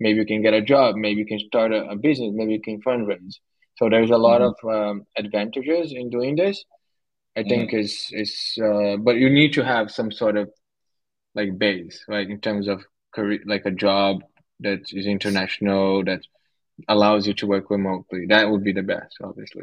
Maybe 0.00 0.18
you 0.18 0.26
can 0.26 0.42
get 0.42 0.54
a 0.54 0.62
job. 0.62 0.96
Maybe 0.96 1.20
you 1.20 1.26
can 1.26 1.38
start 1.40 1.72
a, 1.72 1.86
a 1.88 1.96
business. 1.96 2.32
Maybe 2.34 2.54
you 2.54 2.62
can 2.62 2.80
fundraise. 2.80 3.34
So 3.76 3.88
there's 3.88 4.10
a 4.10 4.16
lot 4.16 4.40
mm-hmm. 4.40 4.68
of 4.68 4.90
um, 4.90 5.02
advantages 5.16 5.92
in 5.92 6.10
doing 6.10 6.36
this. 6.36 6.64
I 7.36 7.42
think 7.42 7.70
mm-hmm. 7.70 7.78
is 7.78 8.10
is 8.12 8.58
uh, 8.62 8.96
but 8.96 9.16
you 9.16 9.30
need 9.30 9.54
to 9.54 9.64
have 9.64 9.90
some 9.90 10.12
sort 10.12 10.36
of 10.36 10.50
like 11.34 11.58
base, 11.58 12.04
right? 12.08 12.28
In 12.28 12.40
terms 12.40 12.68
of 12.68 12.84
career, 13.14 13.40
like 13.46 13.64
a 13.64 13.70
job 13.70 14.22
that 14.60 14.80
is 14.92 15.06
international 15.06 16.04
that 16.04 16.20
allows 16.88 17.26
you 17.26 17.34
to 17.34 17.46
work 17.46 17.70
remotely. 17.70 18.26
That 18.26 18.50
would 18.50 18.64
be 18.64 18.72
the 18.72 18.82
best, 18.82 19.16
obviously. 19.22 19.62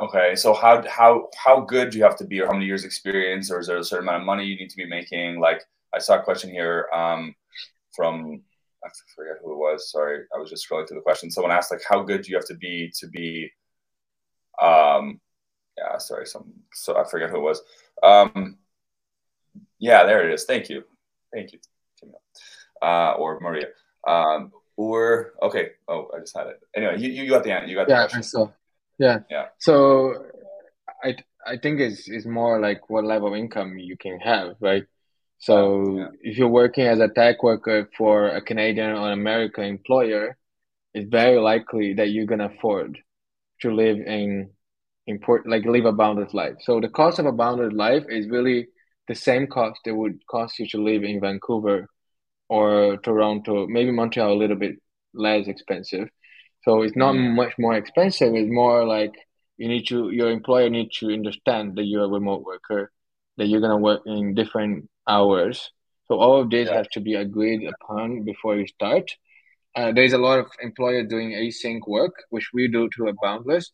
Okay, 0.00 0.34
so 0.34 0.54
how 0.54 0.82
how 0.88 1.28
how 1.36 1.60
good 1.60 1.90
do 1.90 1.98
you 1.98 2.04
have 2.04 2.16
to 2.16 2.26
be, 2.26 2.40
or 2.40 2.46
how 2.46 2.54
many 2.54 2.66
years 2.66 2.84
experience, 2.84 3.50
or 3.50 3.60
is 3.60 3.66
there 3.66 3.76
a 3.76 3.84
certain 3.84 4.08
amount 4.08 4.22
of 4.22 4.26
money 4.26 4.44
you 4.44 4.56
need 4.56 4.70
to 4.70 4.76
be 4.76 4.86
making? 4.86 5.40
Like 5.40 5.62
I 5.94 5.98
saw 5.98 6.18
a 6.18 6.22
question 6.22 6.50
here 6.50 6.88
um, 6.92 7.34
from 7.94 8.42
I 8.84 8.88
forget 9.14 9.36
who 9.42 9.52
it 9.52 9.58
was. 9.58 9.90
Sorry, 9.90 10.24
I 10.34 10.38
was 10.38 10.50
just 10.50 10.68
scrolling 10.68 10.88
through 10.88 10.98
the 10.98 11.02
question. 11.02 11.30
Someone 11.30 11.52
asked 11.52 11.70
like, 11.70 11.82
how 11.86 12.02
good 12.02 12.22
do 12.22 12.30
you 12.30 12.36
have 12.36 12.46
to 12.46 12.54
be 12.54 12.90
to 12.98 13.08
be? 13.08 13.50
Um, 14.60 15.20
yeah, 15.76 15.98
sorry, 15.98 16.26
some 16.26 16.52
so 16.72 16.96
I 16.98 17.04
forget 17.08 17.30
who 17.30 17.36
it 17.36 17.40
was. 17.40 17.62
Um, 18.02 18.58
yeah, 19.78 20.04
there 20.04 20.28
it 20.28 20.34
is. 20.34 20.44
Thank 20.44 20.68
you. 20.68 20.84
Thank 21.32 21.52
you, 21.52 21.58
uh, 22.82 23.12
or 23.12 23.40
Maria. 23.40 23.68
Um, 24.06 24.52
or 24.76 25.34
okay. 25.42 25.70
Oh, 25.88 26.08
I 26.14 26.20
just 26.20 26.36
had 26.36 26.48
it. 26.48 26.60
Anyway, 26.74 26.98
you, 26.98 27.10
you 27.10 27.30
got 27.30 27.44
the 27.44 27.52
answer. 27.52 27.68
You 27.68 27.76
got 27.76 27.86
the 27.86 27.92
yeah, 27.92 28.02
question. 28.02 28.22
So 28.22 28.52
yeah, 28.98 29.20
yeah. 29.30 29.46
So 29.58 30.26
I 31.02 31.16
I 31.46 31.56
think 31.56 31.80
it's 31.80 32.08
it's 32.08 32.26
more 32.26 32.60
like 32.60 32.88
what 32.90 33.04
level 33.04 33.28
of 33.28 33.34
income 33.34 33.78
you 33.78 33.96
can 33.96 34.18
have, 34.20 34.56
right? 34.60 34.84
So 35.38 35.96
yeah. 35.96 36.08
if 36.22 36.36
you're 36.36 36.48
working 36.48 36.86
as 36.86 37.00
a 37.00 37.08
tech 37.08 37.42
worker 37.42 37.88
for 37.96 38.28
a 38.28 38.42
Canadian 38.42 38.90
or 38.90 39.12
American 39.12 39.64
employer, 39.64 40.36
it's 40.92 41.08
very 41.08 41.38
likely 41.38 41.94
that 41.94 42.10
you're 42.10 42.26
gonna 42.26 42.50
afford 42.54 42.98
to 43.60 43.74
live 43.74 43.98
in 43.98 44.50
import 45.10 45.48
like 45.52 45.64
live 45.64 45.86
a 45.86 45.92
bounded 45.92 46.32
life. 46.32 46.56
So 46.60 46.80
the 46.80 46.88
cost 47.00 47.18
of 47.18 47.26
a 47.26 47.32
bounded 47.42 47.72
life 47.72 48.04
is 48.08 48.28
really 48.36 48.68
the 49.08 49.14
same 49.14 49.46
cost 49.46 49.80
it 49.86 49.96
would 50.00 50.18
cost 50.34 50.58
you 50.58 50.66
to 50.68 50.82
live 50.90 51.02
in 51.02 51.20
Vancouver 51.20 51.88
or 52.48 52.96
Toronto, 52.98 53.66
maybe 53.66 53.90
Montreal 53.90 54.32
a 54.32 54.40
little 54.42 54.56
bit 54.56 54.76
less 55.12 55.46
expensive. 55.48 56.08
So 56.64 56.82
it's 56.82 56.96
not 56.96 57.14
mm. 57.14 57.34
much 57.34 57.54
more 57.58 57.74
expensive. 57.74 58.34
It's 58.34 58.52
more 58.62 58.86
like 58.86 59.14
you 59.56 59.68
need 59.68 59.86
to 59.88 60.10
your 60.10 60.30
employer 60.30 60.68
needs 60.70 60.96
to 60.98 61.12
understand 61.12 61.76
that 61.76 61.84
you're 61.84 62.04
a 62.04 62.08
remote 62.18 62.42
worker, 62.42 62.90
that 63.36 63.46
you're 63.46 63.60
gonna 63.60 63.84
work 63.90 64.02
in 64.06 64.34
different 64.34 64.88
hours. 65.08 65.70
So 66.08 66.18
all 66.18 66.40
of 66.40 66.50
this 66.50 66.68
yeah. 66.68 66.78
has 66.78 66.88
to 66.94 67.00
be 67.00 67.14
agreed 67.14 67.68
upon 67.74 68.24
before 68.24 68.56
you 68.56 68.66
start. 68.66 69.06
Uh, 69.76 69.92
there's 69.92 70.12
a 70.12 70.18
lot 70.18 70.38
of 70.40 70.46
employers 70.60 71.06
doing 71.08 71.30
async 71.30 71.80
work, 71.86 72.14
which 72.30 72.48
we 72.52 72.68
do 72.68 72.88
to 72.96 73.08
a 73.08 73.14
boundless. 73.22 73.70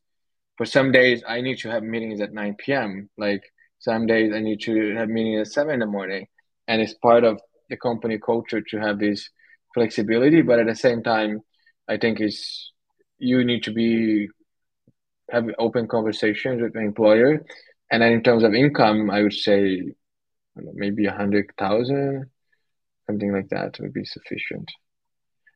For 0.57 0.67
some 0.67 0.91
days, 0.91 1.23
I 1.27 1.41
need 1.41 1.59
to 1.59 1.71
have 1.71 1.83
meetings 1.83 2.21
at 2.21 2.33
9 2.33 2.57
p.m. 2.59 3.11
Like 3.19 3.43
some 3.79 4.07
days 4.07 4.33
I 4.35 4.41
need 4.41 4.61
to 4.63 4.95
have 4.97 5.09
meeting 5.09 5.37
at 5.37 5.49
seven 5.49 5.75
in 5.75 5.81
the 5.81 5.87
morning, 5.87 6.27
and 6.67 6.81
it's 6.81 6.95
part 6.95 7.25
of 7.25 7.41
the 7.69 7.77
company 7.77 8.19
culture 8.19 8.61
to 8.61 8.79
have 8.79 8.99
this 8.99 9.29
flexibility. 9.75 10.43
But 10.43 10.61
at 10.61 10.67
the 10.67 10.75
same 10.75 11.03
time, 11.03 11.41
I 11.89 11.99
think 11.99 12.21
it's 12.21 12.73
you 13.19 13.45
need 13.45 13.63
to 13.65 13.73
be 13.73 14.29
have 15.31 15.47
open 15.59 15.89
conversations 15.89 16.63
with 16.63 16.73
the 16.73 16.81
employer, 16.81 17.45
and 17.91 18.03
then 18.03 18.13
in 18.13 18.23
terms 18.23 18.43
of 18.43 18.55
income, 18.55 19.11
I 19.11 19.23
would 19.23 19.35
say 19.35 19.83
maybe 20.55 21.07
a 21.07 21.13
hundred 21.13 21.53
thousand, 21.59 22.31
something 23.07 23.33
like 23.33 23.49
that 23.51 23.79
would 23.81 23.93
be 23.93 24.05
sufficient. 24.05 24.71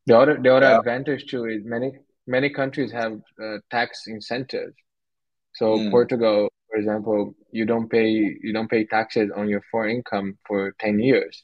The 0.07 0.19
other 0.19 0.39
the 0.43 0.55
other 0.55 0.67
yeah. 0.67 0.79
advantage 0.79 1.27
too 1.27 1.47
is 1.47 1.65
many 1.65 1.93
many 2.27 2.51
countries 2.51 2.93
have 2.93 3.21
uh, 3.43 3.59
tax 3.71 4.05
incentives. 4.07 4.75
So 5.53 5.77
mm. 5.77 5.91
Portugal 5.91 6.49
for 6.71 6.79
example, 6.79 7.35
you 7.51 7.67
don't 7.67 7.89
pay 7.89 8.09
you 8.09 8.53
don't 8.53 8.71
pay 8.71 8.87
taxes 8.87 9.31
on 9.35 9.49
your 9.49 9.63
foreign 9.71 9.97
income 9.97 10.39
for 10.47 10.73
ten 10.79 11.01
years, 11.01 11.43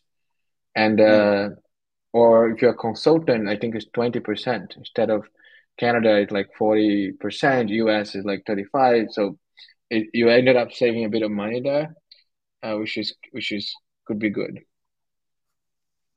and 0.74 1.00
uh, 1.00 1.50
or 2.12 2.50
if 2.50 2.62
you're 2.62 2.70
a 2.70 2.74
consultant, 2.74 3.48
I 3.48 3.56
think 3.56 3.74
it's 3.74 3.86
twenty 3.92 4.20
percent 4.20 4.74
instead 4.76 5.10
of 5.10 5.26
Canada. 5.78 6.16
It's 6.18 6.32
like 6.32 6.50
forty 6.56 7.12
percent. 7.12 7.70
US 7.70 8.14
is 8.14 8.24
like 8.24 8.44
thirty 8.46 8.64
five. 8.70 9.08
So 9.10 9.36
it, 9.90 10.06
you 10.14 10.28
ended 10.28 10.56
up 10.56 10.72
saving 10.72 11.04
a 11.04 11.08
bit 11.08 11.22
of 11.22 11.30
money 11.32 11.60
there, 11.60 11.96
uh, 12.62 12.76
which 12.76 12.96
is 12.96 13.12
which 13.32 13.50
is 13.50 13.74
could 14.06 14.20
be 14.20 14.30
good. 14.30 14.60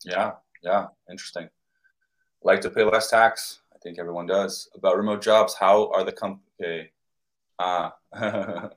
Yeah, 0.06 0.34
yeah, 0.62 0.86
interesting. 1.10 1.50
Like 2.44 2.62
to 2.62 2.70
pay 2.70 2.84
less 2.84 3.10
tax. 3.10 3.60
I 3.74 3.80
think 3.82 3.98
everyone 3.98 4.28
does. 4.28 4.70
About 4.76 4.98
remote 4.98 5.24
jobs, 5.24 5.56
how 5.60 5.90
are 5.92 6.04
the 6.04 6.12
company? 6.12 6.92
Ah, 7.60 7.94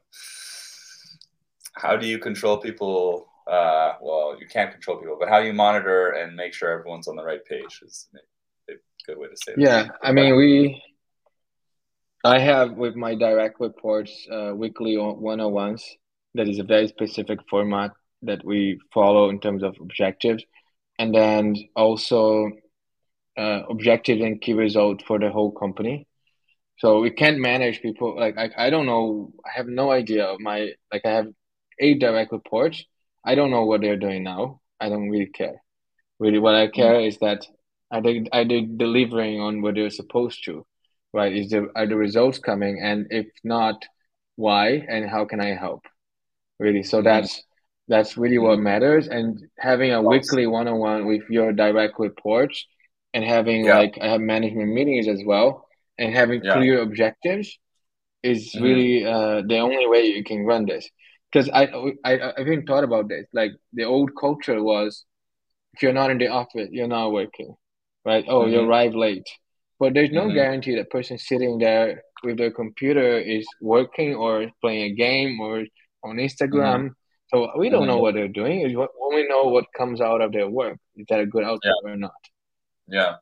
how 1.74 1.96
do 1.96 2.06
you 2.06 2.18
control 2.18 2.58
people? 2.58 3.28
Uh, 3.46 3.94
well, 4.00 4.36
you 4.38 4.46
can't 4.46 4.72
control 4.72 4.98
people, 4.98 5.16
but 5.18 5.28
how 5.28 5.40
do 5.40 5.46
you 5.46 5.52
monitor 5.52 6.10
and 6.10 6.34
make 6.34 6.52
sure 6.52 6.70
everyone's 6.70 7.08
on 7.08 7.16
the 7.16 7.24
right 7.24 7.44
page? 7.44 7.80
Is 7.84 8.08
a 8.68 8.72
good 9.06 9.18
way 9.18 9.28
to 9.28 9.36
say 9.36 9.52
it. 9.52 9.60
Yeah, 9.60 9.88
I 10.02 10.12
mean, 10.12 10.36
we. 10.36 10.82
I 12.24 12.38
have 12.38 12.72
with 12.72 12.94
my 12.94 13.16
direct 13.16 13.58
reports 13.58 14.28
uh, 14.30 14.52
weekly 14.54 14.96
one-on-ones. 14.96 15.84
That 16.34 16.48
is 16.48 16.60
a 16.60 16.64
very 16.64 16.86
specific 16.88 17.40
format 17.50 17.90
that 18.22 18.44
we 18.44 18.78
follow 18.94 19.28
in 19.28 19.40
terms 19.40 19.62
of 19.62 19.76
objectives, 19.80 20.44
and 20.98 21.14
then 21.14 21.56
also 21.74 22.50
uh, 23.36 23.62
objectives 23.68 24.22
and 24.22 24.40
key 24.40 24.54
results 24.54 25.04
for 25.04 25.18
the 25.18 25.30
whole 25.30 25.52
company. 25.52 26.06
So 26.82 26.98
we 26.98 27.10
can't 27.10 27.38
manage 27.38 27.80
people 27.80 28.16
like 28.18 28.36
I, 28.36 28.50
I 28.58 28.70
don't 28.70 28.86
know 28.86 29.32
I 29.46 29.50
have 29.56 29.68
no 29.68 29.92
idea 29.92 30.24
of 30.24 30.40
my 30.40 30.72
like 30.92 31.02
I 31.04 31.10
have 31.10 31.28
eight 31.78 32.00
direct 32.00 32.32
reports. 32.32 32.84
I 33.24 33.36
don't 33.36 33.52
know 33.52 33.66
what 33.66 33.82
they're 33.82 34.04
doing 34.06 34.24
now. 34.24 34.60
I 34.80 34.88
don't 34.88 35.08
really 35.08 35.30
care. 35.30 35.62
Really 36.18 36.40
what 36.40 36.56
I 36.56 36.66
care 36.66 36.94
mm-hmm. 36.94 37.06
is 37.06 37.18
that 37.18 37.46
are 37.92 38.02
they 38.02 38.26
are 38.32 38.44
they 38.44 38.62
delivering 38.62 39.40
on 39.40 39.62
what 39.62 39.76
they're 39.76 39.90
supposed 39.90 40.44
to? 40.46 40.66
Right? 41.12 41.32
Is 41.36 41.50
there 41.50 41.68
are 41.76 41.86
the 41.86 41.94
results 41.94 42.40
coming 42.40 42.80
and 42.82 43.06
if 43.10 43.28
not, 43.44 43.86
why 44.34 44.84
and 44.88 45.08
how 45.08 45.24
can 45.24 45.40
I 45.40 45.54
help? 45.54 45.86
Really. 46.58 46.82
So 46.82 46.96
mm-hmm. 46.96 47.04
that's 47.04 47.44
that's 47.86 48.16
really 48.16 48.38
what 48.38 48.56
mm-hmm. 48.56 48.64
matters. 48.64 49.06
And 49.06 49.40
having 49.56 49.92
a 49.92 50.02
weekly 50.02 50.48
one 50.48 50.66
on 50.66 50.80
one 50.80 51.06
with 51.06 51.22
your 51.30 51.52
direct 51.52 52.00
reports 52.00 52.66
and 53.14 53.22
having 53.22 53.66
yeah. 53.66 53.78
like 53.78 53.98
I 54.00 54.08
have 54.08 54.20
management 54.20 54.74
meetings 54.74 55.06
as 55.06 55.22
well 55.24 55.68
and 56.02 56.14
having 56.14 56.42
yeah. 56.42 56.54
clear 56.54 56.82
objectives 56.82 57.48
is 58.22 58.40
mm-hmm. 58.52 58.64
really 58.66 58.94
uh, 59.14 59.42
the 59.46 59.58
only 59.58 59.86
way 59.86 60.02
you 60.06 60.24
can 60.24 60.44
run 60.44 60.66
this. 60.66 60.88
Because 61.30 61.48
I, 61.48 61.64
I 62.04 62.12
I 62.18 62.40
even 62.40 62.66
thought 62.66 62.84
about 62.84 63.08
this. 63.08 63.24
Like 63.32 63.52
the 63.72 63.84
old 63.84 64.10
culture 64.24 64.60
was, 64.62 65.04
if 65.74 65.82
you're 65.82 65.98
not 66.00 66.10
in 66.10 66.18
the 66.18 66.28
office, 66.28 66.68
you're 66.70 66.94
not 66.98 67.12
working, 67.12 67.54
right? 68.04 68.24
Oh, 68.28 68.40
mm-hmm. 68.40 68.52
you 68.52 68.60
arrive 68.60 68.94
late, 68.94 69.28
but 69.80 69.94
there's 69.94 70.10
no 70.10 70.24
mm-hmm. 70.26 70.40
guarantee 70.40 70.74
that 70.76 70.90
person 70.90 71.16
sitting 71.18 71.58
there 71.58 72.02
with 72.24 72.36
their 72.36 72.50
computer 72.50 73.18
is 73.18 73.46
working 73.60 74.14
or 74.14 74.50
playing 74.60 74.92
a 74.92 74.94
game 74.94 75.40
or 75.40 75.64
on 76.04 76.16
Instagram. 76.16 76.80
Mm-hmm. 76.80 76.98
So 77.32 77.36
we 77.56 77.70
don't 77.70 77.86
know 77.86 77.94
mm-hmm. 77.94 78.02
what 78.02 78.14
they're 78.14 78.36
doing. 78.42 78.56
We 79.14 79.28
know 79.32 79.44
what 79.44 79.64
comes 79.80 80.00
out 80.00 80.20
of 80.20 80.32
their 80.32 80.48
work. 80.48 80.76
Is 80.96 81.06
that 81.08 81.20
a 81.20 81.26
good 81.26 81.44
outcome 81.44 81.80
yeah. 81.84 81.92
or 81.92 81.96
not? 81.96 82.22
Yeah. 82.98 83.12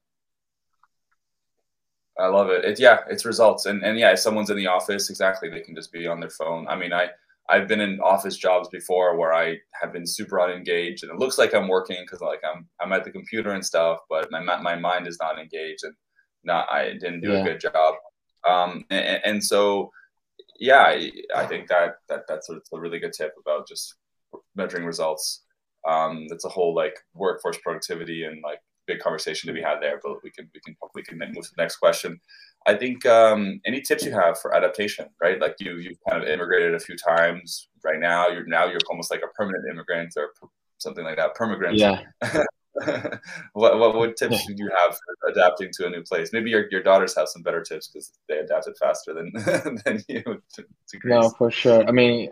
I 2.20 2.28
love 2.28 2.50
it. 2.50 2.64
It 2.64 2.78
yeah, 2.78 2.98
it's 3.08 3.24
results. 3.24 3.66
And 3.66 3.82
and 3.82 3.98
yeah, 3.98 4.12
if 4.12 4.18
someone's 4.18 4.50
in 4.50 4.56
the 4.56 4.66
office, 4.66 5.10
exactly, 5.10 5.48
they 5.48 5.60
can 5.60 5.74
just 5.74 5.92
be 5.92 6.06
on 6.06 6.20
their 6.20 6.30
phone. 6.30 6.66
I 6.68 6.76
mean, 6.76 6.92
I 6.92 7.08
I've 7.48 7.66
been 7.66 7.80
in 7.80 8.00
office 8.00 8.36
jobs 8.36 8.68
before 8.68 9.16
where 9.16 9.34
I 9.34 9.58
have 9.80 9.92
been 9.92 10.06
super 10.06 10.40
unengaged 10.40 11.02
and 11.02 11.12
it 11.12 11.18
looks 11.18 11.38
like 11.38 11.52
I'm 11.52 11.68
working 11.68 11.98
because 12.02 12.20
like 12.20 12.40
I'm 12.44 12.68
I'm 12.80 12.92
at 12.92 13.04
the 13.04 13.10
computer 13.10 13.50
and 13.52 13.64
stuff, 13.64 13.98
but 14.08 14.30
my 14.30 14.40
my 14.40 14.76
mind 14.76 15.08
is 15.08 15.18
not 15.20 15.38
engaged 15.38 15.84
and 15.84 15.94
not 16.44 16.70
I 16.70 16.92
didn't 16.92 17.22
do 17.22 17.32
yeah. 17.32 17.38
a 17.40 17.44
good 17.44 17.60
job. 17.60 17.94
Um 18.48 18.84
and, 18.90 19.20
and 19.24 19.44
so 19.44 19.90
yeah, 20.60 20.82
I, 20.82 21.10
I 21.34 21.46
think 21.46 21.68
that 21.68 21.96
that 22.08 22.24
that's 22.28 22.48
a, 22.50 22.60
a 22.72 22.80
really 22.80 23.00
good 23.00 23.14
tip 23.14 23.34
about 23.40 23.66
just 23.66 23.94
measuring 24.54 24.84
results. 24.84 25.42
Um, 25.88 26.26
it's 26.30 26.44
a 26.44 26.50
whole 26.50 26.74
like 26.74 26.94
workforce 27.14 27.58
productivity 27.62 28.24
and 28.24 28.42
like 28.42 28.60
big 28.86 28.98
conversation 29.00 29.48
to 29.48 29.52
be 29.52 29.62
had 29.62 29.80
there, 29.80 30.00
but 30.02 30.22
we 30.22 30.30
can 30.30 30.50
we 30.54 30.60
can 30.60 30.76
we 30.94 31.02
can 31.02 31.18
move 31.18 31.44
to 31.44 31.50
the 31.56 31.62
next 31.62 31.76
question. 31.76 32.20
I 32.66 32.74
think 32.74 33.06
um, 33.06 33.60
any 33.66 33.80
tips 33.80 34.04
you 34.04 34.12
have 34.12 34.38
for 34.38 34.54
adaptation, 34.54 35.08
right? 35.20 35.40
Like 35.40 35.56
you 35.58 35.76
you've 35.76 35.98
kind 36.08 36.22
of 36.22 36.28
immigrated 36.28 36.74
a 36.74 36.80
few 36.80 36.96
times. 36.96 37.68
Right 37.84 38.00
now, 38.00 38.28
you're 38.28 38.46
now 38.46 38.66
you're 38.66 38.80
almost 38.90 39.10
like 39.10 39.22
a 39.22 39.28
permanent 39.34 39.64
immigrant 39.70 40.12
or 40.16 40.32
something 40.78 41.04
like 41.04 41.16
that, 41.16 41.34
permigrant. 41.34 41.78
Yeah. 41.78 42.02
what, 43.52 43.78
what 43.78 43.94
what 43.94 44.16
tips 44.16 44.46
do 44.46 44.54
you 44.56 44.70
have 44.78 44.96
for 44.96 45.30
adapting 45.30 45.70
to 45.74 45.86
a 45.86 45.90
new 45.90 46.02
place? 46.02 46.30
Maybe 46.32 46.50
your, 46.50 46.66
your 46.70 46.82
daughters 46.82 47.16
have 47.16 47.28
some 47.28 47.42
better 47.42 47.62
tips 47.62 47.88
because 47.88 48.12
they 48.28 48.38
adapted 48.38 48.76
faster 48.76 49.14
than 49.14 49.32
than 49.84 50.02
you. 50.08 50.22
To, 50.22 50.64
to 50.88 50.98
no, 51.04 51.30
for 51.30 51.50
sure. 51.50 51.86
I 51.86 51.92
mean, 51.92 52.30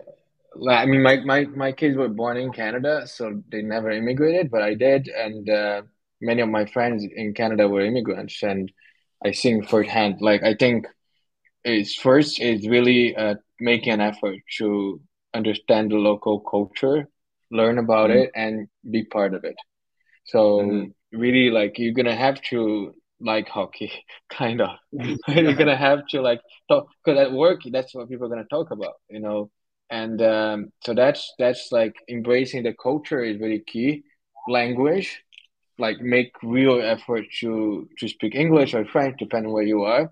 I 0.69 0.85
mean, 0.85 1.01
my, 1.01 1.17
my 1.17 1.45
my 1.45 1.71
kids 1.71 1.97
were 1.97 2.09
born 2.09 2.37
in 2.37 2.51
Canada, 2.51 3.05
so 3.07 3.41
they 3.51 3.61
never 3.61 3.91
immigrated, 3.91 4.49
but 4.49 4.61
I 4.61 4.73
did, 4.73 5.07
and 5.07 5.49
uh, 5.49 5.81
many 6.21 6.41
of 6.41 6.49
my 6.49 6.65
friends 6.65 7.05
in 7.15 7.33
Canada 7.33 7.67
were 7.67 7.81
immigrants, 7.81 8.43
and 8.43 8.71
I 9.23 9.31
think 9.31 9.69
firsthand. 9.69 10.17
Like 10.21 10.43
I 10.43 10.55
think 10.55 10.87
it's 11.63 11.95
first 11.95 12.39
is 12.39 12.67
really 12.67 13.15
uh, 13.15 13.35
making 13.59 13.93
an 13.93 14.01
effort 14.01 14.37
to 14.57 15.01
understand 15.33 15.91
the 15.91 15.95
local 15.95 16.39
culture, 16.39 17.07
learn 17.51 17.77
about 17.77 18.09
mm-hmm. 18.09 18.19
it, 18.19 18.31
and 18.35 18.67
be 18.89 19.03
part 19.05 19.33
of 19.33 19.43
it. 19.43 19.55
So 20.25 20.59
mm-hmm. 20.59 21.17
really, 21.17 21.49
like 21.49 21.77
you're 21.77 21.93
gonna 21.93 22.15
have 22.15 22.41
to 22.49 22.93
like 23.19 23.47
hockey, 23.47 23.91
kind 24.29 24.61
of. 24.61 24.77
you're 24.91 25.53
gonna 25.53 25.75
have 25.75 26.07
to 26.07 26.21
like 26.21 26.41
talk 26.69 26.87
because 27.03 27.19
at 27.19 27.33
work 27.33 27.61
that's 27.71 27.93
what 27.93 28.09
people 28.09 28.25
are 28.25 28.29
gonna 28.29 28.45
talk 28.45 28.71
about, 28.71 28.95
you 29.09 29.19
know. 29.19 29.49
And 29.91 30.21
um, 30.21 30.71
so 30.83 30.93
that's 30.93 31.33
that's 31.39 31.71
like 31.71 31.95
embracing 32.07 32.63
the 32.63 32.73
culture 32.73 33.23
is 33.23 33.39
really 33.39 33.63
key. 33.65 34.03
Language, 34.47 35.21
like 35.79 35.99
make 36.01 36.31
real 36.43 36.81
effort 36.81 37.25
to 37.39 37.87
to 37.99 38.07
speak 38.07 38.35
English 38.35 38.73
or 38.73 38.85
French, 38.85 39.15
depending 39.19 39.51
where 39.51 39.63
you 39.63 39.83
are, 39.83 40.11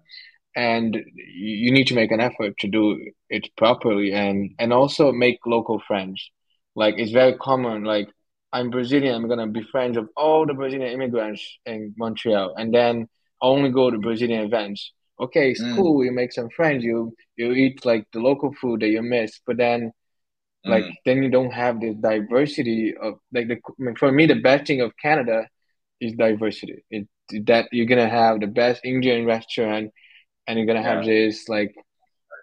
and 0.56 0.98
you 1.16 1.72
need 1.72 1.88
to 1.88 1.96
make 1.96 2.12
an 2.12 2.22
effort 2.22 2.58
to 2.60 2.68
do 2.68 3.12
it 3.30 3.50
properly, 3.58 4.14
and 4.14 4.52
and 4.60 4.74
also 4.74 5.12
make 5.12 5.40
local 5.46 5.80
friends. 5.88 6.32
Like 6.76 6.96
it's 6.98 7.12
very 7.12 7.36
common. 7.38 7.84
Like 7.84 8.10
I'm 8.54 8.70
Brazilian, 8.70 9.16
I'm 9.16 9.28
gonna 9.28 9.48
be 9.48 9.64
friends 9.64 9.98
of 9.98 10.10
all 10.16 10.46
the 10.46 10.54
Brazilian 10.54 10.92
immigrants 10.92 11.44
in 11.66 11.94
Montreal, 11.98 12.56
and 12.56 12.74
then 12.74 13.08
only 13.42 13.70
go 13.70 13.92
to 13.92 13.98
Brazilian 14.00 14.46
events. 14.46 14.94
Okay, 15.20 15.52
it's 15.52 15.62
mm. 15.62 15.76
cool. 15.76 16.04
You 16.06 16.12
make 16.12 16.32
some 16.32 16.50
friends. 16.50 16.84
You 16.84 17.14
you 17.36 17.52
eat 17.52 17.86
like 17.86 18.08
the 18.14 18.20
local 18.20 18.54
food 18.54 18.82
that 18.82 18.90
you 18.90 19.02
miss, 19.02 19.42
but 19.46 19.58
then 19.58 19.92
like 20.66 20.84
mm. 20.84 20.94
then 21.06 21.24
you 21.24 21.30
don't 21.30 21.52
have 21.52 21.80
the 21.80 21.94
diversity 21.94 22.96
of 22.96 23.16
like 23.34 23.48
the 23.48 23.58
for 23.98 24.12
me 24.12 24.26
the 24.26 24.36
best 24.36 24.68
thing 24.68 24.82
of 24.82 24.92
Canada 24.98 25.48
is 26.00 26.14
diversity. 26.14 26.84
It 26.90 27.08
that 27.46 27.68
you're 27.72 27.86
gonna 27.86 28.10
have 28.10 28.40
the 28.40 28.48
best 28.48 28.82
Indian 28.84 29.26
restaurant, 29.26 29.92
and 30.48 30.58
you're 30.58 30.68
gonna 30.68 30.84
have 30.84 31.04
yeah. 31.04 31.14
this 31.14 31.50
like 31.50 31.76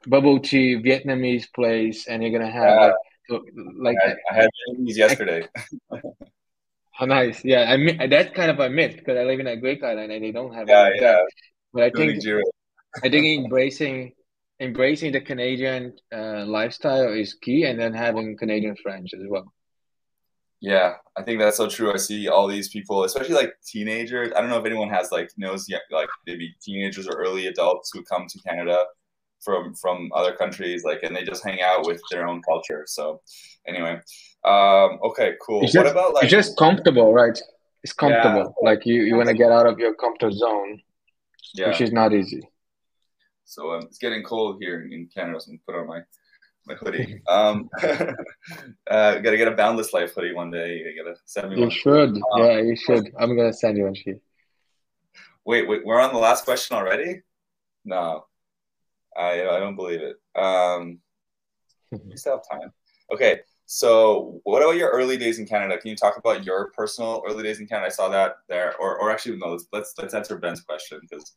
bubble 0.07 0.41
tea 0.41 0.77
Vietnamese 0.77 1.47
place, 1.55 2.07
and 2.07 2.23
you're 2.23 2.33
gonna 2.33 2.51
have 2.51 2.69
yeah. 2.69 2.93
like 3.29 3.43
like 3.79 3.97
I 4.05 4.09
had, 4.09 4.17
I 4.31 4.35
had 4.35 4.51
Vietnamese 4.69 4.97
yesterday. 4.97 5.49
How 6.93 7.07
nice! 7.07 7.45
Yeah, 7.45 7.71
I 7.71 7.77
mean 7.77 7.99
that's 8.11 8.35
kind 8.35 8.51
of 8.51 8.61
a 8.61 8.69
myth 8.69 8.97
because 8.97 9.17
I 9.17 9.25
live 9.25 9.41
in 9.41 9.47
a 9.47 9.57
Greek 9.57 9.83
island 9.83 10.13
and 10.13 10.23
they 10.23 10.33
don't 10.33 10.55
have 10.55 10.69
yeah, 10.69 10.91
yeah. 10.95 11.23
But 11.73 11.85
I 11.85 11.91
think 11.91 12.23
I 13.03 13.09
think 13.09 13.45
embracing 13.45 14.13
embracing 14.61 15.13
the 15.13 15.21
Canadian 15.21 15.95
uh, 16.13 16.45
lifestyle 16.47 17.13
is 17.13 17.35
key, 17.35 17.65
and 17.65 17.79
then 17.79 17.93
having 17.93 18.37
Canadian 18.37 18.77
friends 18.77 19.13
as 19.15 19.23
well. 19.27 19.53
Yeah, 20.65 20.95
I 21.15 21.23
think 21.23 21.41
that's 21.41 21.59
so 21.59 21.69
true. 21.69 21.93
I 21.93 21.99
see 21.99 22.27
all 22.29 22.49
these 22.49 22.71
people, 22.71 23.05
especially 23.05 23.35
like 23.35 23.53
teenagers. 23.67 24.33
I 24.35 24.41
don't 24.41 24.49
know 24.49 24.59
if 24.59 24.65
anyone 24.65 24.89
has 24.89 25.13
like 25.13 25.31
knows 25.37 25.69
yet, 25.69 25.83
like 25.91 26.09
maybe 26.27 26.55
teenagers 26.63 27.07
or 27.07 27.17
early 27.19 27.49
adults 27.49 27.91
who 27.93 28.03
come 28.03 28.27
to 28.27 28.39
Canada 28.39 28.79
from 29.43 29.75
from 29.75 30.11
other 30.15 30.33
countries, 30.35 30.83
like, 30.83 31.03
and 31.03 31.15
they 31.15 31.23
just 31.23 31.45
hang 31.45 31.61
out 31.61 31.87
with 31.87 32.01
their 32.11 32.27
own 32.27 32.41
culture. 32.41 32.85
So, 32.87 33.21
anyway, 33.67 34.01
um, 34.47 34.99
okay, 35.09 35.35
cool. 35.47 35.63
It's 35.63 35.75
just, 35.75 35.85
what 35.85 35.93
about 35.93 36.15
like? 36.15 36.25
It's 36.25 36.33
just 36.33 36.57
comfortable, 36.57 37.13
right? 37.13 37.39
It's 37.83 37.93
comfortable. 37.93 38.55
Yeah. 38.63 38.71
Like 38.71 38.87
you, 38.87 39.03
you 39.03 39.17
want 39.17 39.29
to 39.29 39.35
get 39.35 39.53
out 39.53 39.67
of 39.67 39.79
your 39.79 39.93
comfort 39.93 40.33
zone, 40.33 40.81
yeah. 41.53 41.69
which 41.69 41.83
is 41.83 41.93
not 41.93 42.15
easy. 42.15 42.49
So 43.45 43.73
um, 43.73 43.83
it's 43.83 43.99
getting 43.99 44.23
cold 44.23 44.63
here 44.63 44.89
in 44.91 45.11
Canada. 45.15 45.39
So 45.41 45.51
I'm 45.51 45.61
gonna 45.67 45.67
put 45.67 45.75
on 45.83 45.89
my 45.89 46.01
my 46.67 46.75
hoodie. 46.75 47.21
Um, 47.29 47.69
uh, 47.83 49.19
gotta 49.19 49.37
get 49.37 49.49
a 49.49 49.53
Boundless 49.53 49.93
Life 49.93 50.15
hoodie 50.15 50.35
one 50.35 50.51
day. 50.51 50.79
You 50.79 51.03
gotta 51.03 51.17
send 51.25 51.51
me 51.51 51.57
you 51.57 51.63
one. 51.63 51.71
should. 51.71 52.11
Um, 52.11 52.23
yeah, 52.37 52.61
you 52.61 52.77
should. 52.77 53.11
I'm 53.19 53.37
gonna 53.37 53.53
send 53.53 53.79
you 53.79 53.85
one. 53.85 53.95
Sheet. 53.95 54.19
Wait, 55.45 55.69
wait, 55.69 55.85
we're 55.85 56.01
on 56.01 56.13
the 56.13 56.19
last 56.19 56.45
question 56.45 56.77
already? 56.77 57.23
No, 57.85 58.27
I 59.17 59.43
I 59.43 59.59
don't 59.59 59.77
believe 59.77 60.01
it. 60.01 60.17
Um, 60.41 61.01
we 61.91 62.17
still 62.17 62.37
have 62.39 62.61
time. 62.61 62.73
Okay, 63.13 63.41
so 63.67 64.41
what 64.45 64.63
about 64.63 64.77
your 64.77 64.91
early 64.91 65.17
days 65.17 65.39
in 65.39 65.47
Canada? 65.47 65.79
Can 65.79 65.91
you 65.91 65.97
talk 65.97 66.17
about 66.17 66.45
your 66.45 66.71
personal 66.73 67.23
early 67.27 67.43
days 67.43 67.61
in 67.61 67.67
Canada? 67.67 67.87
I 67.87 67.91
saw 67.91 68.09
that 68.09 68.37
there, 68.49 68.75
or 68.79 68.99
or 68.99 69.11
actually 69.11 69.37
no. 69.37 69.49
Let's 69.49 69.67
let's, 69.73 69.95
let's 69.99 70.15
answer 70.15 70.39
Ben's 70.39 70.63
question 70.63 70.99
because 71.03 71.35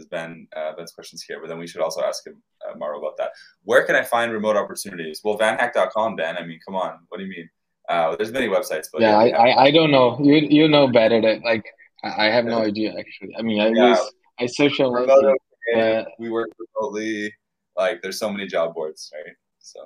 is 0.00 0.06
Ben 0.06 0.48
uh, 0.56 0.72
Ben's 0.76 0.92
questions 0.92 1.22
here, 1.22 1.38
but 1.40 1.48
then 1.48 1.58
we 1.58 1.66
should 1.66 1.80
also 1.80 2.02
ask 2.02 2.26
him 2.26 2.42
uh, 2.66 2.74
about 2.74 3.16
that. 3.18 3.30
Where 3.62 3.84
can 3.84 3.94
I 3.94 4.02
find 4.02 4.32
remote 4.32 4.56
opportunities? 4.56 5.20
Well, 5.22 5.38
vanhack.com, 5.38 6.16
Ben. 6.16 6.36
I 6.36 6.44
mean, 6.44 6.58
come 6.66 6.74
on. 6.74 6.98
What 7.08 7.18
do 7.18 7.24
you 7.24 7.30
mean? 7.30 7.48
Uh, 7.88 8.16
there's 8.16 8.32
many 8.32 8.48
websites, 8.48 8.86
but 8.92 9.02
yeah, 9.02 9.16
I, 9.16 9.28
I, 9.28 9.62
I 9.64 9.70
don't 9.70 9.90
know. 9.90 10.18
You 10.22 10.36
you 10.36 10.68
know 10.68 10.88
better 10.88 11.20
than 11.20 11.42
like 11.42 11.64
I 12.02 12.26
have 12.26 12.44
no 12.44 12.58
idea 12.62 12.94
actually. 12.98 13.34
I 13.38 13.42
mean, 13.42 13.60
I 13.60 13.68
yeah. 13.68 13.88
use 13.90 14.12
I 14.40 14.46
search 14.46 14.80
on 14.80 14.92
remote, 14.92 15.36
uh, 15.76 16.04
we 16.18 16.30
work 16.30 16.48
remotely. 16.58 17.32
Like, 17.76 18.00
there's 18.02 18.18
so 18.18 18.30
many 18.30 18.46
job 18.46 18.74
boards, 18.74 19.10
right? 19.14 19.34
So 19.58 19.80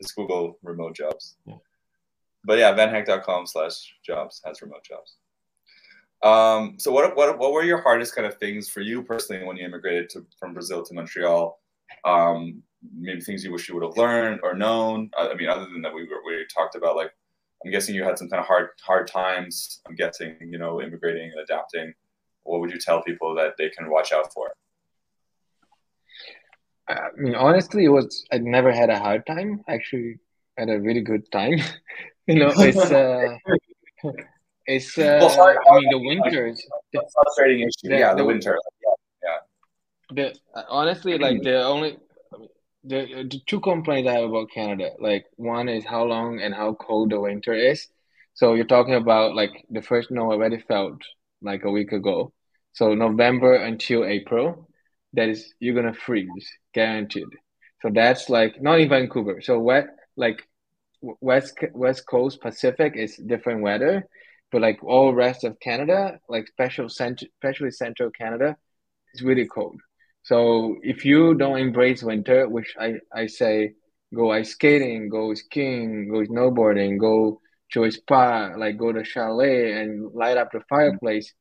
just 0.00 0.14
Google 0.16 0.58
remote 0.62 0.96
jobs. 0.96 1.36
Yeah. 1.46 1.56
But 2.44 2.58
yeah, 2.58 2.74
vanhack.com 2.74 3.46
slash 3.46 3.94
jobs 4.04 4.40
has 4.44 4.60
remote 4.60 4.84
jobs. 4.84 5.16
Um, 6.22 6.74
so 6.78 6.92
what, 6.92 7.16
what, 7.16 7.38
what 7.38 7.52
were 7.52 7.64
your 7.64 7.80
hardest 7.80 8.14
kind 8.14 8.26
of 8.26 8.38
things 8.38 8.68
for 8.68 8.80
you 8.80 9.02
personally 9.02 9.44
when 9.44 9.56
you 9.56 9.64
immigrated 9.64 10.08
to, 10.10 10.26
from 10.38 10.54
Brazil 10.54 10.84
to 10.84 10.94
Montreal? 10.94 11.58
Um, 12.04 12.62
maybe 12.96 13.20
things 13.20 13.44
you 13.44 13.52
wish 13.52 13.68
you 13.68 13.74
would 13.74 13.84
have 13.84 13.96
learned 13.96 14.40
or 14.42 14.54
known. 14.54 15.10
I 15.16 15.34
mean, 15.34 15.48
other 15.48 15.66
than 15.66 15.82
that, 15.82 15.94
we 15.94 16.02
were, 16.04 16.22
we 16.24 16.44
talked 16.52 16.74
about 16.74 16.96
like, 16.96 17.12
I'm 17.64 17.70
guessing 17.70 17.94
you 17.94 18.04
had 18.04 18.18
some 18.18 18.28
kind 18.28 18.40
of 18.40 18.46
hard, 18.46 18.70
hard 18.82 19.06
times. 19.06 19.80
I'm 19.86 19.94
guessing, 19.94 20.36
you 20.40 20.58
know, 20.58 20.80
immigrating 20.80 21.30
and 21.30 21.40
adapting. 21.40 21.94
What 22.44 22.60
would 22.60 22.70
you 22.70 22.78
tell 22.78 23.02
people 23.02 23.34
that 23.36 23.56
they 23.56 23.68
can 23.68 23.88
watch 23.88 24.12
out 24.12 24.32
for? 24.32 24.52
I 26.88 27.08
mean, 27.16 27.34
honestly, 27.34 27.84
it 27.84 27.88
was 27.88 28.24
I 28.32 28.38
never 28.38 28.72
had 28.72 28.90
a 28.90 28.98
hard 28.98 29.26
time. 29.26 29.62
Actually, 29.68 30.18
had 30.58 30.68
a 30.68 30.80
really 30.80 31.00
good 31.00 31.30
time. 31.30 31.58
you 32.26 32.36
know, 32.36 32.52
it's 32.56 32.90
uh, 32.90 33.36
it's 34.66 34.96
uh, 34.96 35.18
well, 35.20 35.30
sorry, 35.30 35.56
I 35.56 35.78
mean 35.78 35.90
the 35.90 35.98
winters. 35.98 36.64
The, 36.92 37.02
frustrating 37.14 37.60
issue. 37.60 37.90
The, 37.90 37.98
yeah, 37.98 38.10
the, 38.10 38.18
the 38.18 38.24
winter. 38.24 38.58
Yeah, 38.82 39.34
yeah. 40.14 40.32
The 40.54 40.64
honestly, 40.68 41.18
like 41.18 41.42
the 41.42 41.62
only 41.62 41.98
the, 42.84 43.26
the 43.30 43.40
two 43.46 43.60
complaints 43.60 44.08
I 44.08 44.14
have 44.14 44.24
about 44.24 44.50
Canada, 44.52 44.90
like 44.98 45.26
one 45.36 45.68
is 45.68 45.84
how 45.84 46.04
long 46.04 46.40
and 46.40 46.54
how 46.54 46.74
cold 46.74 47.10
the 47.10 47.20
winter 47.20 47.54
is. 47.54 47.86
So 48.34 48.54
you're 48.54 48.64
talking 48.64 48.94
about 48.94 49.34
like 49.34 49.64
the 49.70 49.82
first 49.82 50.08
snow 50.08 50.32
already 50.32 50.58
felt 50.58 51.00
like 51.42 51.64
a 51.64 51.70
week 51.70 51.92
ago. 51.92 52.32
So 52.72 52.94
November 52.94 53.54
until 53.54 54.04
April, 54.04 54.68
that 55.12 55.28
is 55.28 55.54
you're 55.60 55.74
gonna 55.74 55.94
freeze, 55.94 56.48
guaranteed. 56.72 57.28
So 57.82 57.90
that's 57.92 58.30
like 58.30 58.60
not 58.60 58.80
in 58.80 58.88
Vancouver. 58.88 59.40
So 59.40 59.58
wet 59.58 59.86
like 60.16 60.42
west 61.00 61.58
west 61.72 62.06
coast 62.06 62.40
Pacific 62.40 62.94
is 62.96 63.16
different 63.16 63.62
weather, 63.62 64.08
but 64.52 64.60
like 64.60 64.78
all 64.84 65.14
rest 65.14 65.44
of 65.44 65.58
Canada, 65.60 66.20
like 66.28 66.46
special 66.46 66.88
cent- 66.88 67.24
especially 67.24 67.70
central 67.70 68.10
Canada, 68.10 68.56
is 69.14 69.22
really 69.22 69.46
cold. 69.46 69.80
So 70.22 70.76
if 70.82 71.04
you 71.04 71.34
don't 71.34 71.58
embrace 71.58 72.02
winter, 72.02 72.48
which 72.48 72.74
I, 72.78 72.94
I 73.12 73.26
say 73.26 73.72
go 74.14 74.30
ice 74.30 74.50
skating, 74.50 75.08
go 75.08 75.34
skiing, 75.34 76.08
go 76.08 76.20
snowboarding, 76.20 77.00
go 77.00 77.40
to 77.72 77.84
a 77.84 77.90
spa, 77.90 78.52
like 78.56 78.76
go 78.76 78.92
to 78.92 79.02
chalet 79.02 79.72
and 79.72 80.12
light 80.12 80.36
up 80.36 80.50
the 80.52 80.60
fireplace, 80.68 81.32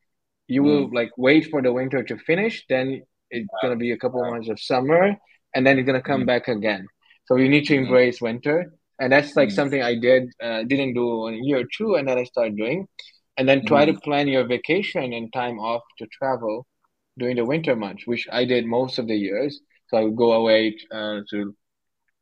you 0.48 0.64
will 0.64 0.88
mm. 0.88 0.94
like 0.94 1.12
wait 1.18 1.50
for 1.52 1.62
the 1.62 1.72
winter 1.72 2.04
to 2.04 2.18
finish, 2.18 2.66
then 2.70 3.02
it's 3.30 3.48
gonna 3.62 3.76
be 3.76 3.92
a 3.92 3.98
couple 3.98 4.24
months 4.24 4.50
of 4.50 4.60
summer, 4.60 5.16
and 5.54 5.68
then 5.68 5.78
it's 5.78 5.86
gonna 5.86 6.02
come 6.02 6.24
mm. 6.24 6.28
back 6.28 6.48
again. 6.48 6.88
So 7.26 7.36
you 7.36 7.50
need 7.50 7.66
to 7.66 7.74
mm-hmm. 7.74 7.86
embrace 7.86 8.20
mm. 8.20 8.24
winter, 8.24 8.74
and 9.02 9.12
that's 9.12 9.36
like 9.36 9.50
mm. 9.50 9.54
something 9.54 9.82
I 9.82 9.96
did 9.96 10.30
uh, 10.42 10.64
didn't 10.64 10.94
do 10.94 11.28
in 11.28 11.34
a 11.34 11.42
year 11.42 11.62
or 11.62 11.70
two, 11.78 11.96
and 11.96 12.08
then 12.08 12.18
I 12.20 12.24
started 12.24 12.56
doing, 12.56 12.88
and 13.38 13.50
then 13.50 13.66
try 13.66 13.84
to 13.86 13.94
mm. 13.94 14.04
plan 14.04 14.28
your 14.28 14.46
vacation 14.46 15.12
and 15.14 15.34
time 15.34 15.60
off 15.60 15.82
to 15.98 16.06
travel 16.08 16.68
during 17.18 17.36
the 17.36 17.46
winter 17.46 17.76
months, 17.76 18.06
which 18.06 18.28
I 18.32 18.46
did 18.46 18.66
most 18.66 19.00
of 19.00 19.08
the 19.08 19.16
years. 19.16 19.60
So 19.88 19.98
I 19.98 20.04
would 20.04 20.16
go 20.16 20.34
away 20.34 20.78
uh, 20.92 21.22
to 21.32 21.56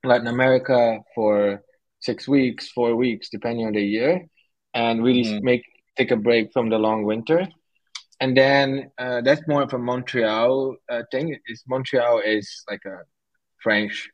Latin 0.04 0.28
America 0.28 1.00
for 1.14 1.62
six 2.00 2.28
weeks, 2.28 2.72
four 2.72 2.96
weeks, 2.96 3.30
depending 3.30 3.68
on 3.68 3.74
the 3.74 3.84
year, 3.84 4.26
and 4.74 5.04
really 5.04 5.26
mm-hmm. 5.26 5.46
make 5.46 5.64
take 5.98 6.12
a 6.12 6.16
break 6.16 6.54
from 6.54 6.70
the 6.70 6.80
long 6.80 7.04
winter 7.04 7.46
and 8.22 8.36
then 8.36 8.92
uh, 8.98 9.22
that's 9.22 9.48
more 9.48 9.64
of 9.64 9.74
a 9.74 9.78
Montreal 9.78 10.76
uh, 10.90 11.04
thing. 11.12 11.38
Is 11.48 11.64
Montreal 11.68 12.20
is 12.20 12.64
like 12.70 12.84
a 12.86 13.00
French 13.64 14.10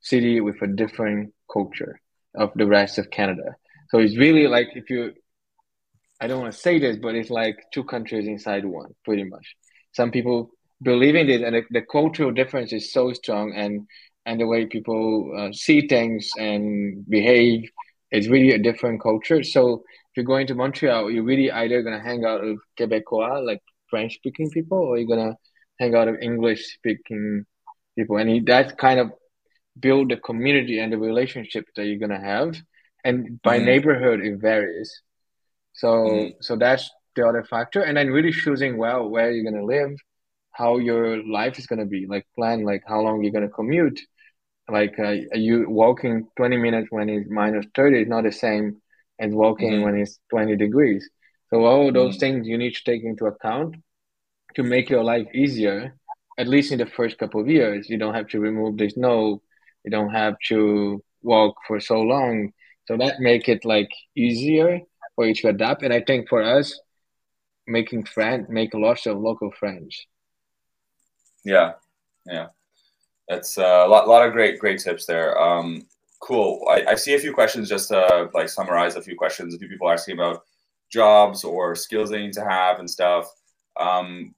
city 0.00 0.40
with 0.40 0.60
a 0.62 0.66
different 0.66 1.32
culture 1.52 2.00
of 2.34 2.50
the 2.54 2.66
rest 2.66 2.98
of 2.98 3.10
Canada. 3.10 3.56
So 3.90 3.98
it's 3.98 4.16
really 4.16 4.46
like 4.46 4.68
if 4.74 4.90
you, 4.90 5.12
I 6.20 6.26
don't 6.26 6.40
want 6.40 6.52
to 6.52 6.58
say 6.58 6.78
this, 6.78 6.96
but 7.00 7.14
it's 7.14 7.30
like 7.30 7.56
two 7.72 7.84
countries 7.84 8.26
inside 8.26 8.64
one, 8.64 8.94
pretty 9.04 9.24
much. 9.24 9.56
Some 9.92 10.10
people 10.10 10.50
believe 10.82 11.14
in 11.14 11.26
this, 11.26 11.42
and 11.42 11.54
the, 11.54 11.62
the 11.70 11.82
cultural 11.82 12.32
difference 12.32 12.72
is 12.72 12.92
so 12.92 13.12
strong, 13.12 13.52
and 13.54 13.86
and 14.26 14.40
the 14.40 14.46
way 14.46 14.66
people 14.66 15.32
uh, 15.38 15.52
see 15.52 15.86
things 15.86 16.30
and 16.38 17.04
behave 17.08 17.68
is 18.10 18.28
really 18.28 18.52
a 18.52 18.58
different 18.58 19.02
culture. 19.02 19.42
So 19.42 19.74
if 19.74 20.16
you're 20.16 20.24
going 20.24 20.46
to 20.46 20.54
Montreal, 20.54 21.10
you're 21.10 21.24
really 21.24 21.50
either 21.50 21.82
gonna 21.82 22.02
hang 22.02 22.24
out 22.24 22.42
with 22.42 22.58
Quebecois, 22.78 23.44
like 23.44 23.60
French 23.88 24.14
speaking 24.14 24.50
people, 24.50 24.78
or 24.78 24.98
you're 24.98 25.08
gonna 25.08 25.36
hang 25.78 25.94
out 25.94 26.10
with 26.10 26.22
English 26.22 26.74
speaking 26.74 27.44
people, 27.96 28.16
and 28.16 28.46
that 28.46 28.78
kind 28.78 29.00
of 29.00 29.12
build 29.78 30.10
the 30.10 30.16
community 30.16 30.78
and 30.78 30.92
the 30.92 30.98
relationship 30.98 31.66
that 31.76 31.86
you're 31.86 31.98
gonna 31.98 32.20
have. 32.20 32.56
And 33.04 33.40
by 33.42 33.58
mm 33.58 33.64
neighborhood, 33.64 34.20
it 34.20 34.38
varies. 34.40 34.90
So 35.72 35.88
mm 35.88 36.34
so 36.40 36.56
that's 36.56 36.90
the 37.16 37.26
other 37.26 37.44
factor, 37.44 37.82
and 37.82 37.96
then 37.96 38.10
really 38.10 38.32
choosing 38.32 38.76
well 38.76 39.08
where 39.08 39.30
you're 39.30 39.50
gonna 39.50 39.64
live, 39.64 39.96
how 40.50 40.78
your 40.78 41.22
life 41.24 41.58
is 41.58 41.66
gonna 41.66 41.86
be, 41.86 42.06
like 42.06 42.26
plan 42.34 42.64
like 42.64 42.82
how 42.86 43.00
long 43.00 43.22
you're 43.22 43.32
gonna 43.32 43.48
commute. 43.48 44.00
Like 44.68 44.98
uh, 44.98 45.16
you 45.34 45.66
walking 45.68 46.26
20 46.38 46.56
minutes 46.56 46.88
when 46.90 47.10
it's 47.10 47.28
minus 47.30 47.66
30 47.74 48.02
is 48.02 48.08
not 48.08 48.24
the 48.24 48.32
same 48.32 48.80
as 49.18 49.32
walking 49.32 49.72
mm-hmm. 49.72 49.84
when 49.84 49.96
it's 49.96 50.18
20 50.30 50.56
degrees. 50.56 51.08
So 51.50 51.64
all 51.64 51.92
those 51.92 52.16
things 52.16 52.46
you 52.46 52.58
need 52.58 52.74
to 52.74 52.84
take 52.84 53.04
into 53.04 53.26
account 53.26 53.76
to 54.54 54.62
make 54.62 54.88
your 54.88 55.04
life 55.04 55.26
easier, 55.34 55.96
at 56.38 56.48
least 56.48 56.72
in 56.72 56.78
the 56.78 56.86
first 56.86 57.18
couple 57.18 57.40
of 57.40 57.48
years. 57.48 57.88
You 57.88 57.98
don't 57.98 58.14
have 58.14 58.28
to 58.28 58.40
remove 58.40 58.78
the 58.78 58.88
snow. 58.88 59.42
You 59.84 59.90
don't 59.90 60.10
have 60.10 60.36
to 60.48 61.02
walk 61.22 61.56
for 61.66 61.80
so 61.80 62.00
long. 62.00 62.52
So 62.86 62.96
that 62.96 63.20
make 63.20 63.48
it 63.48 63.64
like 63.64 63.90
easier 64.16 64.80
for 65.14 65.26
you 65.26 65.34
to 65.34 65.48
adapt. 65.48 65.82
And 65.82 65.92
I 65.92 66.00
think 66.00 66.28
for 66.28 66.42
us, 66.42 66.78
making 67.66 68.04
friends, 68.04 68.46
make 68.48 68.74
lots 68.74 69.06
of 69.06 69.18
local 69.18 69.50
friends. 69.52 70.06
Yeah, 71.44 71.72
yeah, 72.26 72.48
that's 73.28 73.58
uh, 73.58 73.84
a 73.86 73.88
lot, 73.88 74.08
lot 74.08 74.26
of 74.26 74.32
great, 74.32 74.58
great 74.58 74.80
tips 74.80 75.06
there. 75.06 75.38
Um, 75.40 75.86
Cool. 76.24 76.66
I, 76.70 76.92
I, 76.92 76.94
see 76.94 77.12
a 77.12 77.18
few 77.18 77.34
questions 77.34 77.68
just 77.68 77.88
to 77.88 78.30
like 78.32 78.48
summarize 78.48 78.96
a 78.96 79.02
few 79.02 79.14
questions. 79.14 79.54
A 79.54 79.58
few 79.58 79.68
people 79.68 79.90
asking 79.90 80.14
about 80.14 80.44
jobs 80.90 81.44
or 81.44 81.76
skills 81.76 82.08
they 82.08 82.22
need 82.22 82.32
to 82.32 82.44
have 82.48 82.78
and 82.78 82.88
stuff. 82.88 83.30
Um, 83.78 84.34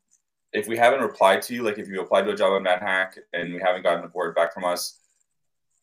if 0.53 0.67
we 0.67 0.77
haven't 0.77 1.01
replied 1.01 1.43
to 1.43 1.55
you, 1.55 1.63
like 1.63 1.79
if 1.79 1.87
you 1.87 2.01
applied 2.01 2.23
to 2.23 2.33
a 2.33 2.37
job 2.37 2.55
on 2.55 2.65
VanHack 2.65 3.19
and 3.35 3.55
we 3.55 3.61
haven't 3.61 3.85
gotten 3.85 4.05
a 4.05 4.11
word 4.13 4.35
back 4.35 4.53
from 4.53 4.65
us, 4.65 4.99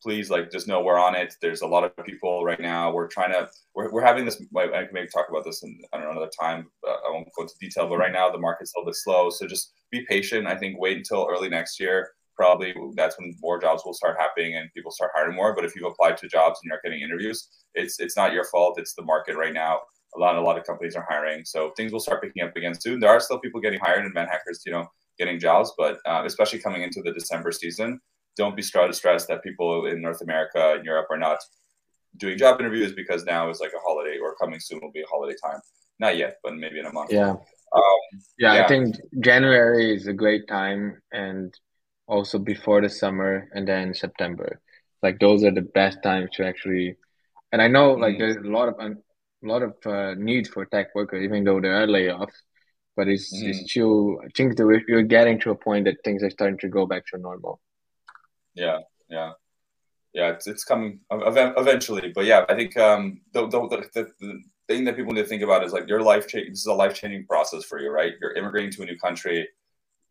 please 0.04 0.28
like 0.28 0.52
just 0.52 0.68
know 0.68 0.82
we're 0.82 0.98
on 0.98 1.14
it. 1.14 1.34
There's 1.40 1.62
a 1.62 1.66
lot 1.66 1.82
of 1.82 1.96
people 2.04 2.44
right 2.44 2.60
now. 2.60 2.92
We're 2.92 3.08
trying 3.08 3.32
to 3.32 3.48
we're, 3.74 3.90
we're 3.90 4.04
having 4.04 4.26
this. 4.26 4.40
I 4.56 4.66
can 4.66 4.88
maybe 4.92 5.08
talk 5.08 5.26
about 5.30 5.44
this 5.44 5.62
in 5.62 5.80
I 5.92 5.96
don't 5.96 6.04
know 6.04 6.12
another 6.12 6.30
time. 6.38 6.66
I 6.86 7.10
won't 7.10 7.26
go 7.34 7.42
into 7.42 7.54
detail, 7.58 7.88
but 7.88 7.96
right 7.96 8.12
now 8.12 8.30
the 8.30 8.38
market's 8.38 8.74
a 8.74 8.78
little 8.78 8.90
bit 8.90 8.96
slow. 8.96 9.30
So 9.30 9.46
just 9.46 9.72
be 9.90 10.04
patient. 10.06 10.46
I 10.46 10.56
think 10.56 10.78
wait 10.78 10.98
until 10.98 11.26
early 11.30 11.48
next 11.48 11.80
year 11.80 12.10
probably 12.36 12.74
that's 12.96 13.18
when 13.18 13.34
more 13.40 13.60
jobs 13.60 13.82
will 13.84 13.94
start 13.94 14.16
happening 14.18 14.56
and 14.56 14.72
people 14.74 14.90
start 14.90 15.12
hiring 15.14 15.36
more. 15.36 15.54
But 15.54 15.64
if 15.64 15.74
you've 15.74 15.90
applied 15.90 16.16
to 16.18 16.28
jobs 16.28 16.60
and 16.62 16.70
you're 16.70 16.80
getting 16.84 17.02
interviews, 17.02 17.48
it's 17.74 18.00
it's 18.00 18.16
not 18.16 18.32
your 18.32 18.44
fault. 18.44 18.78
It's 18.78 18.94
the 18.94 19.02
market 19.02 19.36
right 19.36 19.52
now. 19.52 19.80
A 20.16 20.18
lot 20.18 20.36
a 20.36 20.40
lot 20.40 20.58
of 20.58 20.64
companies 20.64 20.94
are 20.96 21.06
hiring, 21.08 21.44
so 21.44 21.72
things 21.76 21.92
will 21.92 22.00
start 22.00 22.22
picking 22.22 22.42
up 22.42 22.56
again 22.56 22.74
soon. 22.78 23.00
There 23.00 23.10
are 23.10 23.20
still 23.20 23.38
people 23.38 23.60
getting 23.60 23.80
hired 23.80 24.04
and 24.04 24.14
VanHackers, 24.14 24.60
you 24.64 24.72
know, 24.72 24.86
getting 25.18 25.38
jobs, 25.38 25.72
but 25.76 25.98
uh, 26.06 26.22
especially 26.24 26.60
coming 26.60 26.82
into 26.82 27.02
the 27.02 27.12
December 27.12 27.52
season, 27.52 28.00
don't 28.36 28.56
be 28.56 28.62
stressed 28.62 29.28
that 29.28 29.42
people 29.42 29.86
in 29.86 30.02
North 30.02 30.20
America 30.20 30.74
and 30.76 30.84
Europe 30.84 31.06
are 31.10 31.18
not 31.18 31.38
doing 32.16 32.38
job 32.38 32.60
interviews 32.60 32.92
because 32.92 33.24
now 33.24 33.50
is 33.50 33.60
like 33.60 33.72
a 33.72 33.80
holiday 33.80 34.18
or 34.18 34.34
coming 34.36 34.60
soon 34.60 34.80
will 34.82 34.92
be 34.92 35.02
a 35.02 35.06
holiday 35.06 35.36
time. 35.44 35.60
Not 35.98 36.16
yet, 36.16 36.38
but 36.42 36.54
maybe 36.54 36.80
in 36.80 36.86
a 36.86 36.92
month. 36.92 37.12
Yeah. 37.12 37.30
Um, 37.30 37.40
yeah, 38.38 38.54
yeah, 38.54 38.64
I 38.64 38.68
think 38.68 38.96
January 39.20 39.94
is 39.96 40.06
a 40.06 40.12
great 40.12 40.46
time, 40.46 41.02
and 41.12 41.52
also 42.06 42.38
before 42.38 42.80
the 42.80 42.88
summer 42.88 43.48
and 43.52 43.66
then 43.66 43.94
September. 43.94 44.60
Like 45.02 45.18
those 45.18 45.44
are 45.44 45.50
the 45.50 45.62
best 45.62 46.02
times 46.02 46.30
to 46.34 46.46
actually. 46.46 46.96
And 47.52 47.60
I 47.60 47.68
know 47.68 47.92
like 47.92 48.14
mm. 48.14 48.18
there's 48.18 48.36
a 48.36 48.48
lot 48.48 48.68
of 48.68 48.74
a 48.80 48.96
lot 49.42 49.62
of 49.62 49.74
uh, 49.86 50.14
need 50.14 50.48
for 50.48 50.66
tech 50.66 50.94
workers, 50.94 51.22
even 51.22 51.44
though 51.44 51.60
there 51.60 51.82
are 51.82 51.86
layoffs. 51.86 52.34
But 52.96 53.08
it's 53.08 53.34
mm. 53.34 53.48
it's 53.48 53.70
still 53.70 54.18
I 54.24 54.28
think 54.36 54.56
that 54.56 54.66
we're 54.66 55.02
getting 55.02 55.40
to 55.40 55.50
a 55.50 55.56
point 55.56 55.84
that 55.86 55.96
things 56.04 56.22
are 56.22 56.30
starting 56.30 56.58
to 56.58 56.68
go 56.68 56.86
back 56.86 57.04
to 57.08 57.18
normal. 57.18 57.60
Yeah, 58.54 58.78
yeah, 59.08 59.32
yeah. 60.12 60.30
It's 60.30 60.46
it's 60.46 60.64
coming 60.64 61.00
eventually, 61.10 62.12
but 62.14 62.24
yeah, 62.24 62.44
I 62.48 62.54
think 62.54 62.76
um 62.76 63.20
the 63.32 63.46
the, 63.48 63.88
the, 63.94 64.12
the 64.20 64.42
thing 64.68 64.84
that 64.84 64.96
people 64.96 65.12
need 65.12 65.22
to 65.22 65.28
think 65.28 65.42
about 65.42 65.64
is 65.64 65.72
like 65.72 65.88
your 65.88 66.02
life 66.02 66.26
change. 66.28 66.50
This 66.50 66.60
is 66.60 66.66
a 66.66 66.72
life 66.72 66.94
changing 66.94 67.26
process 67.26 67.64
for 67.64 67.80
you, 67.80 67.90
right? 67.90 68.12
You're 68.20 68.32
immigrating 68.32 68.70
to 68.72 68.82
a 68.82 68.86
new 68.86 68.96
country 68.96 69.46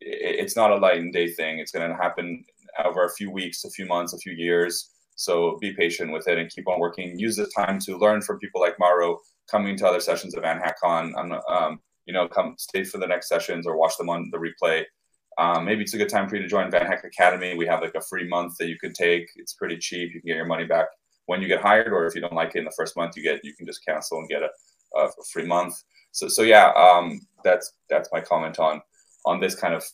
it's 0.00 0.56
not 0.56 0.70
a 0.70 0.76
light 0.76 0.98
and 0.98 1.12
day 1.12 1.30
thing. 1.30 1.58
It's 1.58 1.72
going 1.72 1.88
to 1.88 1.96
happen 1.96 2.44
over 2.84 3.04
a 3.04 3.10
few 3.12 3.30
weeks, 3.30 3.64
a 3.64 3.70
few 3.70 3.86
months, 3.86 4.12
a 4.12 4.18
few 4.18 4.32
years. 4.32 4.90
So 5.16 5.58
be 5.60 5.72
patient 5.72 6.12
with 6.12 6.26
it 6.28 6.38
and 6.38 6.50
keep 6.50 6.68
on 6.68 6.80
working. 6.80 7.18
Use 7.18 7.36
the 7.36 7.46
time 7.46 7.78
to 7.80 7.96
learn 7.96 8.20
from 8.20 8.38
people 8.38 8.60
like 8.60 8.78
Mauro 8.78 9.20
coming 9.50 9.76
to 9.76 9.86
other 9.86 10.00
sessions 10.00 10.34
of 10.34 10.42
VanHackCon. 10.42 11.12
Um, 11.48 11.80
you 12.06 12.12
know, 12.12 12.28
come 12.28 12.54
stay 12.58 12.84
for 12.84 12.98
the 12.98 13.06
next 13.06 13.28
sessions 13.28 13.66
or 13.66 13.78
watch 13.78 13.96
them 13.96 14.10
on 14.10 14.30
the 14.30 14.38
replay. 14.38 14.84
Um, 15.38 15.64
maybe 15.64 15.82
it's 15.82 15.94
a 15.94 15.98
good 15.98 16.08
time 16.08 16.28
for 16.28 16.36
you 16.36 16.42
to 16.42 16.48
join 16.48 16.70
VanHack 16.70 17.04
Academy. 17.04 17.56
We 17.56 17.66
have 17.66 17.80
like 17.80 17.94
a 17.94 18.00
free 18.00 18.28
month 18.28 18.56
that 18.58 18.68
you 18.68 18.78
can 18.78 18.92
take. 18.92 19.28
It's 19.36 19.54
pretty 19.54 19.78
cheap. 19.78 20.12
You 20.14 20.20
can 20.20 20.28
get 20.28 20.36
your 20.36 20.46
money 20.46 20.64
back 20.64 20.86
when 21.26 21.40
you 21.40 21.48
get 21.48 21.60
hired, 21.60 21.92
or 21.92 22.06
if 22.06 22.14
you 22.14 22.20
don't 22.20 22.34
like 22.34 22.54
it 22.54 22.58
in 22.58 22.64
the 22.64 22.74
first 22.76 22.96
month, 22.96 23.16
you 23.16 23.22
get 23.22 23.44
you 23.44 23.54
can 23.54 23.66
just 23.66 23.84
cancel 23.84 24.18
and 24.18 24.28
get 24.28 24.42
a, 24.42 24.50
a 24.98 25.08
free 25.32 25.46
month. 25.46 25.74
So 26.12 26.28
so 26.28 26.42
yeah, 26.42 26.70
um, 26.76 27.20
that's 27.42 27.72
that's 27.88 28.08
my 28.12 28.20
comment 28.20 28.58
on 28.58 28.82
on 29.24 29.40
this 29.40 29.54
kind 29.54 29.74
of 29.74 29.84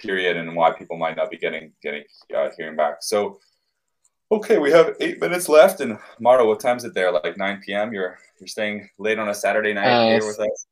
period 0.00 0.36
and 0.36 0.56
why 0.56 0.72
people 0.72 0.96
might 0.96 1.16
not 1.16 1.30
be 1.30 1.38
getting 1.38 1.72
getting 1.82 2.04
uh, 2.36 2.48
hearing 2.56 2.76
back. 2.76 2.96
So 3.00 3.38
okay, 4.32 4.58
we 4.58 4.70
have 4.70 4.96
eight 5.00 5.20
minutes 5.20 5.48
left, 5.48 5.80
and 5.80 5.98
Mauro, 6.18 6.46
what 6.46 6.60
time 6.60 6.76
is 6.76 6.84
it 6.84 6.94
there? 6.94 7.10
Like 7.12 7.36
nine 7.36 7.62
p.m. 7.64 7.92
You're 7.92 8.18
you're 8.38 8.48
staying 8.48 8.88
late 8.98 9.18
on 9.18 9.28
a 9.28 9.34
Saturday 9.34 9.72
night 9.72 9.86
uh, 9.86 10.06
here 10.08 10.26
with 10.26 10.40
us. 10.40 10.66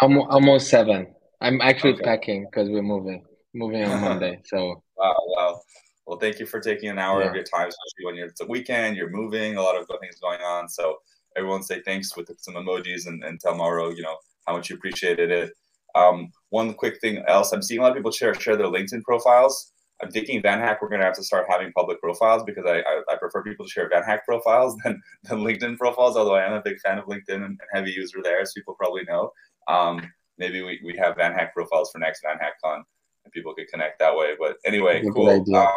Almost 0.00 0.68
seven. 0.68 1.14
I'm 1.44 1.60
actually 1.60 1.94
okay. 1.94 2.02
packing 2.02 2.46
because 2.50 2.70
we're 2.70 2.82
moving 2.82 3.24
moving 3.54 3.84
on 3.84 4.00
Monday. 4.08 4.40
So 4.44 4.82
wow, 4.96 5.16
wow. 5.26 5.60
Well, 6.06 6.18
thank 6.18 6.38
you 6.38 6.46
for 6.46 6.60
taking 6.60 6.90
an 6.90 6.98
hour 6.98 7.22
yeah. 7.22 7.28
of 7.28 7.34
your 7.34 7.44
time, 7.44 7.68
especially 7.68 8.04
when 8.04 8.16
you're, 8.16 8.26
it's 8.26 8.40
a 8.40 8.46
weekend, 8.46 8.96
you're 8.96 9.10
moving, 9.10 9.56
a 9.56 9.62
lot 9.62 9.80
of 9.80 9.88
good 9.88 10.00
things 10.00 10.16
going 10.20 10.40
on. 10.40 10.68
So 10.68 10.98
everyone 11.36 11.62
say 11.62 11.80
thanks 11.80 12.14
with 12.16 12.30
some 12.38 12.54
emojis 12.54 13.06
and, 13.06 13.24
and 13.24 13.40
tell 13.40 13.54
Mauro, 13.54 13.90
you 13.90 14.02
know, 14.02 14.16
how 14.46 14.54
much 14.54 14.68
you 14.68 14.76
appreciated 14.76 15.30
it. 15.30 15.52
Um, 15.94 16.30
one 16.50 16.74
quick 16.74 17.00
thing 17.00 17.22
else, 17.28 17.52
I'm 17.52 17.62
seeing 17.62 17.80
a 17.80 17.82
lot 17.82 17.92
of 17.92 17.96
people 17.96 18.10
share 18.10 18.34
share 18.34 18.56
their 18.56 18.66
LinkedIn 18.66 19.02
profiles. 19.02 19.72
I'm 20.02 20.10
thinking 20.10 20.42
VanHack, 20.42 20.78
we're 20.82 20.88
going 20.88 21.00
to 21.00 21.06
have 21.06 21.14
to 21.14 21.22
start 21.22 21.46
having 21.48 21.72
public 21.72 22.00
profiles 22.00 22.42
because 22.42 22.64
I, 22.66 22.78
I, 22.78 23.02
I, 23.08 23.16
prefer 23.16 23.42
people 23.44 23.64
to 23.64 23.70
share 23.70 23.88
VanHack 23.88 24.24
profiles 24.26 24.76
than, 24.84 25.00
than 25.22 25.38
LinkedIn 25.38 25.78
profiles, 25.78 26.16
although 26.16 26.34
I 26.34 26.44
am 26.44 26.52
a 26.52 26.62
big 26.62 26.80
fan 26.80 26.98
of 26.98 27.04
LinkedIn 27.04 27.36
and, 27.36 27.44
and 27.44 27.60
heavy 27.72 27.92
user 27.92 28.18
there, 28.22 28.40
as 28.40 28.52
people 28.52 28.74
probably 28.74 29.04
know. 29.04 29.30
Um, 29.68 30.02
maybe 30.38 30.62
we, 30.62 30.80
we 30.84 30.96
have 30.96 31.16
VanHack 31.16 31.52
profiles 31.52 31.90
for 31.90 31.98
next 31.98 32.22
VanHackCon 32.24 32.82
and 33.24 33.32
people 33.32 33.54
could 33.54 33.68
connect 33.68 33.98
that 33.98 34.16
way. 34.16 34.34
But 34.38 34.56
anyway, 34.64 35.02
cool. 35.14 35.28
Um, 35.28 35.72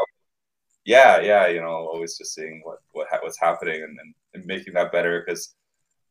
yeah, 0.86 1.20
yeah, 1.20 1.48
you 1.48 1.60
know, 1.60 1.68
always 1.68 2.18
just 2.18 2.34
seeing 2.34 2.62
what, 2.64 2.80
what 2.92 3.08
what's 3.22 3.40
happening 3.40 3.84
and, 3.84 3.98
and, 4.00 4.14
and 4.34 4.46
making 4.46 4.74
that 4.76 4.92
better 4.92 5.22
because 5.26 5.54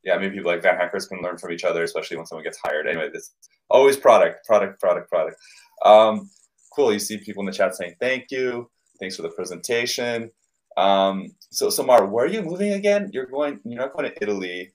yeah, 0.03 0.17
maybe 0.17 0.35
people 0.35 0.51
like 0.51 0.61
VanHackers 0.61 1.09
can 1.09 1.21
learn 1.21 1.37
from 1.37 1.51
each 1.51 1.63
other, 1.63 1.83
especially 1.83 2.17
when 2.17 2.25
someone 2.25 2.43
gets 2.43 2.59
hired. 2.63 2.87
Anyway, 2.87 3.09
this 3.11 3.33
always 3.69 3.97
product, 3.97 4.45
product, 4.45 4.79
product, 4.79 5.09
product. 5.09 5.37
Um, 5.83 6.29
cool. 6.73 6.93
You 6.93 6.99
see 6.99 7.17
people 7.17 7.41
in 7.41 7.47
the 7.47 7.51
chat 7.51 7.75
saying 7.75 7.95
thank 7.99 8.31
you, 8.31 8.69
thanks 8.99 9.15
for 9.15 9.23
the 9.23 9.29
presentation. 9.29 10.31
Um, 10.77 11.31
so, 11.49 11.69
Samar, 11.69 12.05
where 12.05 12.25
are 12.25 12.29
you 12.29 12.43
moving 12.43 12.73
again? 12.73 13.09
You're 13.11 13.25
going. 13.25 13.59
You're 13.65 13.81
not 13.81 13.93
going 13.93 14.11
to 14.11 14.23
Italy. 14.23 14.71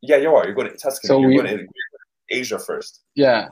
Yeah, 0.00 0.16
you 0.16 0.34
are. 0.34 0.46
You're 0.46 0.54
going 0.54 0.70
to 0.70 0.76
Tuscany. 0.76 1.08
So 1.08 1.20
you're 1.20 1.28
we, 1.28 1.36
going 1.36 1.58
to 1.58 1.66
Asia 2.30 2.58
first. 2.58 3.00
Yeah, 3.14 3.48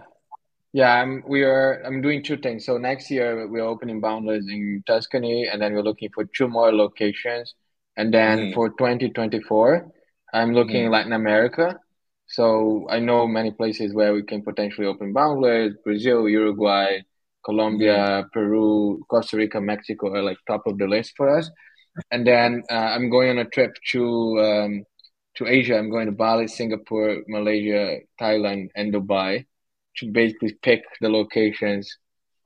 yeah. 0.72 0.92
I'm. 0.92 1.22
We 1.26 1.42
are. 1.42 1.82
I'm 1.84 2.00
doing 2.02 2.22
two 2.22 2.36
things. 2.36 2.64
So 2.64 2.78
next 2.78 3.10
year 3.10 3.48
we're 3.48 3.64
opening 3.64 4.00
Boundless 4.00 4.46
in 4.48 4.82
Tuscany, 4.86 5.46
and 5.46 5.60
then 5.60 5.74
we're 5.74 5.82
looking 5.82 6.10
for 6.14 6.24
two 6.24 6.48
more 6.48 6.72
locations. 6.72 7.54
And 7.96 8.12
then 8.12 8.38
mm. 8.38 8.54
for 8.54 8.68
2024, 8.70 9.90
I'm 10.34 10.52
looking 10.52 10.86
mm. 10.86 10.90
Latin 10.90 11.12
America. 11.12 11.78
So 12.28 12.86
I 12.90 12.98
know 12.98 13.26
many 13.26 13.52
places 13.52 13.94
where 13.94 14.12
we 14.12 14.22
can 14.22 14.42
potentially 14.42 14.86
open 14.86 15.12
Boundless: 15.12 15.74
Brazil, 15.84 16.28
Uruguay, 16.28 17.00
Colombia, 17.44 18.24
mm. 18.24 18.32
Peru, 18.32 19.04
Costa 19.08 19.36
Rica, 19.36 19.60
Mexico 19.60 20.12
are 20.12 20.22
like 20.22 20.38
top 20.46 20.66
of 20.66 20.76
the 20.78 20.86
list 20.86 21.14
for 21.16 21.38
us. 21.38 21.50
And 22.10 22.26
then 22.26 22.62
uh, 22.70 22.74
I'm 22.74 23.08
going 23.08 23.30
on 23.30 23.38
a 23.38 23.48
trip 23.48 23.74
to 23.92 24.40
um, 24.40 24.84
to 25.36 25.46
Asia. 25.46 25.76
I'm 25.78 25.90
going 25.90 26.06
to 26.06 26.12
Bali, 26.12 26.48
Singapore, 26.48 27.22
Malaysia, 27.28 28.00
Thailand, 28.20 28.68
and 28.74 28.92
Dubai 28.92 29.46
to 29.98 30.10
basically 30.10 30.56
pick 30.62 30.82
the 31.00 31.08
locations 31.08 31.96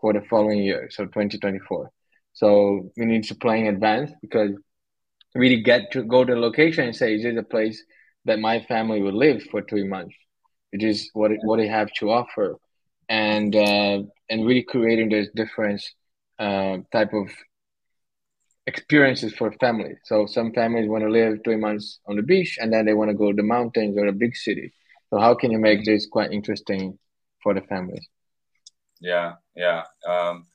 for 0.00 0.12
the 0.12 0.22
following 0.30 0.62
year, 0.62 0.88
so 0.90 1.04
2024. 1.04 1.90
So 2.32 2.90
we 2.96 3.04
need 3.04 3.24
to 3.24 3.34
plan 3.34 3.66
in 3.66 3.74
advance 3.74 4.12
because 4.20 4.50
really 5.34 5.62
get 5.62 5.92
to 5.92 6.02
go 6.02 6.24
to 6.24 6.34
the 6.34 6.40
location 6.40 6.84
and 6.84 6.96
say, 6.96 7.14
is 7.14 7.22
this 7.22 7.36
a 7.36 7.42
place 7.42 7.82
that 8.24 8.38
my 8.38 8.60
family 8.60 9.02
will 9.02 9.16
live 9.16 9.42
for 9.44 9.62
three 9.62 9.86
months? 9.86 10.14
It 10.72 10.82
is 10.82 11.10
what 11.12 11.32
it, 11.32 11.40
what 11.42 11.58
they 11.58 11.66
have 11.66 11.92
to 11.98 12.10
offer, 12.10 12.56
and 13.08 13.54
uh, 13.54 14.02
and 14.28 14.46
really 14.46 14.62
creating 14.62 15.08
this 15.08 15.28
different 15.34 15.82
uh, 16.38 16.78
type 16.92 17.12
of 17.12 17.28
experiences 18.70 19.32
for 19.34 19.52
families. 19.64 19.98
So 20.04 20.26
some 20.26 20.52
families 20.52 20.88
want 20.88 21.04
to 21.04 21.10
live 21.10 21.32
three 21.44 21.60
months 21.66 22.00
on 22.08 22.16
the 22.16 22.22
beach 22.22 22.52
and 22.60 22.72
then 22.72 22.84
they 22.86 22.94
want 22.94 23.10
to 23.10 23.16
go 23.22 23.30
to 23.32 23.36
the 23.36 23.50
mountains 23.56 23.96
or 23.98 24.06
a 24.06 24.12
big 24.24 24.34
city. 24.36 24.72
So 25.10 25.18
how 25.18 25.34
can 25.34 25.50
you 25.50 25.58
make 25.58 25.84
this 25.84 26.06
quite 26.06 26.30
interesting 26.32 26.98
for 27.42 27.52
the 27.54 27.62
families? 27.72 28.06
Yeah, 29.00 29.34
yeah. 29.56 29.82
Um, 30.06 30.46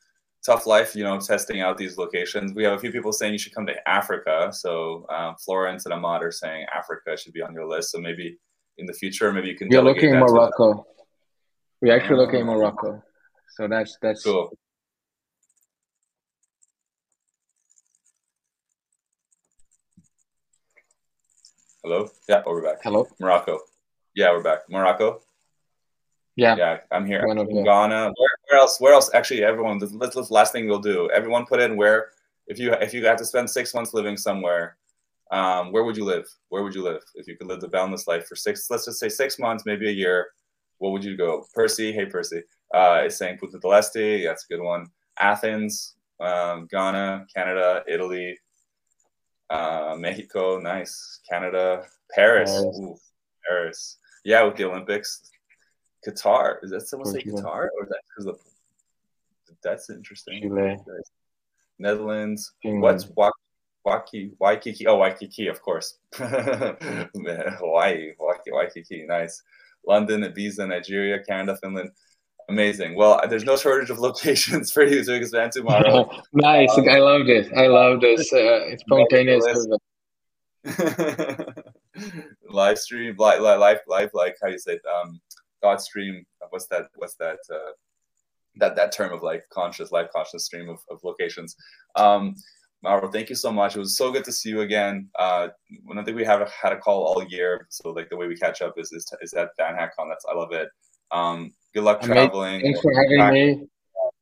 tough 0.46 0.66
life, 0.66 0.96
you 0.96 1.04
know, 1.04 1.20
testing 1.20 1.60
out 1.62 1.78
these 1.78 1.98
locations. 1.98 2.54
We 2.54 2.64
have 2.64 2.74
a 2.74 2.80
few 2.80 2.92
people 2.92 3.12
saying 3.12 3.34
you 3.34 3.40
should 3.40 3.56
come 3.56 3.66
to 3.66 3.90
Africa. 4.00 4.52
So 4.54 5.06
um, 5.10 5.36
Florence 5.44 5.86
and 5.86 5.94
Ahmad 5.94 6.24
are 6.24 6.32
saying 6.32 6.66
Africa 6.74 7.18
should 7.18 7.34
be 7.34 7.42
on 7.42 7.54
your 7.54 7.68
list. 7.68 7.92
So 7.92 8.00
maybe 8.00 8.38
in 8.78 8.86
the 8.86 8.94
future, 8.94 9.32
maybe 9.34 9.50
you 9.50 9.58
can. 9.58 9.68
We're 9.70 9.82
looking 9.82 10.12
in 10.14 10.20
Morocco. 10.20 10.86
We're 11.82 11.96
actually 11.96 12.20
looking 12.24 12.42
in 12.42 12.48
Morocco. 12.48 13.04
So 13.56 13.68
that's 13.68 13.98
that's 14.02 14.24
cool. 14.24 14.58
Hello. 21.86 22.10
Yeah, 22.28 22.42
oh, 22.48 22.52
we're 22.52 22.64
back. 22.64 22.82
Hello. 22.82 23.08
Morocco. 23.20 23.60
Yeah, 24.16 24.32
we're 24.32 24.42
back. 24.42 24.62
Morocco. 24.72 25.22
Yeah. 26.36 26.56
Yeah, 26.56 26.80
I'm 26.92 27.06
here. 27.06 27.24
I'm 27.30 27.38
Ghana. 27.38 28.12
Where, 28.18 28.30
where, 28.50 28.60
else? 28.60 28.82
Where 28.82 28.92
else? 28.92 29.12
Actually, 29.14 29.44
everyone. 29.44 29.78
This, 29.78 29.92
this, 29.92 30.16
this 30.16 30.32
last 30.32 30.52
thing 30.52 30.68
we'll 30.68 30.80
do. 30.80 31.08
Everyone, 31.14 31.46
put 31.46 31.62
in 31.62 31.78
where 31.78 32.08
if 32.48 32.58
you 32.58 32.74
if 32.74 32.92
you 32.92 33.06
have 33.06 33.18
to 33.18 33.26
spend 33.26 33.48
six 33.48 33.72
months 33.76 33.94
living 33.94 34.18
somewhere, 34.18 34.78
um, 35.30 35.72
where 35.72 35.84
would 35.84 35.96
you 35.96 36.06
live? 36.06 36.28
Where 36.50 36.64
would 36.64 36.74
you 36.74 36.82
live 36.82 37.04
if 37.14 37.28
you 37.28 37.38
could 37.38 37.46
live 37.46 37.62
the 37.62 37.68
boundless 37.68 38.08
life 38.08 38.26
for 38.26 38.36
six? 38.36 38.68
Let's 38.72 38.86
just 38.86 39.00
say 39.00 39.08
six 39.08 39.38
months, 39.38 39.64
maybe 39.68 39.88
a 39.88 39.92
year. 39.92 40.30
What 40.80 40.92
would 40.92 41.04
you 41.04 41.16
go? 41.16 41.46
Percy. 41.54 41.92
Hey, 41.92 42.08
Percy. 42.08 42.42
Uh, 42.74 43.04
is 43.06 43.16
saying 43.16 43.38
Punta 43.38 43.60
del 43.60 43.74
Este. 43.74 44.24
That's 44.26 44.48
a 44.50 44.56
good 44.56 44.64
one. 44.64 44.88
Athens, 45.20 45.98
um, 46.20 46.66
Ghana, 46.66 47.28
Canada, 47.32 47.84
Italy, 47.88 48.40
uh, 49.50 49.96
Mexico, 49.98 50.60
nice. 50.60 51.20
Canada, 51.30 51.86
Paris, 52.12 52.52
Paris. 52.52 52.80
Ooh, 52.80 52.98
Paris. 53.48 53.98
Yeah, 54.24 54.44
with 54.44 54.56
the 54.56 54.66
Olympics. 54.66 55.32
Qatar. 56.06 56.64
Is 56.64 56.72
that 56.72 56.88
someone 56.88 57.12
say 57.12 57.24
Qatar, 57.24 57.70
or 57.76 57.84
is 57.84 57.90
that 57.90 58.02
because 58.10 58.28
of? 58.28 58.40
That's 59.64 59.90
interesting. 59.90 60.42
Chile. 60.42 60.78
Netherlands. 61.80 62.54
What's 62.64 63.08
Waikiki? 63.86 64.32
Waikiki. 64.40 64.88
Oh, 64.88 64.98
Waikiki, 64.98 65.48
of 65.48 65.62
course. 65.62 66.00
Hawaii, 66.14 68.14
Waikiki. 68.20 69.06
Nice. 69.08 69.44
London, 69.88 70.22
Ibiza, 70.22 70.68
Nigeria, 70.68 71.24
Canada, 71.24 71.58
Finland. 71.62 71.92
Amazing. 72.48 72.96
Well, 72.96 73.22
there's 73.28 73.44
no 73.44 73.58
shortage 73.58 73.90
of 73.90 74.00
locations 74.00 74.72
for 74.74 74.84
you 74.84 75.04
to 75.04 75.14
expand 75.14 75.52
tomorrow. 75.52 76.10
nice. 76.34 76.78
Um, 76.78 76.88
I 76.90 77.00
love 77.00 77.26
this. 77.26 77.48
I 77.56 77.68
love 77.68 78.02
this 78.02 78.32
uh, 78.32 78.76
spontaneous. 78.78 79.46
live 82.50 82.78
stream, 82.78 83.16
live, 83.18 83.42
live, 83.42 83.80
live, 83.88 84.10
like 84.14 84.36
how 84.42 84.48
you 84.48 84.58
say 84.58 84.74
it, 84.74 84.82
um, 84.86 85.20
God 85.62 85.82
stream. 85.82 86.26
What's 86.50 86.68
that? 86.68 86.88
What's 86.96 87.16
that? 87.16 87.38
Uh, 87.52 87.72
that 88.58 88.76
that 88.76 88.92
term 88.92 89.12
of 89.14 89.22
like 89.22 89.44
conscious, 89.50 89.92
live 89.92 90.12
conscious 90.12 90.46
stream 90.46 90.70
of, 90.70 90.80
of 90.90 91.04
locations. 91.04 91.56
Um, 91.96 92.36
Mauro, 92.82 93.10
thank 93.10 93.30
you 93.30 93.36
so 93.36 93.52
much. 93.52 93.76
It 93.76 93.80
was 93.80 93.98
so 93.98 94.12
good 94.12 94.24
to 94.26 94.32
see 94.32 94.50
you 94.50 94.62
again. 94.62 95.10
Uh, 95.18 95.48
I 95.92 96.04
think 96.04 96.16
we 96.16 96.26
have 96.26 96.48
had 96.52 96.72
a 96.72 96.78
call 96.78 97.04
all 97.04 97.24
year, 97.24 97.68
so 97.70 97.90
like 97.90 98.10
the 98.10 98.18
way 98.18 98.28
we 98.28 98.36
catch 98.36 98.62
up 98.62 98.76
is 98.78 98.92
is, 98.92 99.12
is 99.22 99.34
at 99.34 99.50
VanHackCon. 99.60 100.08
That's 100.10 100.26
I 100.30 100.36
love 100.36 100.52
it. 100.52 100.70
Um, 101.12 101.52
good 101.76 101.84
luck 101.84 102.02
traveling. 102.02 102.62
Thanks 102.62 102.80
for 102.80 102.94
having 102.94 103.20
back. 103.20 103.34
me. 103.34 103.68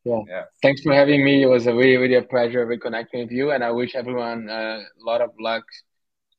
Yeah. 0.03 0.21
yeah. 0.27 0.43
Thanks 0.61 0.81
for 0.81 0.93
having 0.93 1.23
me. 1.23 1.43
It 1.43 1.45
was 1.45 1.67
a 1.67 1.73
really, 1.73 1.97
really 1.97 2.15
a 2.15 2.23
pleasure 2.23 2.65
reconnecting 2.65 3.19
with 3.23 3.31
you. 3.31 3.51
And 3.51 3.63
I 3.63 3.71
wish 3.71 3.95
everyone 3.95 4.49
uh, 4.49 4.79
a 4.81 5.03
lot 5.05 5.21
of 5.21 5.29
luck 5.39 5.63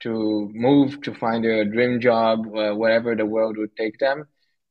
to 0.00 0.50
move, 0.52 1.00
to 1.02 1.14
find 1.14 1.46
a 1.46 1.64
dream 1.64 2.00
job, 2.00 2.40
uh, 2.54 2.74
wherever 2.74 3.14
the 3.14 3.24
world 3.24 3.56
would 3.56 3.74
take 3.76 3.98
them. 3.98 4.24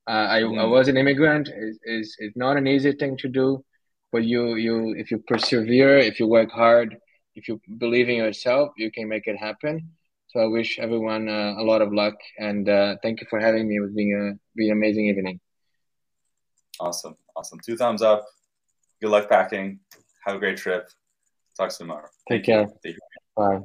Uh, 0.05 0.27
I, 0.29 0.41
mm. 0.41 0.59
I 0.59 0.65
was 0.65 0.89
an 0.89 0.97
immigrant. 0.97 1.47
It's, 1.47 1.79
it's, 1.83 2.15
it's 2.19 2.37
not 2.37 2.57
an 2.57 2.67
easy 2.67 2.91
thing 2.91 3.17
to 3.17 3.29
do, 3.29 3.63
but 4.11 4.25
you, 4.25 4.55
you, 4.55 4.93
if 4.95 5.09
you 5.09 5.19
persevere, 5.19 5.97
if 5.97 6.19
you 6.19 6.27
work 6.27 6.51
hard, 6.51 6.97
if 7.35 7.47
you 7.47 7.59
believe 7.77 8.09
in 8.09 8.17
yourself, 8.17 8.73
you 8.77 8.91
can 8.91 9.07
make 9.07 9.27
it 9.27 9.37
happen. 9.37 9.89
So 10.27 10.41
I 10.41 10.47
wish 10.47 10.77
everyone 10.77 11.29
uh, 11.29 11.55
a 11.57 11.63
lot 11.63 11.81
of 11.81 11.93
luck 11.93 12.15
and 12.37 12.67
uh, 12.67 12.97
thank 13.01 13.21
you 13.21 13.27
for 13.29 13.39
having 13.39 13.67
me. 13.67 13.77
It 13.77 13.81
was 13.81 13.93
being 13.93 14.13
a, 14.13 14.37
being 14.55 14.71
an 14.71 14.77
amazing 14.77 15.05
evening. 15.05 15.39
Awesome. 16.79 17.15
Awesome. 17.35 17.59
Two 17.65 17.77
thumbs 17.77 18.01
up. 18.01 18.25
Good 19.01 19.09
luck 19.09 19.29
packing. 19.29 19.79
Have 20.25 20.35
a 20.35 20.39
great 20.39 20.57
trip. 20.57 20.89
Talk 21.57 21.69
to 21.69 21.73
you 21.73 21.77
tomorrow. 21.79 22.07
Take 22.29 22.45
care. 22.45 22.67
Bye. 23.35 23.59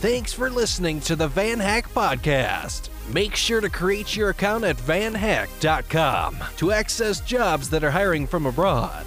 Thanks 0.00 0.32
for 0.32 0.48
listening 0.48 1.00
to 1.02 1.16
the 1.16 1.28
VanHack 1.28 1.82
Podcast. 1.88 2.88
Make 3.12 3.34
sure 3.34 3.60
to 3.60 3.68
create 3.68 4.14
your 4.14 4.28
account 4.30 4.62
at 4.62 4.76
vanhack.com 4.76 6.38
to 6.58 6.70
access 6.70 7.20
jobs 7.20 7.68
that 7.70 7.82
are 7.82 7.90
hiring 7.90 8.26
from 8.26 8.46
abroad. 8.46 9.06